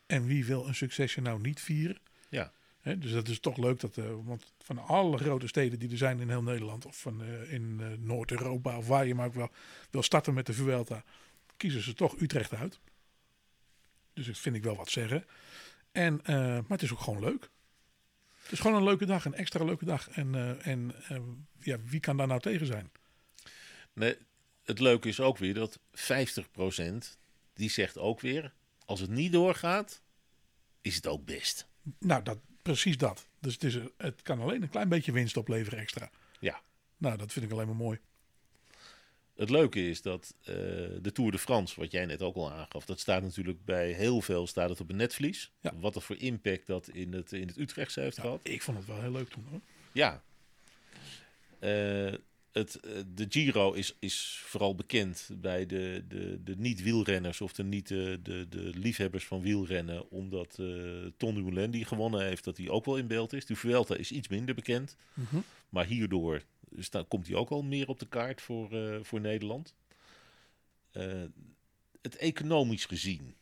En 0.06 0.26
wie 0.26 0.44
wil 0.44 0.66
een 0.66 0.74
succesje 0.74 1.20
nou 1.20 1.40
niet 1.40 1.60
vieren? 1.60 1.98
Ja 2.28 2.52
dus 2.82 3.12
dat 3.12 3.28
is 3.28 3.40
toch 3.40 3.56
leuk 3.56 3.80
dat, 3.80 3.96
uh, 3.96 4.04
want 4.24 4.52
van 4.58 4.78
alle 4.78 5.18
grote 5.18 5.46
steden 5.46 5.78
die 5.78 5.90
er 5.90 5.96
zijn 5.96 6.20
in 6.20 6.28
heel 6.28 6.42
Nederland, 6.42 6.86
of 6.86 7.00
van, 7.00 7.22
uh, 7.22 7.52
in 7.52 7.78
uh, 7.80 7.86
Noord-Europa, 7.98 8.76
of 8.76 8.86
waar 8.86 9.06
je 9.06 9.14
maar 9.14 9.26
ook 9.26 9.34
wel 9.34 9.50
wil 9.90 10.02
starten 10.02 10.34
met 10.34 10.46
de 10.46 10.52
Vuelta, 10.52 11.04
kiezen 11.56 11.82
ze 11.82 11.94
toch 11.94 12.20
Utrecht 12.20 12.54
uit. 12.54 12.80
Dus 14.12 14.26
dat 14.26 14.38
vind 14.38 14.56
ik 14.56 14.62
wel 14.62 14.76
wat 14.76 14.90
zeggen. 14.90 15.24
En, 15.92 16.20
maar 16.24 16.64
het 16.68 16.82
is 16.82 16.92
ook 16.92 17.00
gewoon 17.00 17.20
leuk. 17.20 17.50
Het 18.42 18.52
is 18.52 18.60
gewoon 18.60 18.76
een 18.76 18.84
leuke 18.84 19.06
dag, 19.06 19.24
een 19.24 19.34
extra 19.34 19.64
leuke 19.64 19.84
dag. 19.84 20.08
En, 20.08 20.58
en 20.62 20.94
ja, 21.58 21.78
wie 21.80 22.00
kan 22.00 22.16
daar 22.16 22.26
nou 22.26 22.40
tegen 22.40 22.66
zijn? 22.66 22.90
Nee, 23.92 24.16
het 24.62 24.78
leuke 24.78 25.08
is 25.08 25.20
ook 25.20 25.38
weer 25.38 25.54
dat 25.54 25.78
50% 25.78 25.82
die 27.54 27.70
zegt 27.70 27.98
ook 27.98 28.20
weer, 28.20 28.52
als 28.84 29.00
het 29.00 29.10
niet 29.10 29.32
doorgaat, 29.32 30.02
is 30.80 30.94
het 30.94 31.06
ook 31.06 31.24
best. 31.24 31.66
Nou, 31.98 32.22
dat, 32.22 32.38
precies 32.62 32.96
dat. 32.96 33.28
Dus 33.40 33.52
het, 33.52 33.64
is, 33.64 33.78
het 33.96 34.22
kan 34.22 34.40
alleen 34.40 34.62
een 34.62 34.68
klein 34.68 34.88
beetje 34.88 35.12
winst 35.12 35.36
opleveren 35.36 35.78
extra. 35.78 36.10
Ja. 36.40 36.60
Nou, 36.96 37.16
dat 37.16 37.32
vind 37.32 37.44
ik 37.44 37.52
alleen 37.52 37.66
maar 37.66 37.76
mooi. 37.76 37.98
Het 39.34 39.50
leuke 39.50 39.88
is 39.88 40.02
dat 40.02 40.34
uh, 40.40 40.46
de 41.00 41.10
Tour 41.12 41.30
de 41.30 41.38
France, 41.38 41.80
wat 41.80 41.92
jij 41.92 42.06
net 42.06 42.22
ook 42.22 42.36
al 42.36 42.52
aangaf, 42.52 42.84
dat 42.84 43.00
staat 43.00 43.22
natuurlijk 43.22 43.64
bij 43.64 43.92
heel 43.92 44.20
veel 44.20 44.46
staat 44.46 44.68
het 44.68 44.80
op 44.80 44.90
een 44.90 44.96
netvlies. 44.96 45.52
Ja. 45.60 45.72
Wat 45.74 45.96
er 45.96 46.02
voor 46.02 46.16
impact 46.16 46.66
dat 46.66 46.88
in 46.88 47.12
het, 47.12 47.32
in 47.32 47.46
het 47.46 47.56
Utrechtse 47.56 48.00
heeft 48.00 48.16
ja, 48.16 48.22
gehad. 48.22 48.40
Ik 48.42 48.62
vond 48.62 48.78
het 48.78 48.86
wel 48.86 49.00
heel 49.00 49.12
leuk 49.12 49.28
toen 49.28 49.46
hoor. 49.50 49.60
Ja. 49.92 50.22
Uh, 51.60 52.14
het, 52.52 52.80
eh, 52.80 52.92
de 53.14 53.26
Giro 53.28 53.72
is, 53.72 53.96
is 53.98 54.42
vooral 54.44 54.74
bekend 54.74 55.30
bij 55.32 55.66
de, 55.66 56.04
de, 56.08 56.42
de 56.42 56.56
niet-wielrenners 56.56 57.40
of 57.40 57.52
de, 57.52 57.64
niet, 57.64 57.88
de, 57.88 58.20
de, 58.22 58.46
de 58.48 58.72
liefhebbers 58.74 59.24
van 59.24 59.40
wielrennen. 59.40 60.10
Omdat 60.10 60.56
uh, 60.60 61.06
Ton 61.16 61.34
Dumoulin, 61.34 61.70
die 61.70 61.84
gewonnen 61.84 62.24
heeft, 62.24 62.44
dat 62.44 62.56
hij 62.56 62.68
ook 62.68 62.84
wel 62.84 62.96
in 62.96 63.06
beeld 63.06 63.32
is. 63.32 63.46
De 63.46 63.56
Vuelta 63.56 63.96
is 63.96 64.12
iets 64.12 64.28
minder 64.28 64.54
bekend. 64.54 64.96
Mm 65.14 65.26
-hmm. 65.30 65.44
Maar 65.68 65.86
hierdoor 65.86 66.42
staat, 66.78 67.08
komt 67.08 67.26
hij 67.26 67.36
ook 67.36 67.50
al 67.50 67.62
meer 67.62 67.88
op 67.88 67.98
de 67.98 68.08
kaart 68.08 68.40
voor, 68.40 68.72
uh, 68.72 68.98
voor 69.02 69.20
Nederland. 69.20 69.74
Uh, 70.92 71.22
het 72.02 72.16
economisch 72.16 72.84
gezien 72.84 73.34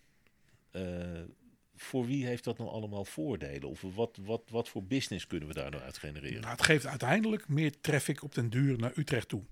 voor 1.82 2.06
wie 2.06 2.26
heeft 2.26 2.44
dat 2.44 2.58
nou 2.58 2.70
allemaal 2.70 3.04
voordelen? 3.04 3.68
Of 3.68 3.80
wat, 3.80 4.18
wat, 4.22 4.42
wat 4.50 4.68
voor 4.68 4.84
business 4.84 5.26
kunnen 5.26 5.48
we 5.48 5.54
daar 5.54 5.70
nou 5.70 5.82
uit 5.82 5.98
genereren? 5.98 6.40
Nou, 6.40 6.52
het 6.52 6.62
geeft 6.62 6.86
uiteindelijk 6.86 7.48
meer 7.48 7.80
traffic 7.80 8.22
op 8.22 8.34
den 8.34 8.50
duur 8.50 8.78
naar 8.78 8.92
Utrecht 8.94 9.28
toe. 9.28 9.44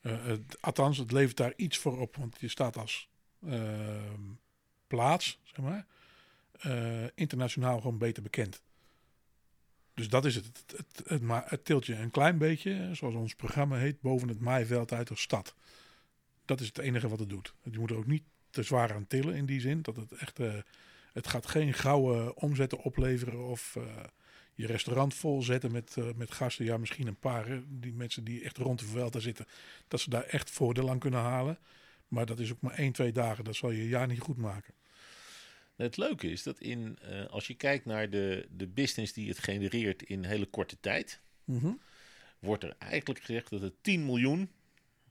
het, 0.00 0.60
althans, 0.60 0.98
het 0.98 1.12
levert 1.12 1.36
daar 1.36 1.52
iets 1.56 1.78
voor 1.78 2.00
op, 2.00 2.16
want 2.16 2.40
je 2.40 2.48
staat 2.48 2.76
als 2.76 3.08
ehm, 3.46 4.20
plaats, 4.86 5.38
zeg 5.42 5.64
maar, 5.64 5.86
internationaal 7.14 7.80
gewoon 7.80 7.98
beter 7.98 8.22
bekend. 8.22 8.62
Dus 9.94 10.08
dat 10.08 10.24
is 10.24 10.34
het. 10.34 10.46
Het, 10.46 11.02
het, 11.08 11.50
het, 11.50 11.64
tilt 11.64 11.86
je 11.86 11.94
een 11.94 12.10
klein 12.10 12.38
beetje, 12.38 12.90
zoals 12.92 13.14
ons 13.14 13.34
programma 13.34 13.76
heet, 13.76 14.00
boven 14.00 14.28
het 14.28 14.40
maaiveld 14.40 14.92
uit 14.92 15.08
de 15.08 15.16
stad. 15.16 15.54
Dat 16.44 16.60
is 16.60 16.66
het 16.66 16.78
enige 16.78 17.08
wat 17.08 17.18
het 17.18 17.28
doet. 17.28 17.54
Je 17.62 17.78
moet 17.78 17.90
er 17.90 17.96
ook 17.96 18.06
niet 18.06 18.22
te 18.50 18.62
zwaar 18.62 18.92
aan 18.92 19.06
tillen 19.06 19.34
in 19.34 19.46
die 19.46 19.60
zin. 19.60 19.82
Dat 19.82 19.96
het 19.96 20.12
echt. 20.12 20.38
Het 21.14 21.26
gaat 21.26 21.46
geen 21.46 21.74
gouden 21.74 22.36
omzetten 22.36 22.78
opleveren 22.78 23.44
of 23.44 23.74
uh, 23.78 23.84
je 24.54 24.66
restaurant 24.66 25.14
volzetten 25.14 25.72
met, 25.72 25.96
uh, 25.98 26.04
met 26.16 26.32
gasten. 26.32 26.64
Ja, 26.64 26.76
misschien 26.76 27.06
een 27.06 27.18
paar. 27.18 27.62
Die 27.66 27.92
mensen 27.92 28.24
die 28.24 28.42
echt 28.42 28.56
rond 28.56 28.78
de 28.78 28.84
Vuelta 28.84 29.18
zitten. 29.18 29.46
Dat 29.88 30.00
ze 30.00 30.10
daar 30.10 30.22
echt 30.24 30.50
voordeel 30.50 30.90
aan 30.90 30.98
kunnen 30.98 31.20
halen. 31.20 31.58
Maar 32.08 32.26
dat 32.26 32.38
is 32.38 32.52
ook 32.52 32.60
maar 32.60 32.74
één, 32.74 32.92
twee 32.92 33.12
dagen. 33.12 33.44
Dat 33.44 33.56
zal 33.56 33.70
je 33.70 33.88
jaar 33.88 34.06
niet 34.06 34.20
goed 34.20 34.36
maken. 34.36 34.74
Het 35.76 35.96
leuke 35.96 36.30
is 36.30 36.42
dat 36.42 36.58
in, 36.58 36.98
uh, 37.02 37.26
als 37.26 37.46
je 37.46 37.54
kijkt 37.54 37.84
naar 37.84 38.10
de, 38.10 38.48
de 38.50 38.66
business 38.66 39.12
die 39.12 39.28
het 39.28 39.38
genereert 39.38 40.02
in 40.02 40.24
hele 40.24 40.46
korte 40.46 40.76
tijd, 40.80 41.20
mm 41.44 41.58
-hmm. 41.58 41.80
wordt 42.38 42.64
er 42.64 42.76
eigenlijk 42.78 43.24
gezegd 43.24 43.50
dat 43.50 43.60
het 43.60 43.74
10 43.80 44.04
miljoen 44.04 44.50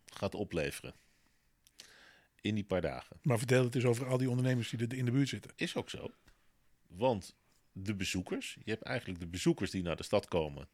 gaat 0.06 0.36
opleveren. 0.36 0.94
In 2.44 2.56
die 2.56 2.64
paar 2.64 2.82
dagen. 2.82 3.18
Maar 3.22 3.38
vertel 3.38 3.64
het 3.64 3.76
eens 3.76 3.86
over 3.86 4.08
al 4.08 4.18
die 4.18 4.30
ondernemers 4.30 4.70
die 4.70 4.88
er 4.88 4.98
in 4.98 5.06
de 5.06 5.12
buurt 5.12 5.30
zitten. 5.30 5.52
Is 5.56 5.76
ook 5.76 5.90
zo. 5.90 6.12
Want 6.88 7.36
de 7.72 7.96
bezoekers, 7.96 8.58
je 8.64 8.72
hebt 8.72 8.84
eigenlijk 8.84 9.20
de 9.20 9.28
bezoekers 9.28 9.72
die 9.72 9.84
naar 9.84 9.96
de 9.96 10.04
stad 10.04 10.28
komen 10.28 10.68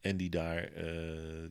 en 0.00 0.16
die 0.16 0.30
daar 0.30 0.72
uh, 0.72 1.48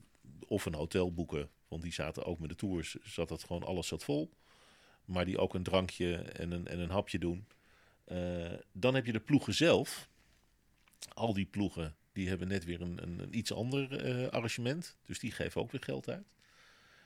of 0.48 0.66
een 0.66 0.74
hotel 0.74 1.14
boeken, 1.14 1.50
want 1.68 1.82
die 1.82 1.94
zaten 1.94 2.26
ook 2.26 2.40
met 2.40 2.50
de 2.50 2.56
tours, 2.56 2.98
zat 3.04 3.28
dat 3.28 3.44
gewoon 3.44 3.64
alles 3.64 3.88
zat 3.88 4.04
vol. 4.04 4.30
Maar 5.06 5.26
die 5.26 5.38
ook 5.38 5.54
een 5.54 5.64
drankje 5.64 6.16
en 6.16 6.52
een, 6.52 6.68
en 6.68 6.80
een 6.80 6.90
hapje 6.90 7.20
doen. 7.20 7.48
Uh, 8.08 8.52
dan 8.72 8.96
heb 8.96 9.06
je 9.06 9.12
de 9.12 9.20
ploegen 9.20 9.54
zelf. 9.54 10.10
Al 11.14 11.34
die 11.34 11.46
ploegen 11.46 11.96
die 12.12 12.28
hebben 12.28 12.48
net 12.48 12.66
weer 12.66 12.82
een, 12.82 13.04
een, 13.04 13.20
een 13.20 13.38
iets 13.38 13.54
ander 13.54 14.06
uh, 14.06 14.28
arrangement. 14.28 14.98
Dus 15.06 15.20
die 15.20 15.32
geven 15.32 15.62
ook 15.62 15.72
weer 15.72 15.84
geld 15.84 16.10
uit. 16.10 16.28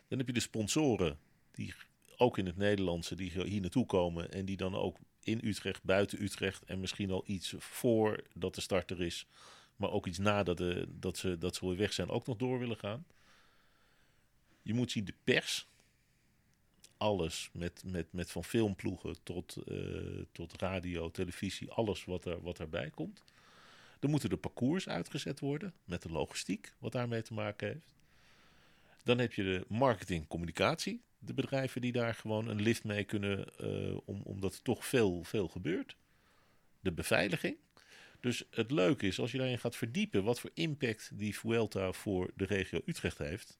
Dan 0.08 0.18
heb 0.18 0.28
je 0.28 0.34
de 0.34 0.40
sponsoren 0.40 1.20
die 1.52 1.74
ook 2.18 2.38
in 2.38 2.46
het 2.46 2.58
Nederlandse 2.58 3.16
die 3.16 3.44
hier 3.44 3.62
naartoe 3.62 3.86
komen. 3.86 4.32
En 4.32 4.46
die 4.46 4.58
dan 4.58 4.76
ook 4.76 4.98
in 5.24 5.40
Utrecht, 5.44 5.84
buiten 5.84 6.24
Utrecht 6.24 6.64
en 6.64 6.80
misschien 6.80 7.12
al 7.12 7.24
iets 7.26 7.54
voordat 7.58 8.56
de 8.56 8.62
start 8.62 8.92
er 8.92 9.02
is. 9.02 9.28
Maar 9.76 9.92
ook 9.92 10.08
iets 10.08 10.18
nadat 10.18 10.58
de, 10.58 10.88
dat, 11.00 11.18
ze, 11.18 11.38
dat 11.38 11.56
ze 11.56 11.68
weer 11.68 11.78
weg 11.78 11.94
zijn 11.94 12.10
ook 12.10 12.28
nog 12.28 12.38
door 12.38 12.60
willen 12.60 12.78
gaan. 12.78 13.06
Je 14.62 14.74
moet 14.74 14.92
zien 14.92 15.06
de 15.06 15.14
pers 15.24 15.68
alles. 16.98 17.50
Met, 17.54 17.84
met, 17.86 18.14
met 18.14 18.32
van 18.32 18.44
filmploegen 18.44 19.16
tot, 19.24 19.58
uh, 19.68 20.24
tot 20.32 20.62
radio, 20.62 21.12
televisie, 21.12 21.72
alles 21.72 22.06
wat, 22.06 22.26
er, 22.26 22.42
wat 22.42 22.60
erbij 22.60 22.90
komt. 22.90 23.24
Dan 24.00 24.10
moeten 24.10 24.30
de 24.30 24.38
parcours 24.38 24.88
uitgezet 24.88 25.40
worden 25.40 25.74
met 25.86 26.02
de 26.02 26.12
logistiek, 26.12 26.74
wat 26.80 26.92
daarmee 26.92 27.22
te 27.22 27.34
maken 27.34 27.68
heeft. 27.68 27.95
Dan 29.06 29.18
heb 29.18 29.34
je 29.34 29.44
de 29.44 29.66
marketing, 29.68 30.28
communicatie. 30.28 31.02
De 31.20 31.34
bedrijven 31.34 31.82
die 31.82 31.92
daar 31.92 32.14
gewoon 32.14 32.48
een 32.48 32.62
lift 32.62 32.84
mee 32.84 33.04
kunnen, 33.04 33.48
uh, 33.62 33.98
om, 34.06 34.22
omdat 34.24 34.54
er 34.54 34.62
toch 34.62 34.86
veel, 34.86 35.24
veel 35.24 35.48
gebeurt. 35.48 35.96
De 36.80 36.92
beveiliging. 36.92 37.58
Dus 38.20 38.44
het 38.50 38.72
leuke 38.72 39.08
is, 39.08 39.20
als 39.20 39.32
je 39.32 39.38
daarin 39.38 39.60
gaat 39.60 39.76
verdiepen 39.76 40.24
wat 40.24 40.40
voor 40.40 40.50
impact 40.54 41.12
die 41.14 41.38
Vuelta 41.38 41.92
voor 41.92 42.32
de 42.36 42.46
regio 42.46 42.82
Utrecht 42.86 43.18
heeft, 43.18 43.60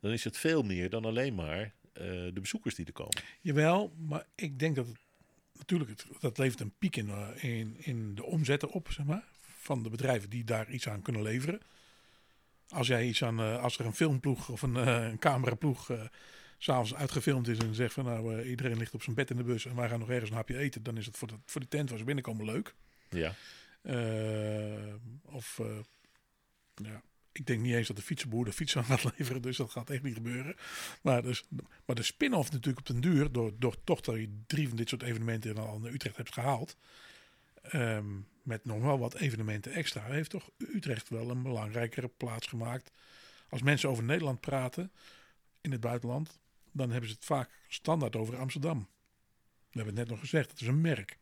dan 0.00 0.12
is 0.12 0.24
het 0.24 0.36
veel 0.36 0.62
meer 0.62 0.90
dan 0.90 1.04
alleen 1.04 1.34
maar 1.34 1.62
uh, 1.62 1.72
de 2.32 2.40
bezoekers 2.40 2.74
die 2.74 2.86
er 2.86 2.92
komen. 2.92 3.22
Jawel, 3.40 3.92
maar 3.96 4.26
ik 4.34 4.58
denk 4.58 4.76
dat 4.76 4.86
het 4.86 4.98
natuurlijk, 5.58 5.90
het, 5.90 6.06
dat 6.20 6.38
levert 6.38 6.60
een 6.60 6.74
piek 6.78 6.96
in, 6.96 7.08
uh, 7.08 7.28
in, 7.36 7.76
in 7.78 8.14
de 8.14 8.24
omzetten 8.24 8.70
op, 8.70 8.90
zeg 8.90 9.06
maar, 9.06 9.24
van 9.40 9.82
de 9.82 9.88
bedrijven 9.88 10.30
die 10.30 10.44
daar 10.44 10.70
iets 10.70 10.88
aan 10.88 11.02
kunnen 11.02 11.22
leveren. 11.22 11.60
Als 12.68 12.86
jij 12.86 13.06
iets 13.06 13.24
aan, 13.24 13.40
uh, 13.40 13.62
als 13.62 13.78
er 13.78 13.86
een 13.86 13.94
filmploeg 13.94 14.48
of 14.48 14.62
een, 14.62 14.74
een 14.74 15.18
cameraploeg 15.18 15.90
s'avonds 16.58 16.94
uitgefilmd 16.94 17.48
is 17.48 17.58
en 17.58 17.74
zegt 17.74 17.92
van 17.92 18.04
nou 18.04 18.42
iedereen 18.42 18.78
ligt 18.78 18.94
op 18.94 19.02
zijn 19.02 19.16
bed 19.16 19.30
in 19.30 19.36
de 19.36 19.42
bus 19.42 19.66
en 19.66 19.76
wij 19.76 19.88
gaan 19.88 19.98
nog 19.98 20.10
ergens 20.10 20.30
een 20.30 20.36
hapje 20.36 20.58
eten, 20.58 20.82
dan 20.82 20.96
is 20.96 21.06
het 21.06 21.16
voor 21.16 21.28
de, 21.28 21.34
voor 21.44 21.60
de 21.60 21.68
tent 21.68 21.88
waar 21.88 21.98
ze 21.98 22.04
binnenkomen 22.04 22.44
leuk. 22.44 22.74
Ja. 23.10 23.34
of 25.22 25.60
ja, 26.74 27.02
ik 27.38 27.46
denk 27.46 27.60
niet 27.60 27.74
eens 27.74 27.86
dat 27.86 27.96
de 27.96 28.02
fietsenboer 28.02 28.44
de 28.44 28.52
fiets 28.52 28.76
aan 28.76 28.84
gaat 28.84 29.04
leveren, 29.18 29.42
dus 29.42 29.56
dat 29.56 29.70
gaat 29.70 29.90
echt 29.90 30.02
niet 30.02 30.14
gebeuren. 30.14 30.56
Maar, 31.02 31.22
dus, 31.22 31.44
maar 31.84 31.96
de 31.96 32.02
spin-off 32.02 32.50
natuurlijk 32.50 32.78
op 32.78 32.86
den 32.86 33.00
duur, 33.00 33.32
door, 33.32 33.52
door 33.58 33.84
toch 33.84 34.00
dat 34.00 34.16
je 34.16 34.42
drie 34.46 34.68
van 34.68 34.76
dit 34.76 34.88
soort 34.88 35.02
evenementen 35.02 35.56
al 35.56 35.78
naar 35.78 35.92
Utrecht 35.92 36.16
hebt 36.16 36.32
gehaald, 36.32 36.76
um, 37.72 38.26
met 38.48 38.64
nog 38.64 38.82
wel 38.82 38.98
wat 38.98 39.14
evenementen 39.14 39.72
extra, 39.72 40.02
heeft 40.02 40.30
toch 40.30 40.50
Utrecht 40.56 41.08
wel 41.08 41.30
een 41.30 41.42
belangrijkere 41.42 42.08
plaats 42.08 42.46
gemaakt. 42.46 42.90
Als 43.48 43.62
mensen 43.62 43.88
over 43.88 44.04
Nederland 44.04 44.40
praten 44.40 44.92
in 45.60 45.72
het 45.72 45.80
buitenland, 45.80 46.38
dan 46.72 46.90
hebben 46.90 47.08
ze 47.08 47.14
het 47.14 47.24
vaak 47.24 47.50
standaard 47.68 48.16
over 48.16 48.36
Amsterdam. 48.36 48.78
We 49.70 49.76
hebben 49.76 49.94
het 49.94 50.02
net 50.02 50.08
nog 50.08 50.20
gezegd, 50.20 50.50
het 50.50 50.60
is 50.60 50.66
een 50.66 50.80
merk. 50.80 51.18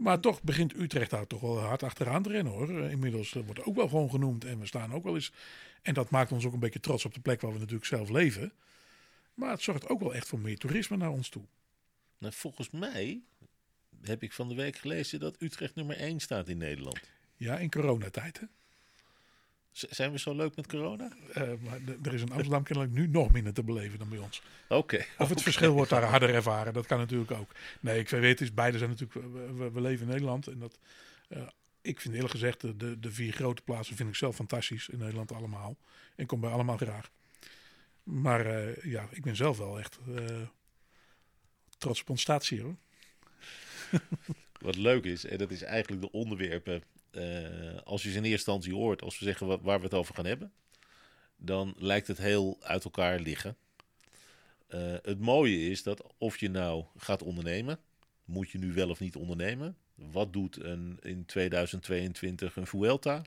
Maar 0.00 0.20
toch 0.20 0.42
begint 0.42 0.76
Utrecht 0.76 1.10
daar 1.10 1.26
toch 1.26 1.40
wel 1.40 1.58
hard 1.58 1.82
achteraan 1.82 2.22
te 2.22 2.28
rennen 2.28 2.52
hoor. 2.52 2.70
Inmiddels 2.70 3.32
wordt 3.32 3.64
ook 3.64 3.76
wel 3.76 3.88
gewoon 3.88 4.10
genoemd 4.10 4.44
en 4.44 4.58
we 4.58 4.66
staan 4.66 4.94
ook 4.94 5.04
wel 5.04 5.14
eens. 5.14 5.32
En 5.82 5.94
dat 5.94 6.10
maakt 6.10 6.32
ons 6.32 6.44
ook 6.46 6.52
een 6.52 6.58
beetje 6.58 6.80
trots 6.80 7.04
op 7.04 7.14
de 7.14 7.20
plek 7.20 7.40
waar 7.40 7.52
we 7.52 7.58
natuurlijk 7.58 7.86
zelf 7.86 8.08
leven. 8.08 8.52
Maar 9.34 9.50
het 9.50 9.62
zorgt 9.62 9.88
ook 9.88 10.00
wel 10.00 10.14
echt 10.14 10.28
voor 10.28 10.38
meer 10.38 10.58
toerisme 10.58 10.96
naar 10.96 11.10
ons 11.10 11.28
toe. 11.28 11.44
Nou, 12.18 12.32
volgens 12.32 12.70
mij 12.70 13.20
heb 14.02 14.22
ik 14.22 14.32
van 14.32 14.48
de 14.48 14.54
week 14.54 14.76
gelezen 14.76 15.20
dat 15.20 15.42
Utrecht 15.42 15.74
nummer 15.74 15.96
1 15.96 16.20
staat 16.20 16.48
in 16.48 16.58
Nederland. 16.58 17.00
Ja, 17.36 17.58
in 17.58 17.70
coronatijd 17.70 18.40
hè? 18.40 18.46
Zijn 19.72 20.12
we 20.12 20.18
zo 20.18 20.34
leuk 20.34 20.56
met 20.56 20.66
corona? 20.66 21.12
Uh, 21.28 21.42
maar 21.60 21.80
er 22.02 22.14
is 22.14 22.20
in 22.20 22.30
Amsterdam 22.30 22.62
kennelijk 22.68 22.94
nu 22.94 23.06
nog 23.06 23.32
minder 23.32 23.52
te 23.52 23.62
beleven 23.62 23.98
dan 23.98 24.08
bij 24.08 24.18
ons. 24.18 24.42
Oké. 24.68 24.74
Okay, 24.74 25.00
of 25.00 25.06
het 25.16 25.30
okay. 25.30 25.42
verschil 25.42 25.72
wordt 25.72 25.90
daar 25.90 26.02
harder 26.02 26.34
ervaren. 26.34 26.72
Dat 26.72 26.86
kan 26.86 26.98
natuurlijk 26.98 27.30
ook. 27.30 27.50
Nee, 27.80 27.98
ik 27.98 28.08
weet 28.08 28.38
het. 28.38 28.54
Beide 28.54 28.78
zijn 28.78 28.90
natuurlijk. 28.90 29.26
We, 29.56 29.70
we, 29.70 29.80
leven 29.80 30.06
in 30.06 30.12
Nederland. 30.12 30.46
En 30.46 30.58
dat. 30.58 30.78
Uh, 31.28 31.42
ik 31.80 32.00
vind 32.00 32.14
eerlijk 32.14 32.32
gezegd, 32.32 32.60
de, 32.60 32.98
de 33.00 33.12
vier 33.12 33.32
grote 33.32 33.62
plaatsen 33.62 33.96
vind 33.96 34.08
ik 34.08 34.14
zelf 34.14 34.34
fantastisch 34.34 34.88
in 34.88 34.98
Nederland 34.98 35.32
allemaal. 35.32 35.76
En 36.16 36.26
kom 36.26 36.40
bij 36.40 36.50
allemaal 36.50 36.76
graag. 36.76 37.10
Maar 38.02 38.46
uh, 38.46 38.84
ja, 38.84 39.08
ik 39.10 39.22
ben 39.22 39.36
zelf 39.36 39.58
wel 39.58 39.78
echt 39.78 39.98
trots 41.78 42.00
op 42.00 42.10
ons 42.10 42.20
statie 42.20 42.62
hoor. 42.62 42.76
Wat 44.60 44.76
leuk 44.76 45.04
is, 45.04 45.24
en 45.24 45.38
dat 45.38 45.50
is 45.50 45.62
eigenlijk 45.62 46.02
de 46.02 46.12
onderwerpen 46.12 46.82
uh, 47.12 47.76
als 47.84 48.02
je 48.02 48.10
ze 48.10 48.16
in 48.16 48.24
eerste 48.24 48.50
instantie 48.50 48.74
hoort, 48.74 49.02
als 49.02 49.18
we 49.18 49.24
zeggen 49.24 49.46
wat, 49.46 49.60
waar 49.62 49.78
we 49.78 49.84
het 49.84 49.94
over 49.94 50.14
gaan 50.14 50.26
hebben, 50.26 50.52
dan 51.36 51.74
lijkt 51.76 52.06
het 52.06 52.18
heel 52.18 52.56
uit 52.60 52.84
elkaar 52.84 53.20
liggen. 53.20 53.56
Uh, 54.68 54.94
het 55.02 55.20
mooie 55.20 55.70
is 55.70 55.82
dat 55.82 56.02
of 56.18 56.38
je 56.38 56.50
nou 56.50 56.84
gaat 56.96 57.22
ondernemen, 57.22 57.78
moet 58.24 58.50
je 58.50 58.58
nu 58.58 58.72
wel 58.72 58.90
of 58.90 59.00
niet 59.00 59.16
ondernemen? 59.16 59.76
Wat 59.94 60.32
doet 60.32 60.62
een, 60.62 60.98
in 61.02 61.24
2022 61.24 62.56
een 62.56 62.66
Vuelta? 62.66 63.22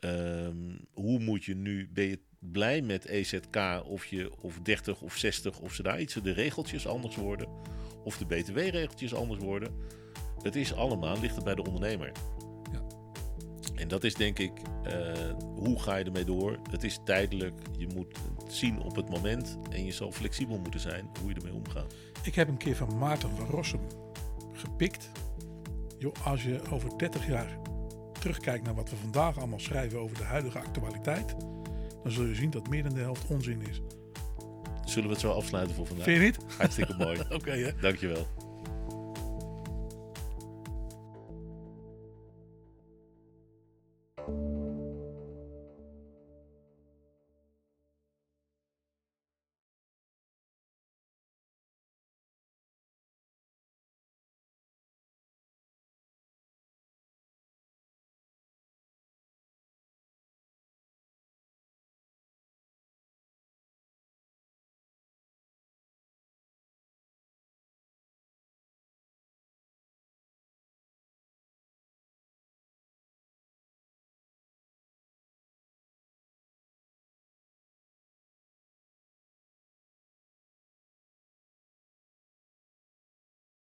Um, 0.00 0.86
hoe 0.92 1.18
moet 1.18 1.44
je 1.44 1.54
nu, 1.54 1.88
ben 1.92 2.04
je 2.04 2.18
blij 2.52 2.82
met 2.82 3.04
EZK 3.04 3.82
of 3.86 4.06
je 4.06 4.32
of 4.40 4.58
30 4.62 5.00
of 5.00 5.16
60 5.16 5.58
of 5.58 5.74
ze 5.74 5.82
daar 5.82 6.00
iets, 6.00 6.14
de 6.14 6.32
regeltjes 6.32 6.86
anders 6.86 7.16
worden 7.16 7.48
of 8.04 8.18
de 8.18 8.26
BTW-regeltjes 8.26 9.14
anders 9.14 9.40
worden? 9.40 9.74
Het 10.42 10.56
is 10.56 10.74
allemaal, 10.74 11.20
ligt 11.20 11.34
het 11.34 11.44
bij 11.44 11.54
de 11.54 11.64
ondernemer. 11.64 12.12
En 13.74 13.88
dat 13.88 14.04
is 14.04 14.14
denk 14.14 14.38
ik, 14.38 14.52
uh, 14.86 15.12
hoe 15.54 15.80
ga 15.80 15.96
je 15.96 16.04
ermee 16.04 16.24
door? 16.24 16.58
Het 16.70 16.84
is 16.84 17.00
tijdelijk, 17.04 17.54
je 17.78 17.86
moet 17.94 18.16
het 18.38 18.52
zien 18.52 18.82
op 18.82 18.96
het 18.96 19.10
moment 19.10 19.58
en 19.70 19.84
je 19.84 19.92
zal 19.92 20.12
flexibel 20.12 20.58
moeten 20.58 20.80
zijn 20.80 21.10
hoe 21.20 21.28
je 21.28 21.34
ermee 21.34 21.52
omgaat. 21.52 21.94
Ik 22.22 22.34
heb 22.34 22.48
een 22.48 22.56
keer 22.56 22.76
van 22.76 22.98
Maarten 22.98 23.30
van 23.30 23.46
Rossum 23.46 23.80
gepikt. 24.52 25.10
Joh, 25.98 26.12
als 26.24 26.42
je 26.42 26.60
over 26.70 26.98
30 26.98 27.26
jaar 27.26 27.58
terugkijkt 28.20 28.64
naar 28.64 28.74
wat 28.74 28.90
we 28.90 28.96
vandaag 28.96 29.38
allemaal 29.38 29.60
schrijven 29.60 29.98
over 29.98 30.16
de 30.16 30.24
huidige 30.24 30.58
actualiteit, 30.58 31.34
dan 32.04 32.12
zul 32.12 32.24
je 32.24 32.34
zien 32.34 32.50
dat 32.50 32.68
meer 32.68 32.82
dan 32.82 32.94
de 32.94 33.00
helft 33.00 33.26
onzin 33.28 33.62
is. 33.70 33.80
Zullen 34.84 35.08
we 35.08 35.14
het 35.14 35.20
zo 35.20 35.30
afsluiten 35.30 35.74
voor 35.74 35.86
vandaag? 35.86 36.04
Vind 36.04 36.18
je 36.18 36.24
niet? 36.24 36.38
Hartstikke 36.58 36.94
mooi. 36.98 37.20
Oké, 37.24 37.34
okay, 37.34 37.74
Dankjewel. 37.80 38.26